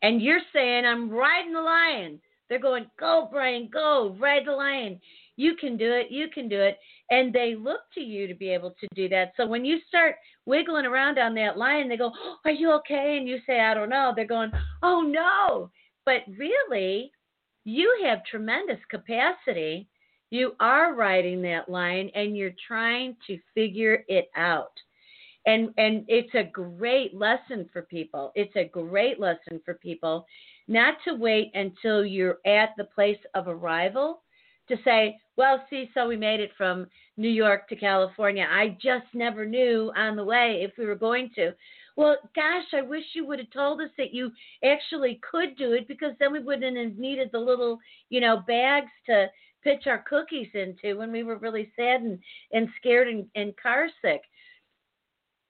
and 0.02 0.22
you're 0.22 0.38
saying, 0.52 0.84
I'm 0.84 1.10
riding 1.10 1.52
the 1.52 1.60
lion, 1.60 2.20
they're 2.48 2.60
going, 2.60 2.86
Go, 3.00 3.28
Brian, 3.28 3.68
go, 3.72 4.16
ride 4.20 4.46
the 4.46 4.52
lion. 4.52 5.00
You 5.34 5.56
can 5.56 5.76
do 5.76 5.92
it, 5.92 6.12
you 6.12 6.28
can 6.32 6.48
do 6.48 6.60
it. 6.60 6.78
And 7.10 7.32
they 7.32 7.56
look 7.56 7.80
to 7.94 8.00
you 8.00 8.28
to 8.28 8.34
be 8.34 8.50
able 8.50 8.70
to 8.70 8.86
do 8.94 9.08
that. 9.08 9.32
So 9.36 9.48
when 9.48 9.64
you 9.64 9.78
start 9.88 10.14
wiggling 10.46 10.86
around 10.86 11.18
on 11.18 11.34
that 11.34 11.58
lion, 11.58 11.88
they 11.88 11.96
go, 11.96 12.12
oh, 12.16 12.36
Are 12.44 12.52
you 12.52 12.70
okay? 12.74 13.16
And 13.18 13.26
you 13.26 13.38
say, 13.48 13.58
I 13.58 13.74
don't 13.74 13.90
know. 13.90 14.12
They're 14.14 14.26
going, 14.26 14.52
Oh, 14.80 15.00
no. 15.00 15.72
But 16.04 16.22
really, 16.38 17.10
you 17.64 18.00
have 18.04 18.24
tremendous 18.30 18.78
capacity. 18.88 19.88
You 20.30 20.52
are 20.60 20.94
riding 20.94 21.42
that 21.42 21.68
lion 21.68 22.10
and 22.14 22.36
you're 22.36 22.54
trying 22.66 23.16
to 23.26 23.38
figure 23.54 24.04
it 24.08 24.30
out. 24.36 24.72
And 25.46 25.72
and 25.78 26.04
it's 26.08 26.34
a 26.34 26.44
great 26.44 27.14
lesson 27.14 27.68
for 27.72 27.82
people. 27.82 28.32
It's 28.34 28.54
a 28.56 28.64
great 28.64 29.18
lesson 29.18 29.60
for 29.64 29.74
people 29.74 30.26
not 30.66 30.96
to 31.04 31.14
wait 31.14 31.50
until 31.54 32.04
you're 32.04 32.38
at 32.46 32.70
the 32.76 32.84
place 32.84 33.18
of 33.34 33.48
arrival 33.48 34.20
to 34.68 34.76
say 34.84 35.18
well 35.36 35.64
see 35.70 35.90
so 35.94 36.06
we 36.06 36.16
made 36.16 36.40
it 36.40 36.50
from 36.58 36.86
new 37.16 37.30
york 37.30 37.66
to 37.68 37.76
california. 37.76 38.46
I 38.50 38.76
just 38.80 39.06
never 39.14 39.46
knew 39.46 39.90
on 39.96 40.14
the 40.14 40.24
way 40.24 40.60
if 40.62 40.72
we 40.76 40.84
were 40.84 40.94
going 40.94 41.30
to. 41.36 41.54
Well 41.96 42.16
gosh 42.36 42.66
i 42.74 42.82
wish 42.82 43.04
you 43.14 43.26
would 43.26 43.38
have 43.38 43.50
told 43.50 43.80
us 43.80 43.90
that 43.96 44.12
you 44.12 44.30
actually 44.62 45.18
could 45.28 45.56
do 45.56 45.72
it 45.72 45.88
because 45.88 46.12
then 46.20 46.32
we 46.32 46.40
wouldn't 46.40 46.76
have 46.76 46.98
needed 46.98 47.30
the 47.32 47.38
little 47.38 47.78
you 48.10 48.20
know 48.20 48.42
bags 48.46 48.90
to 49.06 49.28
pitch 49.62 49.86
our 49.86 50.04
cookies 50.08 50.48
into 50.54 50.98
when 50.98 51.12
we 51.12 51.22
were 51.22 51.36
really 51.36 51.70
sad 51.76 52.00
and, 52.02 52.18
and 52.52 52.68
scared 52.78 53.08
and, 53.08 53.26
and 53.34 53.54
car 53.56 53.88
sick 54.02 54.22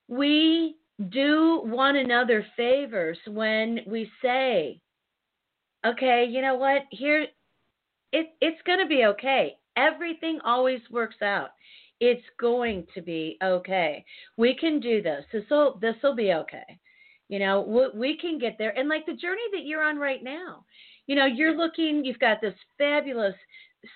we 0.08 0.76
do 1.10 1.60
one 1.64 1.96
another 1.96 2.44
favors 2.56 3.18
when 3.28 3.80
we 3.86 4.10
say, 4.22 4.80
okay, 5.86 6.26
you 6.28 6.42
know 6.42 6.56
what? 6.56 6.82
Here, 6.90 7.26
it, 8.12 8.30
it's 8.40 8.60
going 8.66 8.80
to 8.80 8.86
be 8.86 9.04
okay. 9.04 9.56
Everything 9.76 10.40
always 10.44 10.80
works 10.90 11.22
out. 11.22 11.50
It's 12.00 12.24
going 12.40 12.86
to 12.94 13.02
be 13.02 13.36
okay. 13.42 14.04
We 14.36 14.56
can 14.56 14.80
do 14.80 15.02
this. 15.02 15.24
This 15.32 15.44
will 15.50 15.78
this 15.80 15.96
will 16.02 16.14
be 16.14 16.32
okay. 16.32 16.78
You 17.28 17.40
know, 17.40 17.60
we, 17.60 18.00
we 18.00 18.16
can 18.16 18.38
get 18.38 18.56
there. 18.56 18.76
And 18.76 18.88
like 18.88 19.04
the 19.04 19.14
journey 19.14 19.42
that 19.52 19.64
you're 19.64 19.82
on 19.82 19.98
right 19.98 20.22
now, 20.22 20.64
you 21.06 21.16
know, 21.16 21.26
you're 21.26 21.56
looking. 21.56 22.04
You've 22.04 22.20
got 22.20 22.40
this 22.40 22.54
fabulous 22.78 23.34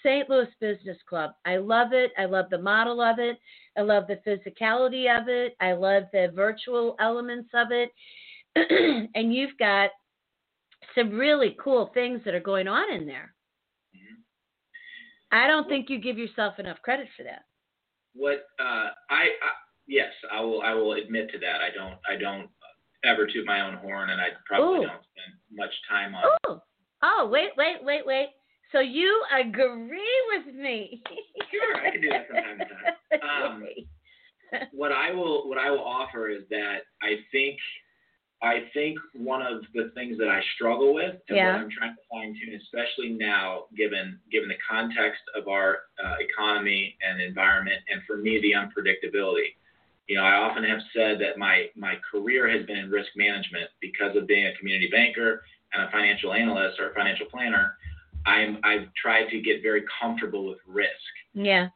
St. 0.05 0.29
Louis 0.29 0.49
Business 0.61 0.99
Club. 1.09 1.33
I 1.45 1.57
love 1.57 1.93
it. 1.93 2.13
I 2.19 2.25
love 2.25 2.47
the 2.51 2.59
model 2.59 3.01
of 3.01 3.19
it. 3.19 3.39
I 3.77 3.83
love 3.83 4.05
the 4.07 4.21
physicality 4.27 5.07
of 5.11 5.29
it. 5.29 5.57
I 5.61 5.73
love 5.73 6.05
the 6.13 6.33
virtual 6.35 6.97
elements 7.01 7.51
of 7.55 7.69
it. 7.71 7.91
and 9.15 9.35
you've 9.35 9.57
got 9.59 9.91
some 10.95 11.11
really 11.11 11.57
cool 11.63 11.91
things 11.95 12.21
that 12.25 12.35
are 12.35 12.41
going 12.41 12.69
on 12.69 12.93
in 12.93 13.07
there. 13.07 13.35
Mhm. 13.97 14.23
I 15.31 15.47
don't 15.47 15.69
think 15.69 15.89
you 15.89 15.99
give 15.99 16.19
yourself 16.19 16.59
enough 16.59 16.81
credit 16.83 17.09
for 17.17 17.23
that. 17.25 17.45
What 18.15 18.47
uh, 18.61 18.91
I, 19.09 19.23
I 19.43 19.53
yes, 19.87 20.13
I 20.31 20.41
will 20.43 20.61
I 20.63 20.75
will 20.75 20.93
admit 20.93 21.31
to 21.31 21.39
that. 21.39 21.63
I 21.63 21.71
don't 21.71 21.99
I 22.09 22.17
don't 22.17 22.51
ever 23.05 23.27
toot 23.27 23.47
my 23.47 23.63
own 23.63 23.77
horn, 23.79 24.11
and 24.11 24.21
I 24.21 24.29
probably 24.47 24.81
Ooh. 24.81 24.87
don't 24.87 25.03
spend 25.03 25.35
much 25.51 25.73
time 25.89 26.15
on. 26.15 26.25
Oh, 26.47 26.61
oh, 27.03 27.29
wait, 27.33 27.51
wait, 27.57 27.83
wait, 27.83 28.07
wait. 28.07 28.29
So 28.73 28.81
you 28.81 29.23
agree 29.39 30.23
with 30.35 30.55
me? 30.55 31.03
Sure, 31.51 31.87
I 31.87 31.91
can 31.91 32.01
do 32.01 32.09
that 32.09 32.27
from 32.29 32.37
time 32.37 32.59
to 32.59 32.65
time. 32.65 33.53
Um, 33.53 33.65
what 34.73 34.91
I 34.91 35.13
will 35.13 35.49
what 35.49 35.59
I 35.59 35.71
will 35.71 35.85
offer 35.85 36.31
is 36.31 36.43
that 36.49 36.79
I 37.03 37.17
think 37.31 37.59
I 38.43 38.65
think 38.73 38.99
one 39.15 39.43
of 39.43 39.63
the 39.75 39.93
things 39.95 40.17
that 40.19 40.29
I 40.29 40.41
struggle 40.55 40.95
with 40.95 41.17
and 41.29 41.37
Yeah. 41.37 41.53
what 41.53 41.61
I'm 41.61 41.71
trying 41.71 41.95
to 41.95 42.01
fine 42.11 42.35
tune, 42.35 42.59
especially 42.61 43.11
now, 43.11 43.65
given 43.77 44.19
given 44.31 44.49
the 44.49 44.57
context 44.69 45.21
of 45.37 45.47
our 45.47 45.81
uh, 46.03 46.15
economy 46.21 46.97
and 47.07 47.21
environment, 47.21 47.81
and 47.93 48.03
for 48.07 48.17
me 48.17 48.41
the 48.41 48.53
unpredictability. 48.53 49.55
You 50.09 50.17
know, 50.17 50.25
I 50.25 50.35
often 50.35 50.65
have 50.65 50.81
said 50.95 51.21
that 51.21 51.39
my 51.39 51.67
my 51.77 51.95
career 52.11 52.49
has 52.49 52.67
been 52.67 52.79
in 52.79 52.91
risk 52.91 53.11
management 53.15 53.69
because 53.81 54.17
of 54.17 54.27
being 54.27 54.47
a 54.47 54.55
community 54.57 54.89
banker 54.91 55.43
and 55.75 55.83
a 55.83 55.91
financial 55.91 56.33
analyst 56.33 56.81
or 56.81 56.91
a 56.91 56.95
financial 56.95 57.27
planner. 57.27 57.77
I'm 58.27 58.59
I've 58.65 58.93
tried 58.95 59.29
to 59.31 59.41
get 59.41 59.63
very 59.63 59.85
comfortable 60.01 60.47
with 60.47 60.59
risk 60.67 61.13
yeah. 61.35 61.69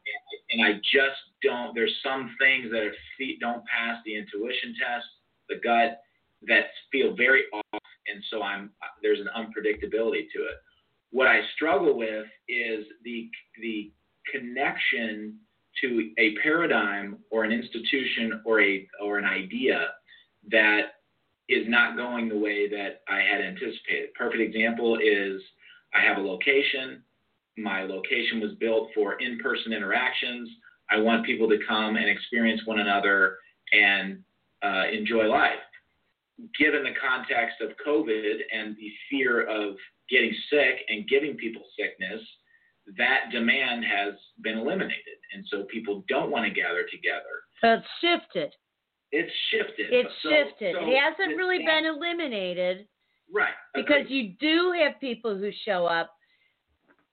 and 0.51 0.65
I 0.65 0.73
just 0.93 1.19
don't. 1.43 1.73
There's 1.73 1.93
some 2.03 2.35
things 2.39 2.71
that 2.71 2.89
fe- 3.17 3.37
don't 3.39 3.63
pass 3.65 3.97
the 4.05 4.15
intuition 4.15 4.75
test, 4.79 5.05
the 5.49 5.55
gut, 5.63 6.01
that 6.47 6.65
feel 6.91 7.15
very 7.15 7.43
off, 7.53 7.81
and 8.07 8.23
so 8.29 8.43
I'm 8.43 8.71
there's 9.01 9.19
an 9.19 9.29
unpredictability 9.35 10.27
to 10.35 10.43
it. 10.43 10.57
What 11.11 11.27
I 11.27 11.41
struggle 11.55 11.97
with 11.97 12.27
is 12.47 12.85
the 13.03 13.29
the 13.61 13.91
connection 14.31 15.37
to 15.81 16.11
a 16.17 16.35
paradigm 16.43 17.17
or 17.31 17.43
an 17.43 17.51
institution 17.51 18.41
or 18.45 18.61
a 18.61 18.87
or 19.03 19.17
an 19.17 19.25
idea 19.25 19.87
that 20.51 20.93
is 21.49 21.65
not 21.67 21.95
going 21.95 22.29
the 22.29 22.37
way 22.37 22.69
that 22.69 23.01
I 23.07 23.19
had 23.19 23.41
anticipated. 23.41 24.13
Perfect 24.15 24.41
example 24.41 24.97
is 24.97 25.41
I 25.93 26.01
have 26.01 26.17
a 26.17 26.21
location. 26.21 27.03
My 27.57 27.83
location 27.83 28.39
was 28.39 28.51
built 28.59 28.89
for 28.93 29.19
in-person 29.19 29.73
interactions. 29.73 30.49
I 30.89 30.99
want 30.99 31.25
people 31.25 31.49
to 31.49 31.57
come 31.67 31.95
and 31.95 32.07
experience 32.07 32.61
one 32.65 32.79
another 32.79 33.37
and 33.73 34.23
uh, 34.63 34.83
enjoy 34.91 35.25
life. 35.25 35.59
Given 36.59 36.83
the 36.83 36.93
context 37.01 37.57
of 37.61 37.71
COVID 37.85 38.35
and 38.53 38.75
the 38.77 38.91
fear 39.09 39.41
of 39.47 39.75
getting 40.09 40.33
sick 40.51 40.85
and 40.87 41.07
giving 41.07 41.35
people 41.35 41.63
sickness, 41.77 42.21
that 42.97 43.31
demand 43.31 43.83
has 43.83 44.13
been 44.41 44.57
eliminated. 44.57 45.17
And 45.33 45.43
so 45.49 45.63
people 45.63 46.05
don't 46.07 46.31
want 46.31 46.45
to 46.45 46.51
gather 46.51 46.85
together. 46.89 47.43
So 47.59 47.73
it's 47.73 47.87
shifted. 48.01 48.53
It's 49.11 49.31
shifted. 49.51 49.87
It's 49.91 50.13
So- 50.21 50.29
shifted. 50.29 50.75
so 50.75 50.87
it 50.89 50.97
hasn't 50.97 51.37
really 51.37 51.65
been 51.65 51.85
eliminated 51.85 52.87
Right. 53.33 53.53
because 53.75 54.01
agreed. 54.05 54.37
you 54.39 54.49
do 54.49 54.71
have 54.79 54.99
people 54.99 55.37
who 55.37 55.51
show 55.65 55.85
up, 55.85 56.11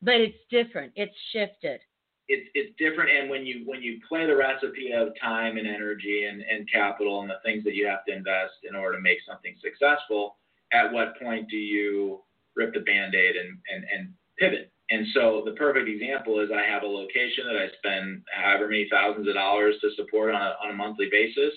but 0.02 0.14
it's 0.14 0.38
different. 0.50 0.92
It's 0.96 1.14
shifted. 1.32 1.80
it's 2.28 2.48
it's 2.54 2.72
different 2.78 3.10
and 3.10 3.28
when 3.28 3.44
you 3.44 3.62
when 3.66 3.82
you 3.82 4.00
play 4.08 4.26
the 4.26 4.36
recipe 4.36 4.92
of 4.92 5.08
time 5.20 5.56
and 5.58 5.66
energy 5.66 6.24
and, 6.24 6.40
and 6.42 6.70
capital 6.70 7.20
and 7.20 7.28
the 7.30 7.40
things 7.44 7.62
that 7.64 7.74
you 7.74 7.86
have 7.86 8.04
to 8.06 8.14
invest 8.14 8.54
in 8.68 8.74
order 8.74 8.96
to 8.96 9.02
make 9.02 9.18
something 9.28 9.54
successful 9.60 10.36
at 10.72 10.90
what 10.90 11.18
point 11.20 11.48
do 11.50 11.56
you 11.56 12.20
rip 12.56 12.72
the 12.72 12.80
band-aid 12.80 13.36
and, 13.36 13.58
and, 13.72 13.84
and 13.94 14.08
pivot 14.38 14.72
and 14.90 15.06
so 15.12 15.42
the 15.44 15.52
perfect 15.52 15.88
example 15.88 16.40
is 16.40 16.48
i 16.54 16.62
have 16.62 16.82
a 16.82 16.86
location 16.86 17.44
that 17.46 17.56
i 17.60 17.68
spend 17.76 18.22
however 18.32 18.68
many 18.68 18.88
thousands 18.90 19.28
of 19.28 19.34
dollars 19.34 19.74
to 19.82 19.90
support 19.96 20.34
on 20.34 20.40
a, 20.40 20.54
on 20.64 20.70
a 20.70 20.74
monthly 20.74 21.08
basis 21.10 21.52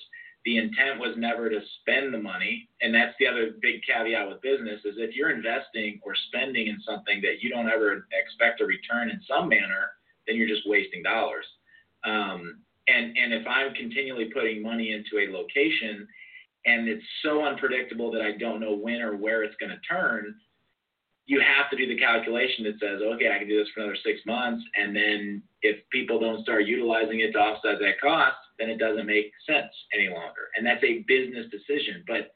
the 0.48 0.58
intent 0.58 0.98
was 0.98 1.14
never 1.18 1.50
to 1.50 1.60
spend 1.82 2.14
the 2.14 2.24
money 2.34 2.70
and 2.80 2.96
that's 2.96 3.16
the 3.20 3.28
other 3.28 3.46
big 3.62 3.82
caveat 3.84 4.28
with 4.30 4.42
business 4.42 4.80
is 4.86 4.96
if 4.98 5.14
you're 5.14 5.36
investing 5.36 6.00
or 6.06 6.14
spending 6.28 6.68
in 6.72 6.80
something 6.88 7.20
that 7.22 7.42
you 7.42 7.50
don't 7.50 7.70
ever 7.70 8.08
expect 8.16 8.62
a 8.62 8.66
return 8.66 9.10
in 9.10 9.20
some 9.28 9.50
manner 9.50 9.84
then 10.26 10.38
you're 10.38 10.48
just 10.56 10.68
wasting 10.68 11.04
dollars. 11.04 11.46
Um, 12.06 12.64
And 12.88 13.18
and 13.22 13.34
if 13.34 13.46
I'm 13.46 13.74
continually 13.74 14.32
putting 14.34 14.62
money 14.62 14.94
into 14.98 15.14
a 15.20 15.32
location 15.40 16.08
and 16.66 16.88
it's 16.88 17.04
so 17.24 17.44
unpredictable 17.50 18.10
that 18.12 18.22
I 18.22 18.32
don't 18.44 18.62
know 18.62 18.76
when 18.76 19.02
or 19.02 19.14
where 19.24 19.44
it's 19.44 19.60
going 19.60 19.76
to 19.76 19.82
turn, 19.96 20.24
you 21.26 21.42
have 21.42 21.70
to 21.72 21.78
do 21.78 21.86
the 21.88 22.00
calculation 22.00 22.64
that 22.66 22.80
says, 22.80 23.02
okay, 23.02 23.30
I 23.34 23.40
can 23.40 23.50
do 23.50 23.58
this 23.60 23.68
for 23.74 23.82
another 23.82 23.98
six 24.04 24.18
months, 24.26 24.64
and 24.80 24.96
then 24.96 25.44
if 25.62 25.78
people 25.92 26.18
don't 26.20 26.44
start 26.44 26.66
utilizing 26.66 27.20
it 27.20 27.32
to 27.34 27.40
offset 27.40 27.80
that 27.80 28.00
cost, 28.02 28.42
then 28.60 28.70
it 28.70 28.80
doesn't 28.80 29.06
make 29.06 29.32
sense 29.46 29.72
any 29.94 30.10
longer. 30.10 30.50
And 30.56 30.66
that's 30.66 30.84
a 30.84 31.04
business 31.08 31.46
decision. 31.52 32.04
But 32.08 32.34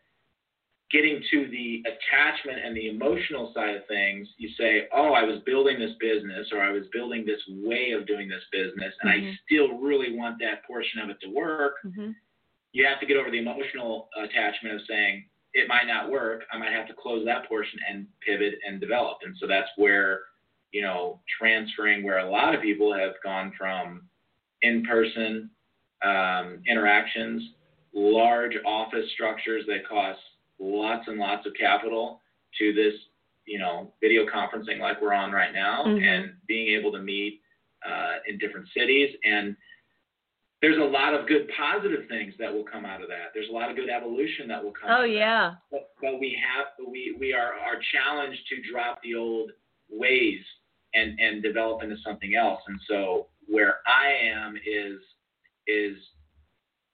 getting 0.91 1.23
to 1.31 1.47
the 1.47 1.83
attachment 1.87 2.59
and 2.65 2.75
the 2.75 2.89
emotional 2.89 3.51
side 3.55 3.75
of 3.75 3.87
things, 3.87 4.27
you 4.37 4.49
say, 4.59 4.87
oh, 4.93 5.13
I 5.13 5.23
was 5.23 5.39
building 5.45 5.79
this 5.79 5.95
business 5.99 6.47
or 6.51 6.61
I 6.61 6.71
was 6.71 6.83
building 6.91 7.25
this 7.25 7.41
way 7.47 7.91
of 7.91 8.05
doing 8.05 8.27
this 8.27 8.43
business, 8.51 8.93
and 9.01 9.11
mm-hmm. 9.11 9.29
I 9.29 9.37
still 9.45 9.79
really 9.79 10.17
want 10.17 10.37
that 10.39 10.65
portion 10.65 10.99
of 10.99 11.09
it 11.09 11.17
to 11.21 11.29
work. 11.29 11.75
Mm-hmm. 11.85 12.11
You 12.73 12.85
have 12.85 12.99
to 12.99 13.05
get 13.05 13.17
over 13.17 13.31
the 13.31 13.39
emotional 13.39 14.09
attachment 14.21 14.75
of 14.75 14.81
saying, 14.87 15.25
it 15.53 15.67
might 15.67 15.87
not 15.87 16.09
work. 16.09 16.43
I 16.51 16.57
might 16.57 16.71
have 16.71 16.87
to 16.87 16.93
close 16.93 17.25
that 17.25 17.47
portion 17.47 17.79
and 17.89 18.07
pivot 18.25 18.55
and 18.65 18.79
develop. 18.79 19.17
And 19.23 19.35
so 19.39 19.47
that's 19.47 19.69
where, 19.75 20.21
you 20.71 20.81
know, 20.81 21.19
transferring 21.37 22.03
where 22.03 22.19
a 22.19 22.29
lot 22.29 22.55
of 22.55 22.61
people 22.61 22.93
have 22.93 23.13
gone 23.23 23.51
from 23.57 24.03
in 24.61 24.85
person 24.85 25.49
um, 26.03 26.61
interactions, 26.67 27.43
large 27.93 28.53
office 28.65 29.05
structures 29.13 29.63
that 29.67 29.87
cost 29.87 30.19
lots 30.59 31.07
and 31.07 31.17
lots 31.17 31.45
of 31.45 31.53
capital 31.59 32.21
to 32.59 32.73
this, 32.73 32.93
you 33.45 33.59
know, 33.59 33.91
video 34.01 34.25
conferencing 34.25 34.79
like 34.79 35.01
we're 35.01 35.13
on 35.13 35.31
right 35.31 35.53
now 35.53 35.83
mm-hmm. 35.85 36.03
and 36.03 36.33
being 36.47 36.77
able 36.77 36.91
to 36.91 36.99
meet 36.99 37.41
uh, 37.85 38.17
in 38.27 38.37
different 38.37 38.67
cities. 38.75 39.09
And 39.23 39.55
there's 40.61 40.77
a 40.77 40.85
lot 40.85 41.13
of 41.15 41.27
good 41.27 41.49
positive 41.57 42.07
things 42.07 42.33
that 42.39 42.53
will 42.53 42.63
come 42.63 42.85
out 42.85 43.01
of 43.01 43.09
that. 43.09 43.31
There's 43.33 43.49
a 43.49 43.53
lot 43.53 43.69
of 43.69 43.75
good 43.75 43.89
evolution 43.89 44.47
that 44.49 44.63
will 44.63 44.73
come. 44.73 44.89
Oh 44.91 45.03
yeah. 45.03 45.53
But, 45.71 45.89
but, 46.01 46.19
we 46.19 46.37
have 46.37 46.67
we 46.87 47.15
we 47.19 47.33
are 47.33 47.53
are 47.53 47.79
challenged 47.91 48.41
to 48.49 48.71
drop 48.71 48.99
the 49.03 49.15
old 49.15 49.51
ways 49.89 50.39
and 50.93 51.19
and 51.19 51.41
develop 51.41 51.81
into 51.83 51.95
something 52.05 52.35
else. 52.35 52.61
And 52.67 52.79
so 52.87 53.27
where 53.47 53.77
I 53.87 54.13
am 54.23 54.55
is 54.55 54.99
is 55.67 55.97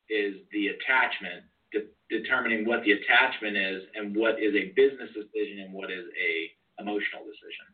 is 0.10 0.36
the 0.52 0.68
attachment 0.68 1.44
de- 1.72 1.90
determining 2.10 2.66
what 2.66 2.84
the 2.84 2.92
attachment 2.94 3.58
is 3.58 3.84
and 3.96 4.16
what 4.16 4.42
is 4.42 4.56
a 4.56 4.72
business 4.76 5.10
decision 5.14 5.66
and 5.66 5.74
what 5.74 5.92
is 5.92 6.06
a 6.16 6.82
emotional 6.82 7.24
decision. 7.26 7.68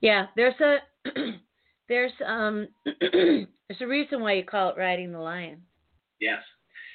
Yeah, 0.00 0.26
there's 0.36 0.60
a 0.60 0.78
there's 1.88 2.12
um 2.24 2.68
there's 3.00 3.80
a 3.80 3.86
reason 3.86 4.20
why 4.20 4.34
you 4.34 4.44
call 4.44 4.70
it 4.70 4.78
riding 4.78 5.12
the 5.12 5.18
lion. 5.18 5.62
Yes. 6.20 6.42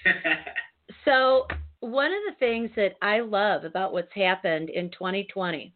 so 1.05 1.47
one 1.79 2.11
of 2.11 2.19
the 2.27 2.39
things 2.39 2.69
that 2.75 2.93
I 3.01 3.19
love 3.19 3.65
about 3.65 3.91
what's 3.91 4.13
happened 4.13 4.69
in 4.69 4.89
2020, 4.91 5.73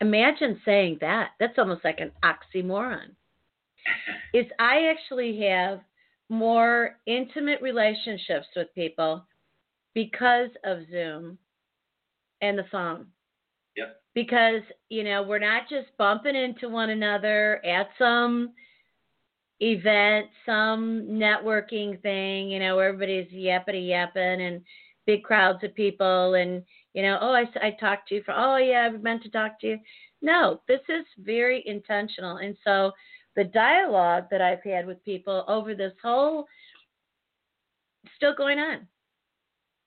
imagine 0.00 0.60
saying 0.64 0.98
that. 1.00 1.30
That's 1.40 1.58
almost 1.58 1.84
like 1.84 2.00
an 2.00 2.12
oxymoron. 2.24 3.10
is 4.34 4.46
I 4.58 4.90
actually 4.90 5.40
have 5.48 5.80
more 6.28 6.96
intimate 7.06 7.60
relationships 7.60 8.46
with 8.54 8.74
people 8.74 9.24
because 9.94 10.50
of 10.64 10.78
Zoom 10.90 11.38
and 12.40 12.58
the 12.58 12.64
phone. 12.70 13.06
Yep. 13.76 14.00
Because, 14.14 14.62
you 14.88 15.04
know, 15.04 15.22
we're 15.22 15.38
not 15.38 15.68
just 15.68 15.88
bumping 15.98 16.36
into 16.36 16.68
one 16.68 16.90
another 16.90 17.64
at 17.64 17.88
some 17.98 18.52
event, 19.60 20.26
some 20.46 21.06
networking 21.10 22.00
thing, 22.02 22.50
you 22.50 22.58
know, 22.58 22.76
where 22.76 22.88
everybody's 22.88 23.30
yappity 23.32 23.88
yapping 23.88 24.40
and 24.40 24.62
big 25.06 25.22
crowds 25.22 25.62
of 25.62 25.74
people 25.74 26.34
and, 26.34 26.62
you 26.94 27.02
know, 27.02 27.18
oh, 27.20 27.32
I, 27.32 27.44
I 27.64 27.76
talked 27.78 28.08
to 28.08 28.16
you 28.16 28.22
for, 28.24 28.34
oh, 28.36 28.56
yeah, 28.56 28.88
I 28.92 28.96
meant 28.96 29.22
to 29.24 29.30
talk 29.30 29.60
to 29.60 29.66
you. 29.66 29.78
No, 30.22 30.60
this 30.66 30.80
is 30.88 31.04
very 31.18 31.62
intentional. 31.66 32.38
And 32.38 32.56
so 32.64 32.92
the 33.36 33.44
dialogue 33.44 34.24
that 34.30 34.40
I've 34.40 34.62
had 34.62 34.86
with 34.86 35.04
people 35.04 35.44
over 35.48 35.74
this 35.74 35.92
whole 36.02 36.46
still 38.16 38.34
going 38.34 38.58
on. 38.58 38.86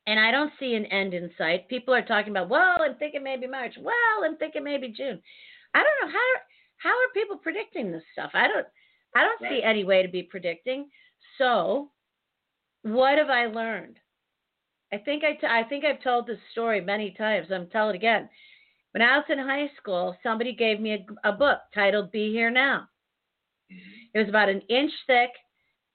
And 0.06 0.20
I 0.20 0.32
don't 0.32 0.52
see 0.60 0.76
an 0.76 0.86
end 0.86 1.14
in 1.14 1.32
sight. 1.38 1.70
People 1.70 1.94
are 1.94 2.06
talking 2.06 2.32
about, 2.32 2.50
well, 2.50 2.78
I'm 2.82 2.96
thinking 2.96 3.24
maybe 3.24 3.48
March. 3.48 3.74
Well, 3.80 4.24
I'm 4.24 4.38
thinking 4.38 4.64
maybe 4.64 4.90
June. 4.90 5.22
I 5.74 5.84
don't 5.84 6.12
know 6.12 6.14
how 6.14 6.28
how 6.78 6.90
are 6.90 7.14
people 7.14 7.38
predicting 7.38 7.92
this 7.92 8.04
stuff? 8.12 8.32
I 8.34 8.48
don't 8.48 8.68
I 9.16 9.22
don't 9.22 9.42
right. 9.42 9.52
see 9.52 9.64
any 9.64 9.84
way 9.84 10.02
to 10.02 10.10
be 10.10 10.24
predicting. 10.24 10.90
So, 11.38 11.92
what 12.82 13.18
have 13.18 13.30
I 13.30 13.46
learned? 13.46 13.98
I 14.92 14.98
think 14.98 15.24
I, 15.24 15.34
t- 15.34 15.48
I 15.48 15.64
think 15.64 15.86
I've 15.86 16.04
told 16.04 16.28
this 16.28 16.38
story 16.52 16.82
many 16.82 17.16
times. 17.18 17.48
I'm 17.52 17.68
tell 17.68 17.90
it 17.90 17.96
again. 17.96 18.30
When 18.92 19.02
I 19.02 19.18
was 19.18 19.26
in 19.30 19.40
high 19.40 19.72
school, 19.82 20.16
somebody 20.22 20.54
gave 20.54 20.80
me 20.80 20.94
a, 20.94 21.30
a 21.30 21.32
book 21.32 21.60
titled 21.74 22.12
"Be 22.12 22.32
Here 22.32 22.52
Now." 22.52 22.88
It 24.14 24.20
was 24.20 24.30
about 24.30 24.50
an 24.50 24.62
inch 24.70 24.92
thick. 25.08 25.30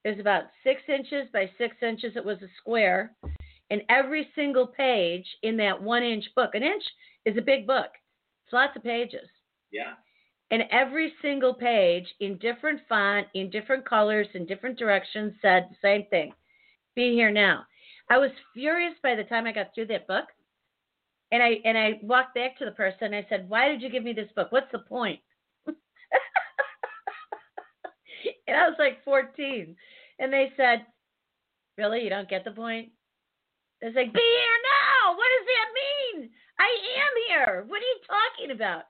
It 0.05 0.11
was 0.11 0.21
about 0.21 0.45
six 0.65 0.83
inches 0.89 1.29
by 1.33 1.51
six 1.59 1.77
inches. 1.83 2.13
It 2.17 2.25
was 2.25 2.39
a 2.43 2.49
square. 2.61 3.15
And 3.71 3.83
every 3.89 4.29
single 4.35 4.67
page 4.67 5.27
in 5.43 5.57
that 5.59 5.81
one 5.81 6.03
inch 6.03 6.25
book, 6.35 6.55
an 6.55 6.63
inch 6.63 6.83
is 7.25 7.37
a 7.37 7.43
big 7.43 7.67
book. 7.67 7.91
It's 8.45 8.53
lots 8.53 8.77
of 8.77 8.83
pages. 8.83 9.29
Yeah. 9.71 9.95
And 10.51 10.63
every 10.71 11.13
single 11.21 11.53
page 11.53 12.07
in 12.21 12.39
different 12.39 12.81
font, 12.89 13.27
in 13.35 13.51
different 13.51 13.85
colors, 13.87 14.27
in 14.33 14.47
different 14.47 14.79
directions 14.79 15.35
said 15.43 15.69
the 15.69 15.77
same 15.83 16.07
thing. 16.07 16.33
Be 16.97 17.13
here 17.13 17.31
now. 17.31 17.65
I 18.09 18.17
was 18.17 18.31
furious 18.55 18.95
by 19.03 19.15
the 19.15 19.25
time 19.25 19.47
I 19.47 19.53
got 19.53 19.75
through 19.75 19.89
that 19.89 20.07
book. 20.07 20.25
And 21.31 21.43
I 21.43 21.59
and 21.67 21.77
I 21.77 22.01
walked 22.03 22.35
back 22.35 22.57
to 22.59 22.65
the 22.65 22.71
person 22.71 23.13
and 23.13 23.17
I 23.17 23.27
said, 23.29 23.51
Why 23.51 23.69
did 23.69 23.83
you 23.83 23.91
give 23.91 24.03
me 24.03 24.15
this 24.15 24.31
book? 24.35 24.51
What's 24.51 24.73
the 24.73 24.79
point? 24.79 25.21
And 28.49 28.57
I 28.61 28.69
was 28.69 28.77
like 28.79 29.05
14. 29.05 29.77
And 30.19 30.33
they 30.33 30.53
said, 30.57 30.87
Really? 31.77 32.03
You 32.03 32.11
don't 32.11 32.29
get 32.29 32.45
the 32.45 32.51
point? 32.51 32.89
It's 33.81 33.95
like, 33.95 34.13
Be 34.13 34.21
here 34.21 34.59
now. 34.67 35.15
What 35.15 35.29
does 35.39 35.47
that 35.47 35.69
mean? 36.19 36.31
I 36.59 36.65
am 36.65 37.47
here. 37.47 37.65
What 37.69 37.77
are 37.77 37.81
you 37.81 38.01
talking 38.09 38.51
about? 38.57 38.83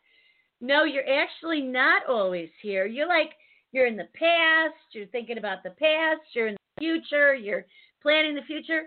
No, 0.60 0.84
you're 0.84 1.08
actually 1.08 1.60
not 1.60 2.02
always 2.08 2.48
here. 2.62 2.86
You're 2.86 3.06
like, 3.06 3.30
you're 3.72 3.86
in 3.86 3.96
the 3.96 4.08
past. 4.14 4.74
You're 4.92 5.06
thinking 5.06 5.38
about 5.38 5.62
the 5.62 5.70
past. 5.70 6.20
You're 6.32 6.48
in 6.48 6.54
the 6.54 6.80
future. 6.80 7.34
You're 7.34 7.66
planning 8.02 8.34
the 8.34 8.42
future. 8.42 8.84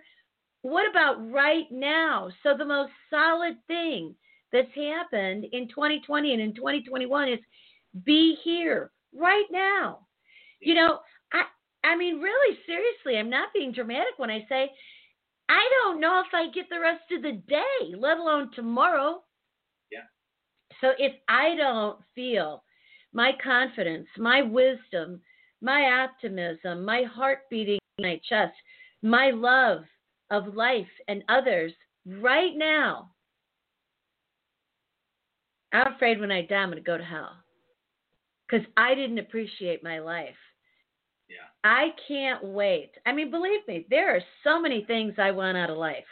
What 0.63 0.89
about 0.89 1.32
right 1.32 1.72
now? 1.72 2.30
So, 2.43 2.57
the 2.57 2.65
most 2.65 2.91
solid 3.09 3.57
thing 3.67 4.15
that's 4.51 4.74
happened 4.76 5.45
in 5.51 5.67
2020 5.69 6.34
and 6.34 6.41
in 6.41 6.53
2021 6.53 7.30
is 7.30 7.39
be 8.03 8.36
here 8.43 8.91
right 9.15 9.45
now. 9.51 9.99
You 10.62 10.76
know, 10.76 10.99
I 11.34 11.43
I 11.84 11.95
mean 11.97 12.20
really 12.20 12.57
seriously, 12.66 13.18
I'm 13.18 13.30
not 13.30 13.49
being 13.53 13.72
dramatic 13.72 14.14
when 14.18 14.30
I 14.30 14.45
say 14.47 14.70
I 15.49 15.70
don't 15.84 15.99
know 15.99 16.22
if 16.26 16.34
I 16.34 16.49
get 16.51 16.70
the 16.70 16.80
rest 16.80 17.12
of 17.12 17.24
the 17.24 17.41
day, 17.47 17.95
let 17.97 18.18
alone 18.18 18.51
tomorrow. 18.55 19.24
Yeah. 19.91 20.05
So 20.80 20.91
if 20.97 21.14
I 21.28 21.55
don't 21.55 21.99
feel 22.16 22.64
my 23.12 23.32
confidence, 23.43 24.07
my 24.18 24.41
wisdom, 24.41 25.20
my 25.62 26.05
optimism, 26.05 26.86
my 26.86 27.03
heart 27.03 27.39
beating 27.49 27.80
in 27.97 28.03
my 28.03 28.22
chest, 28.30 28.53
my 29.01 29.32
love 29.32 29.84
of 30.30 30.55
life 30.55 30.88
and 31.09 31.24
others 31.28 31.74
right 32.05 32.55
now, 32.55 33.12
I'm 35.74 35.93
afraid 35.93 36.20
when 36.20 36.32
I 36.32 36.43
die, 36.43 36.55
I'm 36.55 36.70
going 36.70 36.78
to 36.78 36.84
go 36.84 36.97
to 36.97 37.03
hell 37.03 37.36
because 38.47 38.66
I 38.78 38.95
didn't 38.95 39.20
appreciate 39.20 39.84
my 39.84 39.99
life. 39.99 40.36
I 41.64 41.89
can't 42.07 42.43
wait. 42.43 42.91
I 43.05 43.12
mean, 43.12 43.30
believe 43.30 43.62
me, 43.68 43.86
there 43.89 44.16
are 44.16 44.22
so 44.43 44.59
many 44.59 44.84
things 44.86 45.14
I 45.18 45.32
want 45.32 45.57
out 45.57 45.70
of 45.70 45.78
life. 45.78 46.05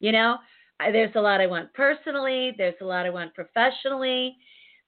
You 0.00 0.12
know, 0.12 0.36
there's 0.80 1.14
a 1.14 1.20
lot 1.20 1.40
I 1.40 1.46
want 1.46 1.72
personally, 1.74 2.52
there's 2.58 2.74
a 2.80 2.84
lot 2.84 3.06
I 3.06 3.10
want 3.10 3.34
professionally, 3.34 4.36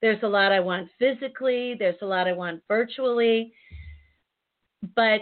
there's 0.03 0.23
a 0.23 0.29
lot 0.29 0.53
I 0.53 0.61
want 0.61 0.89
physically, 0.99 1.77
there's 1.79 2.01
a 2.03 2.07
lot 2.07 2.27
I 2.27 2.33
want 2.33 2.63
virtually. 2.69 3.53
But 4.95 5.21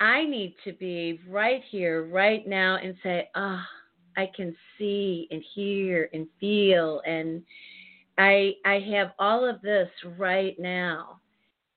I 0.00 0.24
need 0.24 0.56
to 0.64 0.72
be 0.72 1.20
right 1.28 1.62
here, 1.70 2.06
right 2.06 2.46
now, 2.46 2.76
and 2.76 2.94
say, 3.02 3.28
ah, 3.34 3.62
oh, 3.62 4.20
I 4.20 4.30
can 4.34 4.54
see 4.78 5.28
and 5.30 5.42
hear 5.54 6.08
and 6.12 6.26
feel 6.38 7.02
and 7.04 7.42
I 8.18 8.52
I 8.64 8.78
have 8.92 9.12
all 9.18 9.48
of 9.48 9.60
this 9.62 9.88
right 10.18 10.54
now. 10.58 11.20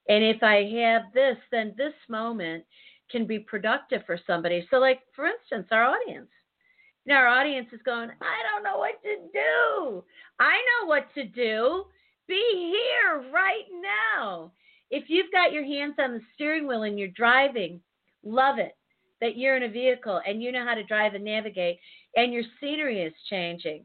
And 0.10 0.24
if 0.24 0.42
I 0.44 0.64
have 0.82 1.14
this, 1.14 1.38
then 1.52 1.74
this 1.78 1.94
moment 2.08 2.64
can 3.12 3.26
be 3.26 3.40
productive 3.40 4.02
for 4.06 4.20
somebody. 4.28 4.68
So 4.70 4.78
like 4.78 5.02
for 5.16 5.26
instance, 5.26 5.68
our 5.72 5.84
audience. 5.84 6.30
You 7.06 7.14
know, 7.14 7.20
our 7.20 7.28
audience 7.28 7.70
is 7.72 7.80
going, 7.86 8.10
I 8.10 8.38
don't 8.52 8.64
know 8.64 8.78
what 8.78 9.02
to 9.04 9.16
do. 9.32 10.04
I 10.40 10.58
know 10.58 10.88
what 10.88 11.08
to 11.16 11.24
do. 11.24 11.86
Be 12.28 12.76
here 12.76 13.32
right 13.32 13.64
now. 14.18 14.52
If 14.92 15.06
you've 15.08 15.32
got 15.32 15.54
your 15.54 15.64
hands 15.64 15.96
on 16.00 16.14
the 16.14 16.22
steering 16.36 16.68
wheel 16.68 16.84
and 16.84 17.00
you're 17.00 17.08
driving, 17.10 17.80
love 18.24 18.60
it 18.60 18.76
that 19.22 19.38
you're 19.38 19.58
in 19.58 19.64
a 19.64 19.70
vehicle 19.70 20.22
and 20.28 20.44
you 20.44 20.52
know 20.52 20.66
how 20.66 20.76
to 20.76 20.84
drive 20.84 21.14
and 21.14 21.24
navigate 21.24 21.80
and 22.16 22.34
your 22.34 22.44
scenery 22.60 23.02
is 23.02 23.14
changing. 23.30 23.84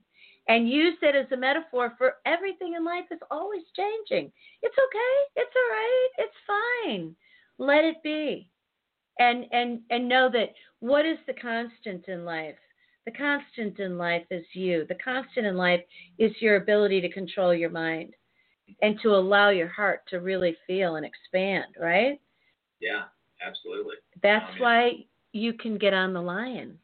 And 0.48 0.68
use 0.68 0.96
it 1.02 1.14
as 1.14 1.30
a 1.32 1.36
metaphor 1.36 1.94
for 1.96 2.16
everything 2.26 2.74
in 2.76 2.84
life 2.84 3.04
is 3.10 3.20
always 3.30 3.62
changing. 3.76 4.32
It's 4.62 4.76
okay. 4.76 5.42
It's 5.42 5.52
all 5.56 5.70
right. 5.70 6.08
It's 6.18 6.34
fine. 6.46 7.16
Let 7.58 7.84
it 7.84 8.02
be. 8.02 8.50
And 9.18 9.46
and 9.52 9.80
and 9.90 10.08
know 10.08 10.28
that 10.32 10.54
what 10.80 11.06
is 11.06 11.18
the 11.26 11.34
constant 11.34 12.08
in 12.08 12.24
life? 12.24 12.56
The 13.04 13.12
constant 13.12 13.78
in 13.78 13.98
life 13.98 14.24
is 14.30 14.44
you. 14.52 14.84
The 14.88 14.96
constant 14.96 15.46
in 15.46 15.56
life 15.56 15.80
is 16.18 16.32
your 16.40 16.56
ability 16.56 17.00
to 17.02 17.12
control 17.12 17.54
your 17.54 17.70
mind 17.70 18.14
and 18.80 18.98
to 19.02 19.10
allow 19.10 19.50
your 19.50 19.68
heart 19.68 20.02
to 20.08 20.20
really 20.20 20.56
feel 20.66 20.96
and 20.96 21.06
expand, 21.06 21.74
right? 21.80 22.20
Yeah, 22.80 23.04
absolutely. 23.46 23.96
That's 24.22 24.58
why 24.58 25.04
you 25.32 25.52
can 25.52 25.78
get 25.78 25.94
on 25.94 26.12
the 26.12 26.20
lion. 26.20 26.78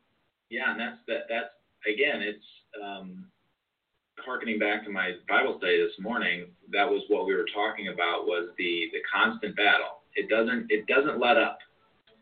Yeah, 0.51 0.71
and 0.71 0.81
that's 0.81 0.99
that. 1.09 1.27
That's 1.29 1.51
again, 1.87 2.21
it's 2.23 2.45
um, 2.83 3.27
harkening 4.29 4.59
back 4.59 4.85
to 4.85 4.91
my 4.91 5.12
Bible 5.29 5.57
study 5.59 5.79
this 5.83 5.99
morning. 5.99 6.47
That 6.70 6.85
was 6.89 7.03
what 7.09 7.26
we 7.26 7.35
were 7.35 7.47
talking 7.55 7.89
about 7.89 8.26
was 8.26 8.51
the 8.59 8.89
the 8.93 9.01
constant 9.12 9.57
battle. 9.57 10.05
It 10.14 10.29
doesn't 10.29 10.66
it 10.70 10.87
doesn't 10.87 11.18
let 11.18 11.39
up. 11.39 11.59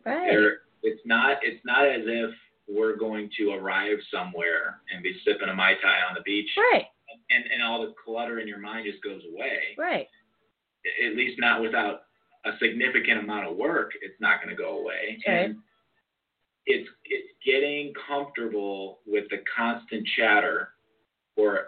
Right. 0.04 0.28
There, 0.30 0.58
it's 0.84 1.00
not 1.04 1.38
it's 1.42 1.64
not 1.64 1.84
as 1.84 2.02
if 2.06 2.30
we're 2.68 2.96
going 2.96 3.28
to 3.38 3.50
arrive 3.52 3.98
somewhere 4.12 4.80
and 4.92 5.02
be 5.02 5.14
sipping 5.26 5.48
a 5.48 5.54
mai 5.54 5.74
tai 5.82 5.98
on 6.08 6.14
the 6.14 6.22
beach, 6.22 6.48
Right. 6.72 6.84
and 7.30 7.44
and 7.52 7.62
all 7.62 7.82
the 7.82 7.92
clutter 8.04 8.38
in 8.38 8.46
your 8.46 8.58
mind 8.60 8.86
just 8.90 9.02
goes 9.02 9.22
away. 9.34 9.58
Right. 9.76 10.06
At 11.04 11.16
least 11.16 11.40
not 11.40 11.60
without 11.60 12.02
a 12.44 12.52
significant 12.62 13.18
amount 13.24 13.48
of 13.48 13.56
work. 13.56 13.90
It's 14.02 14.20
not 14.20 14.40
going 14.42 14.54
to 14.56 14.60
go 14.62 14.78
away. 14.78 15.18
Okay. 15.18 15.44
And 15.46 15.56
it's 16.66 16.88
it's 17.04 17.28
getting 17.44 17.92
comfortable 18.08 19.00
with 19.06 19.24
the 19.30 19.38
constant 19.56 20.06
chatter 20.16 20.68
or 21.36 21.66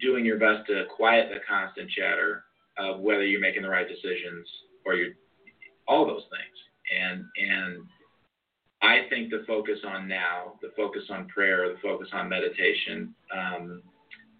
doing 0.00 0.24
your 0.24 0.38
best 0.38 0.66
to 0.68 0.84
quiet 0.94 1.28
the 1.32 1.40
constant 1.48 1.90
chatter 1.90 2.44
of 2.78 3.00
whether 3.00 3.24
you're 3.24 3.40
making 3.40 3.62
the 3.62 3.68
right 3.68 3.88
decisions 3.88 4.46
or 4.84 4.94
you're 4.94 5.14
all 5.88 6.06
those 6.06 6.24
things 6.30 6.56
and 7.00 7.24
and 7.36 7.82
I 8.82 9.06
think 9.10 9.30
the 9.30 9.44
focus 9.46 9.78
on 9.86 10.08
now, 10.08 10.54
the 10.62 10.70
focus 10.74 11.02
on 11.10 11.28
prayer, 11.28 11.68
the 11.68 11.78
focus 11.82 12.08
on 12.14 12.30
meditation, 12.30 13.14
um, 13.30 13.82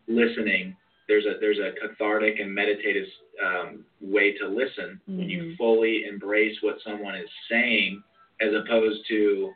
listening. 0.09 0.75
There's 1.09 1.27
a 1.27 1.35
there's 1.41 1.59
a 1.59 1.73
cathartic 1.79 2.41
and 2.41 2.53
meditative 2.55 3.07
um, 3.45 3.85
way 4.01 4.33
to 4.39 4.49
listen 4.49 4.99
when 5.07 5.29
you 5.29 5.43
Mhm. 5.43 5.57
fully 5.57 6.05
embrace 6.05 6.57
what 6.63 6.81
someone 6.83 7.17
is 7.17 7.29
saying, 7.51 8.03
as 8.41 8.55
opposed 8.55 9.07
to 9.09 9.53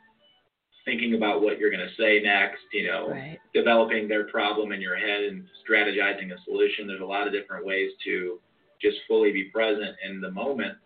thinking 0.85 1.15
about 1.15 1.41
what 1.41 1.59
you're 1.59 1.71
going 1.71 1.87
to 1.87 1.95
say 1.95 2.21
next. 2.21 2.61
You 2.71 2.87
know, 2.87 3.09
Right. 3.09 3.39
developing 3.53 4.07
their 4.07 4.25
problem 4.25 4.71
in 4.71 4.79
your 4.81 4.95
head 4.95 5.23
and 5.23 5.47
strategizing 5.67 6.31
a 6.31 6.37
solution. 6.43 6.87
There's 6.87 7.01
a 7.01 7.05
lot 7.05 7.27
of 7.27 7.33
different 7.33 7.65
ways 7.65 7.91
to 8.05 8.39
just 8.81 8.97
fully 9.07 9.31
be 9.31 9.45
present 9.45 9.95
in 10.03 10.21
the 10.21 10.29
moment 10.31 10.77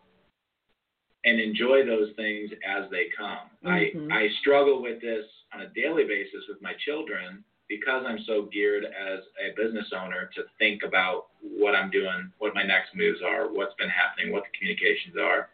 and 1.26 1.40
enjoy 1.40 1.86
those 1.86 2.12
things 2.16 2.50
as 2.66 2.90
they 2.90 3.06
come. 3.10 3.50
Mhm. 3.64 4.10
I, 4.12 4.24
I 4.24 4.30
struggle 4.40 4.82
with 4.82 5.02
this 5.02 5.26
on 5.54 5.62
a 5.62 5.68
daily 5.68 6.06
basis 6.06 6.48
with 6.48 6.62
my 6.62 6.74
children 6.86 7.44
because 7.68 8.06
I'm 8.08 8.20
so 8.24 8.44
geared 8.44 8.86
as 8.86 9.20
a 9.40 9.52
business 9.56 9.92
owner 9.94 10.30
to 10.36 10.46
think 10.58 10.84
about 10.84 11.28
what 11.42 11.76
I'm 11.76 11.90
doing, 11.92 12.32
what 12.40 12.56
my 12.56 12.64
next 12.64 12.96
moves 12.96 13.22
are, 13.22 13.48
what's 13.52 13.76
been 13.76 13.90
happening, 13.90 14.32
what 14.32 14.44
the 14.44 14.58
communications 14.58 15.18
are, 15.18 15.50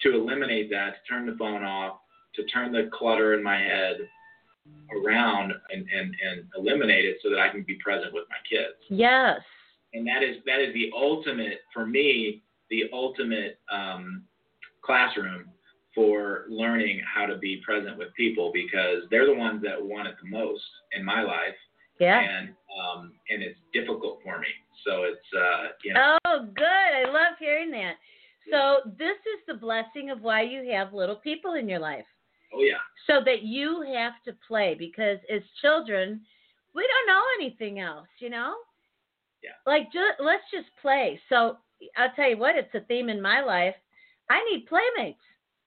to 0.00 0.14
eliminate 0.14 0.70
that, 0.70 1.04
to 1.04 1.08
turn 1.08 1.26
the 1.26 1.36
phone 1.36 1.62
off, 1.62 1.98
to 2.36 2.44
turn 2.46 2.72
the 2.72 2.88
clutter 2.92 3.34
in 3.34 3.42
my 3.42 3.58
head 3.58 3.96
around 4.94 5.52
and, 5.72 5.86
and, 5.92 6.14
and 6.26 6.44
eliminate 6.56 7.04
it 7.04 7.16
so 7.22 7.30
that 7.30 7.38
I 7.38 7.48
can 7.48 7.62
be 7.62 7.74
present 7.74 8.12
with 8.12 8.24
my 8.28 8.36
kids. 8.48 8.76
Yes. 8.88 9.40
And 9.94 10.06
that 10.06 10.22
is 10.22 10.36
that 10.46 10.60
is 10.60 10.72
the 10.72 10.90
ultimate 10.96 11.60
for 11.74 11.86
me, 11.86 12.42
the 12.70 12.84
ultimate 12.92 13.58
um, 13.70 14.22
classroom 14.82 15.44
for 15.94 16.44
learning 16.48 17.02
how 17.12 17.26
to 17.26 17.36
be 17.36 17.60
present 17.64 17.98
with 17.98 18.08
people 18.16 18.50
because 18.54 19.02
they're 19.10 19.26
the 19.26 19.34
ones 19.34 19.62
that 19.62 19.76
want 19.82 20.08
it 20.08 20.14
the 20.22 20.30
most 20.30 20.62
in 20.96 21.04
my 21.04 21.22
life, 21.22 21.54
Yeah. 22.00 22.20
and 22.20 22.48
um, 22.82 23.12
and 23.28 23.42
it's 23.42 23.58
difficult 23.74 24.20
for 24.24 24.38
me. 24.38 24.46
So 24.86 25.02
it's 25.02 25.26
uh, 25.36 25.66
you 25.84 25.92
know 25.92 26.16
Oh, 26.24 26.46
good. 26.54 26.64
I 26.64 27.04
love 27.06 27.34
hearing 27.38 27.70
that. 27.72 27.94
So, 28.50 28.90
this 28.98 29.16
is 29.16 29.40
the 29.46 29.54
blessing 29.54 30.10
of 30.10 30.22
why 30.22 30.42
you 30.42 30.68
have 30.72 30.92
little 30.92 31.14
people 31.14 31.54
in 31.54 31.68
your 31.68 31.78
life. 31.78 32.06
Oh 32.54 32.62
yeah 32.62 32.82
So 33.06 33.22
that 33.24 33.42
you 33.42 33.82
have 33.94 34.14
to 34.26 34.32
play 34.46 34.74
because 34.78 35.18
as 35.30 35.42
children, 35.60 36.20
we 36.74 36.86
don't 36.86 37.06
know 37.14 37.22
anything 37.40 37.80
else, 37.80 38.08
you 38.18 38.30
know? 38.30 38.54
Yeah. 39.42 39.50
Like, 39.66 39.92
ju- 39.92 40.18
let's 40.24 40.44
just 40.52 40.68
play. 40.80 41.20
So, 41.28 41.58
I'll 41.96 42.12
tell 42.14 42.30
you 42.30 42.38
what, 42.38 42.56
it's 42.56 42.74
a 42.74 42.80
theme 42.80 43.08
in 43.08 43.20
my 43.20 43.40
life. 43.40 43.74
I 44.30 44.42
need 44.50 44.66
playmates. 44.66 45.20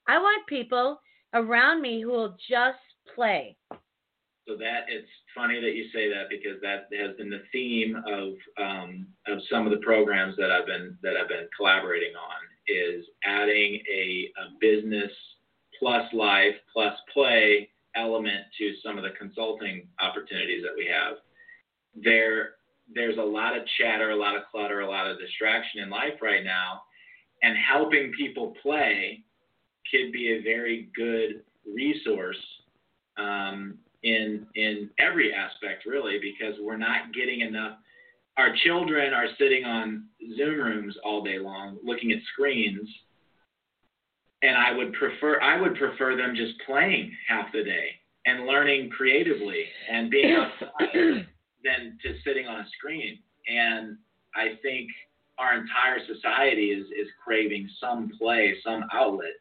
I 0.08 0.18
want 0.18 0.48
people 0.48 1.02
around 1.34 1.82
me 1.82 2.02
who 2.02 2.10
will 2.10 2.38
just 2.50 2.80
play. 3.14 3.58
So 4.48 4.56
that 4.58 4.86
it's 4.88 5.10
funny 5.36 5.60
that 5.60 5.74
you 5.76 5.86
say 5.92 6.08
that 6.10 6.30
because 6.30 6.62
that 6.62 6.88
has 6.98 7.18
been 7.18 7.32
the 7.32 7.42
theme 7.52 7.96
of 8.08 8.34
um, 8.64 9.08
of 9.28 9.40
some 9.52 9.66
of 9.66 9.72
the 9.72 9.84
programs 9.84 10.36
that 10.38 10.52
I've 10.52 10.68
been 10.68 10.98
that 11.02 11.18
I've 11.18 11.28
been 11.28 11.48
collaborating 11.58 12.14
on 12.16 12.42
is 12.68 13.06
adding 13.24 13.82
a, 13.92 14.30
a 14.40 14.46
business 14.62 15.12
plus 15.80 16.12
life 16.14 16.56
plus 16.74 16.94
play 17.14 17.70
element 17.96 18.46
to 18.58 18.74
some 18.84 18.98
of 18.98 19.04
the 19.04 19.12
consulting 19.18 19.88
opportunities 20.00 20.64
that 20.64 20.76
we 20.76 20.86
have. 20.86 21.18
There 21.96 22.56
there's 22.94 23.18
a 23.18 23.22
lot 23.22 23.58
of 23.58 23.64
chatter, 23.80 24.12
a 24.12 24.16
lot 24.16 24.36
of 24.36 24.44
clutter, 24.52 24.82
a 24.82 24.88
lot 24.88 25.10
of 25.10 25.18
distraction 25.20 25.82
in 25.82 25.90
life 25.90 26.22
right 26.22 26.44
now, 26.44 26.84
and 27.42 27.58
helping 27.58 28.12
people 28.18 28.54
play 28.62 29.24
could 29.90 30.12
be 30.12 30.34
a 30.34 30.44
very 30.44 30.90
good 30.96 31.44
resource 31.66 32.38
um, 33.18 33.78
in 34.04 34.46
in 34.56 34.90
every 35.00 35.34
aspect 35.34 35.86
really 35.86 36.20
because 36.22 36.56
we're 36.62 36.78
not 36.78 37.14
getting 37.14 37.42
enough 37.42 37.78
our 38.38 38.54
children 38.64 39.14
are 39.14 39.28
sitting 39.40 39.64
on 39.64 40.06
zoom 40.38 40.60
rooms 40.60 40.96
all 41.04 41.24
day 41.24 41.40
long 41.40 41.78
looking 41.84 42.12
at 42.12 42.20
screens 42.34 42.88
and 44.42 44.58
i 44.58 44.72
would 44.72 44.94
prefer 44.94 45.40
i 45.42 45.60
would 45.60 45.76
prefer 45.76 46.16
them 46.16 46.36
just 46.36 46.54
playing 46.66 47.12
half 47.28 47.52
the 47.54 47.64
day 47.64 47.90
and 48.26 48.46
learning 48.46 48.90
creatively 48.90 49.66
and 49.90 50.10
being 50.10 50.34
outside 50.62 51.28
than 51.64 51.98
to 52.04 52.16
sitting 52.24 52.46
on 52.48 52.60
a 52.62 52.66
screen. 52.78 53.20
And 53.48 53.98
i 54.36 54.56
think 54.62 54.90
our 55.38 55.58
entire 55.58 56.00
society 56.08 56.68
is 56.68 56.86
is 56.88 57.08
craving 57.24 57.70
some 57.80 58.12
play 58.20 58.56
some 58.64 58.84
outlet. 58.94 59.34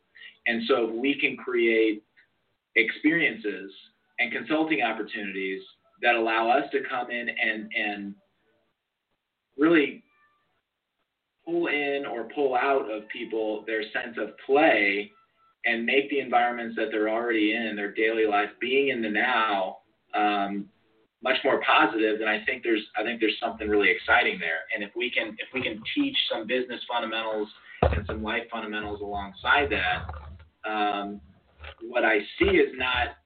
And 0.46 0.62
so 0.68 0.88
if 0.88 0.94
we 0.94 1.18
can 1.18 1.36
create 1.36 2.02
experiences 2.76 3.72
and 4.18 4.32
consulting 4.32 4.82
opportunities 4.82 5.62
that 6.02 6.14
allow 6.14 6.50
us 6.50 6.64
to 6.72 6.80
come 6.88 7.10
in 7.10 7.28
and 7.28 7.70
and 7.76 8.14
really 9.56 10.03
pull 11.44 11.66
in 11.68 12.04
or 12.10 12.28
pull 12.34 12.54
out 12.54 12.90
of 12.90 13.08
people 13.08 13.64
their 13.66 13.82
sense 13.82 14.16
of 14.18 14.30
play 14.46 15.10
and 15.66 15.84
make 15.84 16.10
the 16.10 16.20
environments 16.20 16.76
that 16.76 16.86
they're 16.90 17.08
already 17.08 17.54
in 17.54 17.74
their 17.76 17.92
daily 17.92 18.26
life 18.26 18.50
being 18.60 18.88
in 18.88 19.02
the 19.02 19.08
now 19.10 19.78
um, 20.14 20.66
much 21.22 21.36
more 21.42 21.60
positive 21.66 22.18
then 22.18 22.28
I 22.28 22.44
think 22.44 22.62
there's 22.62 22.82
I 22.98 23.02
think 23.02 23.20
there's 23.20 23.38
something 23.40 23.68
really 23.68 23.90
exciting 23.90 24.38
there. 24.38 24.68
And 24.74 24.84
if 24.84 24.90
we 24.94 25.10
can 25.10 25.28
if 25.38 25.48
we 25.52 25.62
can 25.62 25.82
teach 25.94 26.16
some 26.30 26.46
business 26.46 26.80
fundamentals 26.88 27.48
and 27.82 28.06
some 28.06 28.22
life 28.22 28.44
fundamentals 28.50 29.00
alongside 29.00 29.68
that 29.70 30.70
um, 30.70 31.20
what 31.82 32.04
I 32.04 32.18
see 32.38 32.56
is 32.56 32.72
not 32.76 33.16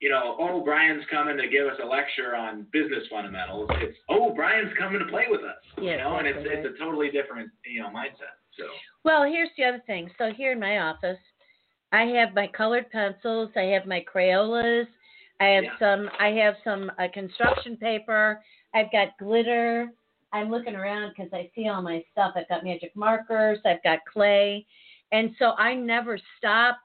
you 0.00 0.10
know, 0.10 0.36
oh, 0.38 0.62
Brian's 0.62 1.04
coming 1.10 1.36
to 1.38 1.48
give 1.48 1.66
us 1.66 1.78
a 1.82 1.86
lecture 1.86 2.36
on 2.36 2.66
business 2.72 3.04
fundamentals. 3.10 3.68
It's, 3.76 3.96
oh, 4.10 4.34
Brian's 4.34 4.72
coming 4.78 4.98
to 4.98 5.06
play 5.06 5.24
with 5.28 5.40
us. 5.40 5.56
Yeah, 5.78 5.92
you 5.92 5.96
know, 5.98 6.16
and 6.18 6.26
it's 6.26 6.38
it's 6.42 6.74
a 6.74 6.78
totally 6.82 7.10
different, 7.10 7.50
you 7.64 7.80
know, 7.80 7.88
mindset. 7.88 8.36
So 8.58 8.64
Well, 9.04 9.24
here's 9.24 9.48
the 9.56 9.64
other 9.64 9.82
thing. 9.86 10.10
So 10.18 10.32
here 10.36 10.52
in 10.52 10.60
my 10.60 10.78
office, 10.78 11.18
I 11.92 12.02
have 12.02 12.34
my 12.34 12.46
colored 12.48 12.90
pencils, 12.90 13.50
I 13.56 13.62
have 13.62 13.86
my 13.86 14.04
Crayolas, 14.12 14.86
I 15.40 15.46
have 15.46 15.64
Yeah. 15.64 15.78
some 15.78 16.10
I 16.18 16.28
have 16.28 16.56
some 16.62 16.90
uh, 16.98 17.08
construction 17.14 17.76
paper, 17.76 18.42
I've 18.74 18.92
got 18.92 19.16
glitter. 19.18 19.90
I'm 20.32 20.50
looking 20.50 20.74
around 20.74 21.14
because 21.16 21.32
I 21.32 21.50
see 21.54 21.68
all 21.68 21.80
my 21.80 22.04
stuff. 22.12 22.32
I've 22.36 22.48
got 22.48 22.64
magic 22.64 22.94
markers, 22.94 23.58
I've 23.64 23.82
got 23.82 24.00
clay, 24.12 24.66
and 25.12 25.34
so 25.38 25.52
I 25.52 25.74
never 25.74 26.18
stop 26.36 26.78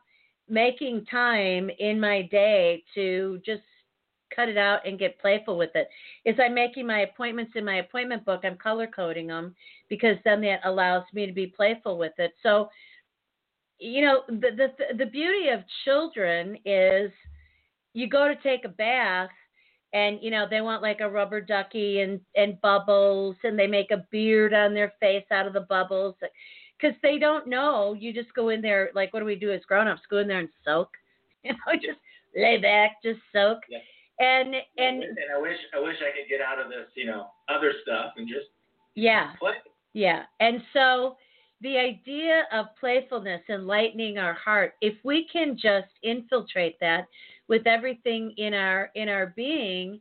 making 0.52 1.06
time 1.06 1.72
in 1.80 2.00
my 2.00 2.24
day 2.24 2.84
to 2.94 3.42
just 3.46 3.62
cut 4.36 4.50
it 4.50 4.58
out 4.58 4.86
and 4.86 5.00
get 5.00 5.20
playful 5.20 5.58
with 5.58 5.72
it. 5.76 5.88
As 6.26 6.36
I'm 6.40 6.54
making 6.54 6.86
my 6.86 7.02
appointments 7.02 7.54
in 7.56 7.66
my 7.66 7.78
appointment 7.78 8.26
book, 8.26 8.42
I'm 8.44 8.58
color 8.58 8.88
coding 8.88 9.28
them 9.28 9.56
because 9.90 10.18
then 10.24 10.42
that 10.42 10.60
allows 10.66 11.04
me 11.14 11.26
to 11.26 11.34
be 11.34 11.48
playful 11.48 11.98
with 11.98 12.14
it. 12.18 12.34
So 12.44 12.70
you 13.80 14.06
know 14.06 14.22
the 14.28 14.52
the 14.56 14.98
the 14.98 15.06
beauty 15.08 15.50
of 15.50 15.62
children 15.86 16.58
is 16.66 17.12
you 17.94 18.08
go 18.08 18.28
to 18.28 18.36
take 18.44 18.64
a 18.64 18.70
bath 18.70 19.32
and 19.94 20.20
you 20.22 20.30
know 20.30 20.46
they 20.50 20.62
want 20.62 20.84
like 20.84 21.00
a 21.00 21.10
rubber 21.10 21.42
ducky 21.42 22.02
and 22.02 22.20
and 22.36 22.62
bubbles 22.62 23.36
and 23.44 23.58
they 23.58 23.68
make 23.68 23.90
a 23.90 24.06
beard 24.12 24.54
on 24.54 24.74
their 24.74 24.94
face 25.00 25.26
out 25.32 25.48
of 25.48 25.54
the 25.54 25.62
bubbles 25.62 26.16
because 26.82 26.96
they 27.04 27.20
don't 27.20 27.48
know 27.48 27.94
you 27.94 28.12
just 28.14 28.34
go 28.34 28.50
in 28.50 28.62
there 28.62 28.90
like 28.96 29.14
what 29.14 29.20
do 29.20 29.26
we 29.26 29.36
do 29.36 29.52
as 29.52 29.62
grown-ups 29.68 30.02
go 30.10 30.18
in 30.18 30.28
there 30.28 30.40
and 30.40 30.50
soak 30.66 30.90
you 31.44 31.52
know 31.52 31.74
just 31.76 32.00
lay 32.36 32.58
back 32.58 32.98
just 33.04 33.20
soak 33.34 33.60
Yeah. 33.70 33.80
and 34.20 34.56
and 34.78 35.04
and 35.04 35.18
I 35.36 35.42
wish 35.42 35.58
I 35.76 35.80
wish 35.80 35.96
I 35.98 36.12
could 36.18 36.30
get 36.30 36.42
out 36.42 36.60
of 36.60 36.70
this, 36.70 36.88
you 36.96 37.06
know, 37.06 37.28
other 37.50 37.74
stuff 37.84 38.14
and 38.18 38.28
just 38.28 38.48
yeah 38.96 39.32
play. 39.40 39.54
Yeah. 39.94 40.24
And 40.40 40.62
so 40.74 41.18
the 41.62 41.78
idea 41.78 42.44
of 42.52 42.68
playfulness 42.80 43.42
and 43.50 43.68
lightening 43.68 44.18
our 44.18 44.34
heart, 44.34 44.74
if 44.82 44.96
we 45.04 45.28
can 45.32 45.58
just 45.58 45.92
infiltrate 46.04 46.80
that 46.80 47.08
with 47.48 47.68
everything 47.68 48.34
in 48.38 48.54
our 48.54 48.90
in 48.96 49.10
our 49.10 49.34
being, 49.36 50.00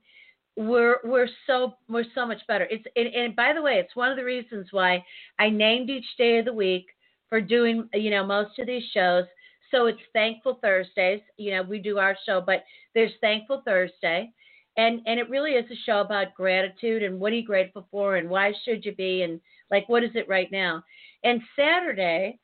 we're 0.60 0.98
we're 1.04 1.28
so 1.46 1.74
we're 1.88 2.04
so 2.14 2.26
much 2.26 2.46
better. 2.46 2.68
It's 2.70 2.84
and, 2.94 3.06
and 3.08 3.34
by 3.34 3.54
the 3.54 3.62
way, 3.62 3.74
it's 3.74 3.96
one 3.96 4.10
of 4.10 4.16
the 4.18 4.24
reasons 4.24 4.68
why 4.72 5.02
I 5.38 5.48
named 5.48 5.88
each 5.88 6.04
day 6.18 6.38
of 6.38 6.44
the 6.44 6.52
week 6.52 6.86
for 7.30 7.40
doing 7.40 7.88
you 7.94 8.10
know 8.10 8.26
most 8.26 8.58
of 8.58 8.66
these 8.66 8.84
shows. 8.92 9.24
So 9.70 9.86
it's 9.86 10.00
Thankful 10.12 10.58
Thursdays. 10.60 11.20
You 11.38 11.52
know, 11.52 11.62
we 11.62 11.78
do 11.78 11.98
our 11.98 12.14
show, 12.26 12.42
but 12.44 12.64
there's 12.94 13.12
Thankful 13.22 13.62
Thursday. 13.64 14.30
And 14.76 15.00
and 15.06 15.18
it 15.18 15.30
really 15.30 15.52
is 15.52 15.70
a 15.70 15.76
show 15.86 16.02
about 16.02 16.34
gratitude 16.34 17.02
and 17.02 17.18
what 17.18 17.32
are 17.32 17.36
you 17.36 17.46
grateful 17.46 17.88
for 17.90 18.16
and 18.16 18.28
why 18.28 18.52
should 18.64 18.84
you 18.84 18.94
be 18.94 19.22
and 19.22 19.40
like 19.70 19.88
what 19.88 20.04
is 20.04 20.10
it 20.14 20.28
right 20.28 20.52
now. 20.52 20.84
And 21.24 21.40
Saturday, 21.56 22.38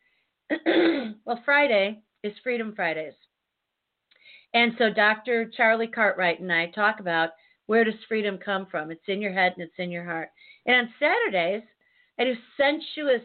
well 1.26 1.42
Friday 1.44 2.00
is 2.22 2.32
Freedom 2.42 2.72
Fridays. 2.74 3.14
And 4.54 4.72
so 4.78 4.88
Dr. 4.90 5.50
Charlie 5.54 5.86
Cartwright 5.86 6.40
and 6.40 6.50
I 6.50 6.70
talk 6.70 7.00
about 7.00 7.30
where 7.66 7.84
does 7.84 7.94
freedom 8.08 8.38
come 8.38 8.66
from? 8.70 8.90
It's 8.90 9.08
in 9.08 9.20
your 9.20 9.32
head 9.32 9.52
and 9.56 9.62
it's 9.62 9.78
in 9.78 9.90
your 9.90 10.04
heart. 10.04 10.28
And 10.66 10.76
on 10.76 10.94
Saturdays, 10.98 11.62
I 12.18 12.24
do 12.24 12.34
sensuous 12.56 13.22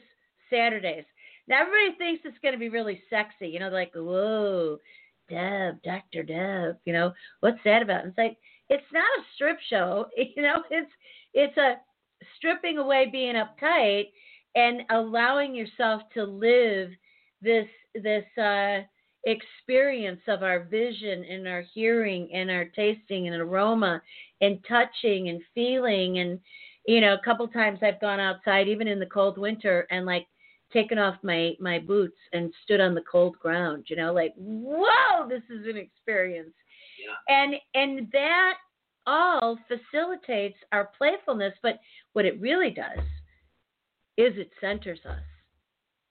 Saturdays. 0.50 1.06
Now 1.48 1.62
everybody 1.62 1.98
thinks 1.98 2.24
it's 2.26 2.38
going 2.42 2.54
to 2.54 2.60
be 2.60 2.70
really 2.70 3.02
sexy, 3.10 3.48
you 3.48 3.60
know, 3.60 3.70
like 3.70 3.92
whoa, 3.96 4.78
Deb, 5.30 5.82
Dr. 5.84 6.24
Deb, 6.24 6.78
you 6.86 6.94
know, 6.94 7.14
what's 7.40 7.60
that 7.66 7.82
about? 7.82 8.02
And 8.02 8.10
it's 8.10 8.18
like 8.18 8.38
it's 8.70 8.92
not 8.94 9.04
a 9.04 9.24
strip 9.36 9.58
show, 9.70 10.08
you 10.18 10.44
know, 10.44 10.64
it's 10.70 10.92
it's 11.34 11.58
a 11.58 11.76
stripping 12.38 12.78
away 12.78 13.10
being 13.12 13.36
uptight 13.36 14.06
and 14.56 14.82
allowing 14.90 15.56
yourself 15.56 16.02
to 16.14 16.24
live 16.24 16.90
this 17.42 17.68
this 17.96 18.26
uh 18.38 18.80
experience 19.26 20.22
of 20.28 20.42
our 20.42 20.64
vision 20.64 21.24
and 21.24 21.48
our 21.48 21.64
hearing 21.74 22.30
and 22.34 22.50
our 22.50 22.66
tasting 22.66 23.28
and 23.28 23.36
aroma 23.36 24.02
and 24.42 24.60
touching 24.68 25.30
and 25.30 25.42
feeling 25.54 26.20
and 26.20 26.40
you 26.88 27.00
know 27.00 27.14
a 27.14 27.24
couple 27.24 27.48
times 27.48 27.80
I've 27.82 28.02
gone 28.02 28.20
outside 28.20 28.68
even 28.68 28.88
in 28.88 29.00
the 29.00 29.06
cold 29.06 29.38
winter 29.38 29.88
and 29.92 30.06
like 30.06 30.28
taken 30.74 30.98
off 30.98 31.16
my 31.24 31.54
my 31.60 31.80
boots 31.80 32.18
and 32.34 32.54
stood 32.64 32.80
on 32.80 32.96
the 32.96 33.04
cold 33.10 33.38
ground 33.40 33.86
you 33.88 33.96
know 33.96 34.14
like 34.14 34.34
whoa 34.36 35.28
this 35.30 35.44
is 35.50 35.68
an 35.68 35.78
experience 35.78 36.54
Yeah. 36.98 37.36
and 37.36 37.56
and 37.76 38.12
that 38.12 38.56
all 39.08 39.58
facilitates 39.68 40.58
our 40.72 40.92
playfulness 40.98 41.54
but 41.62 41.80
what 42.14 42.26
it 42.26 42.40
really 42.40 42.70
does 42.72 43.06
is 44.18 44.34
it 44.38 44.52
centers 44.60 45.00
us 45.06 45.24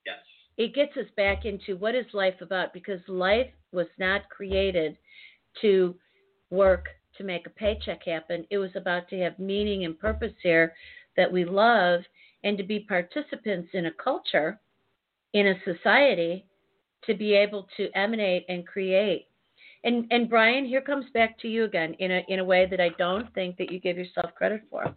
Yes. 0.07 0.17
it 0.57 0.75
gets 0.75 0.97
us 0.97 1.11
back 1.17 1.45
into 1.45 1.77
what 1.77 1.95
is 1.95 2.07
life 2.13 2.41
about 2.41 2.73
because 2.73 3.01
life 3.09 3.51
was 3.73 3.87
not 3.99 4.29
created 4.29 4.97
to 5.61 5.95
work 6.51 6.87
to 7.21 7.27
make 7.27 7.47
a 7.47 7.51
paycheck 7.51 8.03
happen. 8.07 8.47
It 8.49 8.57
was 8.57 8.71
about 8.75 9.07
to 9.11 9.19
have 9.19 9.39
meaning 9.39 9.85
and 9.85 9.99
purpose 9.99 10.33
here 10.43 10.73
that 11.19 11.31
we 11.31 11.45
love 11.45 12.01
and 12.45 12.57
to 12.57 12.65
be 12.65 12.81
participants 12.81 13.69
in 13.75 13.87
a 13.87 13.93
culture, 14.03 14.59
in 15.35 15.49
a 15.49 15.55
society, 15.65 16.47
to 17.05 17.15
be 17.15 17.35
able 17.35 17.69
to 17.77 17.91
emanate 17.95 18.47
and 18.49 18.67
create. 18.67 19.27
And 19.85 20.07
and 20.11 20.31
Brian, 20.31 20.65
here 20.65 20.81
comes 20.81 21.07
back 21.13 21.39
to 21.41 21.49
you 21.49 21.65
again 21.65 21.95
in 21.99 22.11
a 22.11 22.23
in 22.29 22.39
a 22.39 22.45
way 22.45 22.67
that 22.71 22.81
I 22.81 22.91
don't 22.99 23.33
think 23.35 23.59
that 23.59 23.71
you 23.71 23.81
give 23.81 23.99
yourself 23.99 24.35
credit 24.35 24.63
for. 24.71 24.95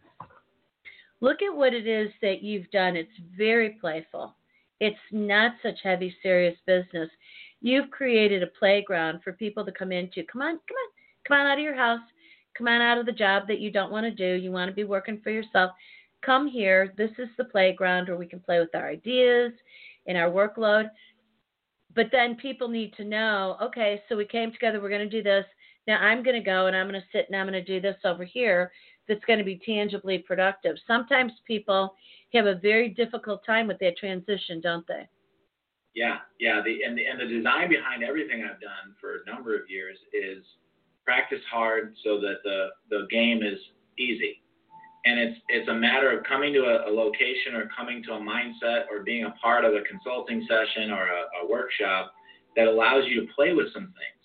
Look 1.19 1.41
at 1.41 1.55
what 1.55 1.73
it 1.73 1.87
is 1.87 2.09
that 2.21 2.41
you've 2.41 2.71
done. 2.71 2.95
It's 2.95 3.19
very 3.37 3.71
playful. 3.81 4.35
It's 4.79 4.95
not 5.11 5.53
such 5.61 5.79
heavy, 5.83 6.15
serious 6.21 6.57
business. 6.65 7.09
You've 7.61 7.91
created 7.91 8.43
a 8.43 8.47
playground 8.59 9.21
for 9.23 9.33
people 9.33 9.65
to 9.65 9.71
come 9.71 9.91
into. 9.91 10.23
Come 10.31 10.41
on, 10.41 10.51
come 10.51 10.77
on, 10.77 10.91
come 11.27 11.37
on 11.37 11.47
out 11.47 11.57
of 11.57 11.63
your 11.63 11.75
house. 11.75 12.01
Come 12.57 12.67
on 12.67 12.81
out 12.81 12.97
of 12.97 13.05
the 13.05 13.11
job 13.11 13.47
that 13.47 13.59
you 13.59 13.71
don't 13.71 13.91
want 13.91 14.05
to 14.05 14.11
do. 14.11 14.41
You 14.41 14.51
want 14.51 14.69
to 14.69 14.75
be 14.75 14.83
working 14.83 15.19
for 15.23 15.31
yourself. 15.31 15.71
Come 16.23 16.47
here. 16.47 16.93
This 16.97 17.11
is 17.17 17.29
the 17.37 17.45
playground 17.45 18.07
where 18.07 18.17
we 18.17 18.27
can 18.27 18.39
play 18.39 18.59
with 18.59 18.73
our 18.75 18.87
ideas 18.87 19.51
and 20.07 20.17
our 20.17 20.29
workload. 20.29 20.89
But 21.95 22.07
then 22.11 22.35
people 22.35 22.67
need 22.67 22.93
to 22.95 23.03
know 23.03 23.57
okay, 23.61 24.01
so 24.07 24.15
we 24.15 24.25
came 24.25 24.51
together, 24.51 24.81
we're 24.81 24.89
going 24.89 25.09
to 25.09 25.09
do 25.09 25.23
this. 25.23 25.45
Now 25.87 25.97
I'm 25.97 26.23
going 26.23 26.35
to 26.35 26.45
go 26.45 26.67
and 26.67 26.75
I'm 26.75 26.87
going 26.87 26.99
to 26.99 27.07
sit 27.11 27.27
and 27.29 27.35
I'm 27.35 27.47
going 27.47 27.53
to 27.53 27.63
do 27.63 27.81
this 27.81 27.97
over 28.05 28.23
here 28.23 28.71
that's 29.07 29.23
going 29.25 29.39
to 29.39 29.45
be 29.45 29.59
tangibly 29.65 30.19
productive. 30.19 30.77
Sometimes 30.87 31.33
people 31.45 31.93
have 32.33 32.45
a 32.45 32.55
very 32.55 32.89
difficult 32.89 33.45
time 33.45 33.67
with 33.67 33.79
that 33.79 33.97
transition, 33.97 34.61
don't 34.61 34.87
they? 34.87 35.07
Yeah, 35.93 36.17
yeah. 36.39 36.61
The 36.63 36.83
and 36.87 36.97
the 36.97 37.05
and 37.05 37.19
the 37.19 37.27
design 37.27 37.69
behind 37.69 38.03
everything 38.03 38.43
I've 38.43 38.61
done 38.61 38.95
for 38.99 39.21
a 39.21 39.31
number 39.31 39.55
of 39.55 39.69
years 39.69 39.97
is 40.11 40.43
practice 41.05 41.41
hard 41.51 41.95
so 42.03 42.19
that 42.19 42.37
the 42.43 42.67
the 42.89 43.07
game 43.09 43.41
is 43.43 43.59
easy. 43.97 44.41
And 45.05 45.19
it's 45.19 45.39
it's 45.49 45.69
a 45.69 45.73
matter 45.73 46.17
of 46.17 46.23
coming 46.23 46.53
to 46.53 46.61
a, 46.61 46.89
a 46.89 46.91
location 46.91 47.55
or 47.55 47.69
coming 47.75 48.03
to 48.03 48.13
a 48.13 48.19
mindset 48.19 48.87
or 48.91 49.03
being 49.03 49.25
a 49.25 49.31
part 49.41 49.65
of 49.65 49.73
a 49.73 49.81
consulting 49.81 50.47
session 50.47 50.91
or 50.91 51.07
a, 51.07 51.45
a 51.45 51.49
workshop 51.49 52.13
that 52.55 52.67
allows 52.67 53.03
you 53.07 53.25
to 53.25 53.33
play 53.33 53.53
with 53.53 53.73
some 53.73 53.85
things. 53.85 54.23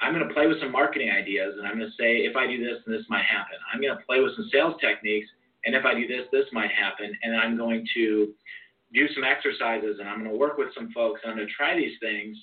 I'm 0.00 0.12
going 0.12 0.26
to 0.26 0.34
play 0.34 0.46
with 0.46 0.60
some 0.60 0.72
marketing 0.72 1.10
ideas 1.10 1.54
and 1.58 1.66
I'm 1.66 1.78
going 1.78 1.90
to 1.90 1.96
say 2.02 2.24
if 2.28 2.36
I 2.36 2.46
do 2.46 2.62
this, 2.62 2.82
this 2.86 3.04
might 3.08 3.24
happen. 3.24 3.56
I'm 3.72 3.80
going 3.80 3.96
to 3.96 4.04
play 4.04 4.20
with 4.20 4.34
some 4.36 4.48
sales 4.52 4.74
techniques 4.80 5.28
and 5.64 5.74
if 5.74 5.84
I 5.84 5.94
do 5.94 6.06
this, 6.06 6.26
this 6.32 6.44
might 6.52 6.70
happen. 6.70 7.12
And 7.22 7.36
I'm 7.36 7.56
going 7.56 7.86
to 7.94 8.34
do 8.92 9.08
some 9.14 9.24
exercises 9.24 9.96
and 9.98 10.08
I'm 10.08 10.20
going 10.20 10.30
to 10.30 10.36
work 10.36 10.56
with 10.56 10.68
some 10.74 10.90
folks 10.92 11.20
and 11.22 11.32
I'm 11.32 11.38
going 11.38 11.48
to 11.48 11.54
try 11.54 11.76
these 11.76 11.96
things 12.00 12.36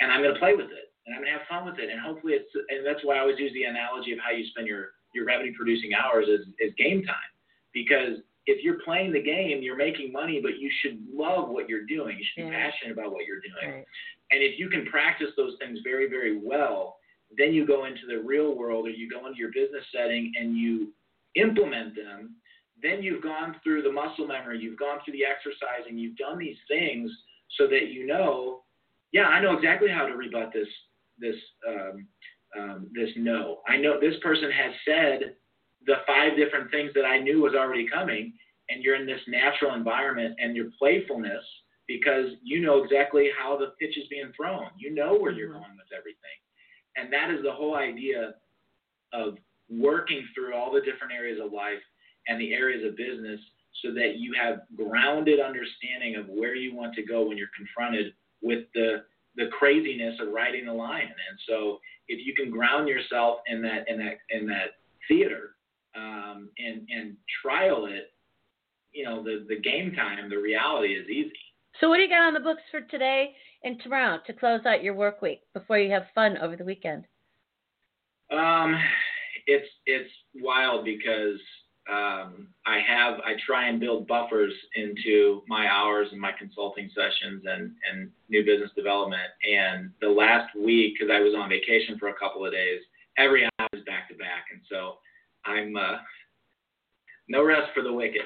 and 0.00 0.12
I'm 0.12 0.22
going 0.22 0.34
to 0.34 0.40
play 0.40 0.54
with 0.54 0.70
it 0.70 0.92
and 1.08 1.16
I'm 1.16 1.24
going 1.24 1.32
to 1.32 1.38
have 1.38 1.48
fun 1.48 1.64
with 1.64 1.80
it. 1.80 1.88
And 1.88 1.98
hopefully 1.98 2.34
it's, 2.34 2.52
and 2.68 2.84
that's 2.84 3.00
why 3.02 3.16
I 3.16 3.20
always 3.20 3.38
use 3.38 3.52
the 3.54 3.64
analogy 3.64 4.12
of 4.12 4.18
how 4.20 4.30
you 4.30 4.44
spend 4.52 4.68
your, 4.68 4.92
your 5.14 5.24
revenue 5.24 5.56
producing 5.56 5.96
hours 5.96 6.28
is, 6.28 6.44
is 6.60 6.76
game 6.76 7.02
time. 7.02 7.32
Because 7.72 8.20
if 8.44 8.62
you're 8.62 8.80
playing 8.84 9.12
the 9.12 9.22
game, 9.22 9.62
you're 9.62 9.76
making 9.76 10.12
money, 10.12 10.40
but 10.42 10.58
you 10.58 10.70
should 10.80 11.00
love 11.10 11.48
what 11.48 11.68
you're 11.68 11.86
doing. 11.86 12.18
You 12.18 12.24
should 12.28 12.44
be 12.44 12.52
passionate 12.52 12.92
about 12.92 13.12
what 13.12 13.24
you're 13.24 13.40
doing. 13.40 13.80
Right. 13.80 13.86
And 14.30 14.42
if 14.42 14.58
you 14.58 14.68
can 14.68 14.84
practice 14.84 15.28
those 15.36 15.54
things 15.58 15.78
very, 15.82 16.08
very 16.08 16.38
well, 16.38 16.96
then 17.36 17.52
you 17.52 17.66
go 17.66 17.86
into 17.86 18.06
the 18.06 18.18
real 18.18 18.54
world 18.54 18.86
or 18.86 18.90
you 18.90 19.08
go 19.08 19.26
into 19.26 19.38
your 19.38 19.52
business 19.52 19.84
setting 19.94 20.32
and 20.38 20.56
you 20.56 20.92
implement 21.34 21.96
them. 21.96 22.36
Then 22.82 23.02
you've 23.02 23.22
gone 23.22 23.56
through 23.64 23.82
the 23.82 23.92
muscle 23.92 24.26
memory, 24.26 24.60
you've 24.60 24.78
gone 24.78 24.98
through 25.04 25.14
the 25.14 25.24
exercising, 25.24 25.98
you've 25.98 26.16
done 26.16 26.38
these 26.38 26.56
things 26.68 27.10
so 27.56 27.66
that 27.66 27.88
you 27.88 28.06
know, 28.06 28.62
yeah, 29.12 29.24
I 29.24 29.40
know 29.40 29.56
exactly 29.56 29.88
how 29.90 30.06
to 30.06 30.14
rebut 30.14 30.52
this 30.52 30.68
this 31.20 31.36
um, 31.66 32.06
um, 32.58 32.90
this 32.94 33.10
no. 33.16 33.60
I 33.68 33.76
know 33.76 34.00
this 34.00 34.14
person 34.22 34.50
has 34.50 34.72
said 34.86 35.34
the 35.86 35.96
five 36.06 36.36
different 36.36 36.70
things 36.70 36.92
that 36.94 37.04
I 37.04 37.18
knew 37.18 37.42
was 37.42 37.54
already 37.54 37.88
coming, 37.88 38.32
and 38.68 38.82
you're 38.82 38.96
in 38.96 39.06
this 39.06 39.20
natural 39.28 39.74
environment 39.74 40.36
and 40.38 40.56
your 40.56 40.66
playfulness 40.78 41.44
because 41.86 42.32
you 42.42 42.60
know 42.60 42.82
exactly 42.82 43.30
how 43.38 43.56
the 43.56 43.72
pitch 43.80 43.96
is 43.96 44.06
being 44.08 44.30
thrown. 44.36 44.68
You 44.78 44.94
know 44.94 45.14
where 45.14 45.32
you're 45.32 45.48
Mhm. 45.48 45.60
going 45.60 45.76
with 45.76 45.92
everything. 45.96 46.38
And 46.96 47.12
that 47.12 47.30
is 47.30 47.42
the 47.42 47.52
whole 47.52 47.76
idea 47.76 48.34
of 49.12 49.38
working 49.70 50.26
through 50.34 50.54
all 50.54 50.70
the 50.70 50.80
different 50.80 51.12
areas 51.12 51.40
of 51.40 51.52
life 51.52 51.82
and 52.26 52.40
the 52.40 52.52
areas 52.54 52.84
of 52.84 52.96
business 52.96 53.40
so 53.82 53.92
that 53.94 54.16
you 54.16 54.34
have 54.34 54.62
grounded 54.74 55.40
understanding 55.40 56.16
of 56.16 56.28
where 56.28 56.54
you 56.54 56.74
want 56.74 56.94
to 56.94 57.02
go 57.02 57.22
when 57.26 57.38
you're 57.38 57.48
confronted 57.56 58.14
with 58.42 58.70
the 58.74 59.04
the 59.38 59.46
craziness 59.58 60.18
of 60.20 60.32
riding 60.32 60.66
the 60.66 60.72
lion. 60.72 61.06
And 61.06 61.38
so 61.48 61.78
if 62.08 62.26
you 62.26 62.34
can 62.34 62.50
ground 62.50 62.88
yourself 62.88 63.38
in 63.46 63.62
that 63.62 63.88
in 63.88 63.98
that 63.98 64.18
in 64.30 64.46
that 64.46 64.76
theater 65.06 65.54
um, 65.96 66.50
and 66.58 66.86
and 66.90 67.16
trial 67.42 67.86
it, 67.86 68.12
you 68.92 69.04
know, 69.04 69.22
the 69.22 69.46
the 69.48 69.60
game 69.60 69.94
time, 69.94 70.28
the 70.28 70.36
reality 70.36 70.94
is 70.94 71.08
easy. 71.08 71.32
So, 71.80 71.88
what 71.88 71.96
do 71.96 72.02
you 72.02 72.08
got 72.08 72.26
on 72.26 72.34
the 72.34 72.40
books 72.40 72.62
for 72.70 72.80
today 72.80 73.34
and 73.62 73.80
tomorrow 73.82 74.18
to 74.26 74.32
close 74.32 74.60
out 74.66 74.82
your 74.82 74.94
work 74.94 75.22
week 75.22 75.42
before 75.54 75.78
you 75.78 75.90
have 75.92 76.06
fun 76.14 76.36
over 76.38 76.56
the 76.56 76.64
weekend? 76.64 77.04
Um, 78.32 78.76
it's 79.46 79.68
it's 79.86 80.10
wild 80.42 80.84
because 80.84 81.38
um, 81.88 82.48
I 82.66 82.80
have 82.86 83.20
I 83.20 83.34
try 83.46 83.68
and 83.68 83.80
build 83.80 84.06
buffers 84.06 84.52
into 84.76 85.42
my 85.48 85.68
hours 85.68 86.08
and 86.12 86.20
my 86.20 86.32
consulting 86.38 86.90
sessions 86.94 87.44
and 87.46 87.72
and 87.90 88.10
new 88.28 88.44
business 88.44 88.70
development. 88.76 89.30
And 89.50 89.90
the 90.00 90.08
last 90.08 90.54
week, 90.54 90.96
because 90.98 91.12
I 91.12 91.20
was 91.20 91.34
on 91.34 91.48
vacation 91.48 91.98
for 91.98 92.08
a 92.08 92.14
couple 92.14 92.44
of 92.44 92.52
days, 92.52 92.80
every 93.16 93.44
hour 93.44 93.68
is 93.72 93.84
back 93.84 94.08
to 94.10 94.14
back, 94.16 94.46
and 94.52 94.60
so 94.70 94.98
I'm 95.46 95.76
uh, 95.76 95.98
no 97.28 97.42
rest 97.44 97.70
for 97.74 97.82
the 97.82 97.92
wicked. 97.92 98.22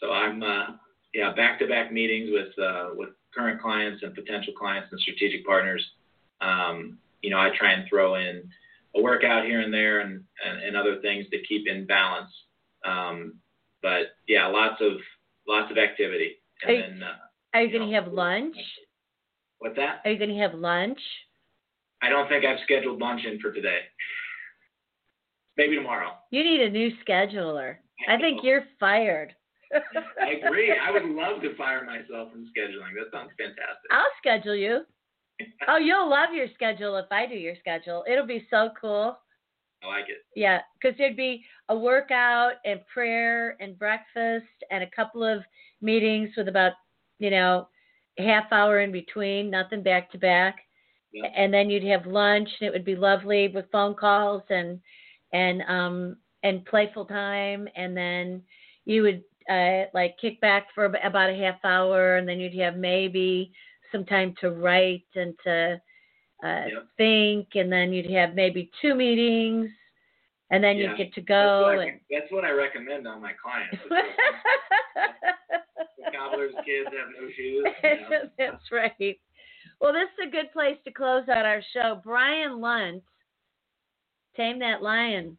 So 0.00 0.12
I'm 0.12 0.42
uh, 0.42 0.66
yeah 1.14 1.32
back 1.34 1.58
to 1.60 1.66
back 1.66 1.90
meetings 1.90 2.30
with 2.30 2.58
uh, 2.62 2.90
with 2.94 3.10
current 3.34 3.60
clients 3.60 4.02
and 4.02 4.14
potential 4.14 4.52
clients 4.58 4.88
and 4.92 5.00
strategic 5.00 5.46
partners. 5.46 5.84
Um, 6.40 6.98
you 7.22 7.30
know, 7.30 7.38
I 7.38 7.50
try 7.58 7.72
and 7.72 7.88
throw 7.88 8.16
in 8.16 8.48
a 8.96 9.02
workout 9.02 9.44
here 9.44 9.60
and 9.60 9.72
there 9.72 10.00
and, 10.00 10.22
and, 10.44 10.62
and 10.62 10.76
other 10.76 11.00
things 11.00 11.26
to 11.30 11.42
keep 11.42 11.66
in 11.66 11.86
balance. 11.86 12.30
Um, 12.88 13.34
but 13.82 14.14
yeah, 14.26 14.46
lots 14.46 14.80
of 14.80 14.92
lots 15.46 15.70
of 15.70 15.78
activity. 15.78 16.36
And 16.62 16.70
Are, 16.70 16.80
then, 16.80 17.02
uh, 17.02 17.12
are 17.54 17.62
you 17.62 17.68
you 17.68 17.78
going 17.78 17.90
to 17.90 17.94
have 17.94 18.12
lunch? 18.12 18.56
what's 19.58 19.76
that? 19.76 20.00
Are 20.04 20.10
you 20.10 20.18
going 20.18 20.30
to 20.30 20.40
have 20.40 20.54
lunch? 20.54 20.98
I 22.02 22.08
don't 22.08 22.28
think 22.28 22.44
I've 22.44 22.60
scheduled 22.64 23.00
lunch 23.00 23.22
in 23.24 23.40
for 23.40 23.52
today. 23.52 23.80
Maybe 25.56 25.74
tomorrow. 25.74 26.12
You 26.30 26.44
need 26.44 26.60
a 26.60 26.70
new 26.70 26.92
scheduler. 27.06 27.76
I 28.08 28.16
think 28.16 28.40
you're 28.44 28.64
fired. 28.78 29.34
I 29.74 30.46
agree. 30.46 30.72
I 30.72 30.90
would 30.92 31.04
love 31.04 31.42
to 31.42 31.56
fire 31.56 31.84
myself 31.84 32.30
from 32.30 32.46
scheduling. 32.56 32.94
That 32.96 33.10
sounds 33.12 33.30
fantastic. 33.36 33.90
I'll 33.90 34.06
schedule 34.18 34.54
you. 34.54 34.82
Oh, 35.68 35.76
you'll 35.76 36.08
love 36.08 36.30
your 36.32 36.46
schedule 36.54 36.96
if 36.96 37.06
I 37.10 37.26
do 37.26 37.34
your 37.34 37.54
schedule. 37.60 38.04
It'll 38.10 38.26
be 38.26 38.46
so 38.50 38.70
cool. 38.80 39.18
I 39.82 39.86
like 39.86 40.08
it. 40.08 40.18
Yeah, 40.34 40.60
because 40.80 40.96
there'd 40.98 41.16
be 41.16 41.44
a 41.68 41.76
workout 41.76 42.54
and 42.64 42.80
prayer 42.92 43.56
and 43.60 43.78
breakfast 43.78 44.46
and 44.70 44.82
a 44.82 44.90
couple 44.90 45.24
of 45.24 45.42
meetings 45.80 46.30
with 46.36 46.48
about, 46.48 46.72
you 47.18 47.30
know, 47.30 47.68
half 48.18 48.52
hour 48.52 48.80
in 48.80 48.90
between, 48.92 49.50
nothing 49.50 49.82
back 49.82 50.10
to 50.12 50.18
back. 50.18 50.56
Yeah. 51.12 51.28
And 51.36 51.52
then 51.52 51.70
you'd 51.70 51.84
have 51.84 52.06
lunch 52.06 52.48
and 52.60 52.68
it 52.68 52.72
would 52.72 52.84
be 52.84 52.96
lovely 52.96 53.48
with 53.48 53.70
phone 53.72 53.94
calls 53.94 54.42
and 54.50 54.80
and 55.32 55.62
um 55.68 56.16
and 56.42 56.64
playful 56.66 57.04
time 57.04 57.68
and 57.76 57.96
then 57.96 58.42
you 58.84 59.02
would 59.02 59.22
uh 59.50 59.84
like 59.94 60.16
kick 60.20 60.40
back 60.40 60.66
for 60.74 60.84
about 60.86 61.30
a 61.30 61.36
half 61.36 61.58
hour 61.64 62.16
and 62.16 62.28
then 62.28 62.38
you'd 62.38 62.58
have 62.60 62.76
maybe 62.76 63.52
some 63.90 64.04
time 64.04 64.34
to 64.40 64.50
write 64.50 65.06
and 65.14 65.34
to 65.44 65.80
uh, 66.44 66.64
Yep. 66.72 66.86
think, 66.96 67.48
and 67.54 67.70
then 67.72 67.92
you'd 67.92 68.10
have 68.10 68.34
maybe 68.34 68.70
two 68.80 68.94
meetings, 68.94 69.70
and 70.50 70.62
then 70.62 70.76
Yeah. 70.76 70.88
you'd 70.90 70.96
get 70.96 71.12
to 71.14 71.20
That's 71.20 71.28
go. 71.28 71.62
what, 71.62 71.78
I, 71.80 72.00
that's 72.10 72.30
what 72.30 72.44
I 72.44 72.50
recommend 72.50 73.06
on 73.06 73.20
my 73.20 73.32
clients. 73.34 73.76
The 75.98 76.16
cobbler's 76.16 76.54
kids 76.64 76.88
have 76.96 77.08
no 77.20 77.28
shoes. 77.36 77.66
you 77.82 78.00
know. 78.10 78.30
That's 78.38 78.72
right. 78.72 79.18
Well, 79.80 79.92
this 79.92 80.08
is 80.18 80.28
a 80.28 80.30
good 80.30 80.50
place 80.52 80.76
to 80.84 80.90
close 80.92 81.28
out 81.28 81.44
our 81.44 81.62
show. 81.72 82.00
Brian 82.02 82.60
Lunt, 82.60 83.02
tame 84.36 84.58
that 84.60 84.82
lion. 84.82 85.36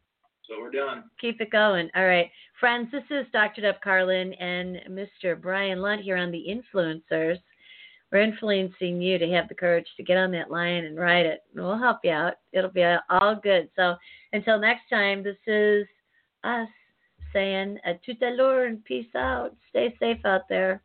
So 0.48 0.60
we're 0.60 0.72
done. 0.72 1.06
Keep 1.20 1.42
it 1.42 1.52
going. 1.52 1.90
All 1.96 2.06
right. 2.06 2.30
Friends, 2.60 2.90
this 2.92 3.04
is 3.10 3.26
Dr. 3.32 3.62
Deb 3.62 3.82
Carlin 3.84 4.34
and 4.34 4.78
Mr. 4.90 5.40
Brian 5.40 5.82
Lunt 5.82 6.02
here 6.02 6.18
on 6.18 6.32
The 6.32 6.46
Influencers. 6.48 7.38
We're 8.12 8.22
influencing 8.22 9.02
you 9.02 9.18
to 9.18 9.30
have 9.32 9.48
the 9.48 9.56
courage 9.56 9.88
to 9.98 10.04
get 10.04 10.18
on 10.18 10.32
that 10.32 10.50
lion 10.50 10.86
and 10.86 10.98
ride 10.98 11.26
it. 11.26 11.44
And 11.54 11.64
we'll 11.64 11.78
help 11.78 12.00
you 12.04 12.12
out. 12.12 12.36
It'll 12.54 12.72
be 12.72 12.84
all 12.84 13.36
good. 13.42 13.70
So 13.76 13.96
until 14.34 14.60
next 14.60 14.90
time, 14.90 15.24
this 15.24 15.38
is 15.46 15.86
us 16.44 16.68
saying 17.34 17.78
a 17.86 17.94
tout 18.06 18.20
à 18.22 18.36
l'heure 18.36 18.66
and 18.66 18.84
peace 18.84 19.14
out. 19.16 19.56
Stay 19.70 19.96
safe 20.00 20.26
out 20.26 20.50
there. 20.50 20.82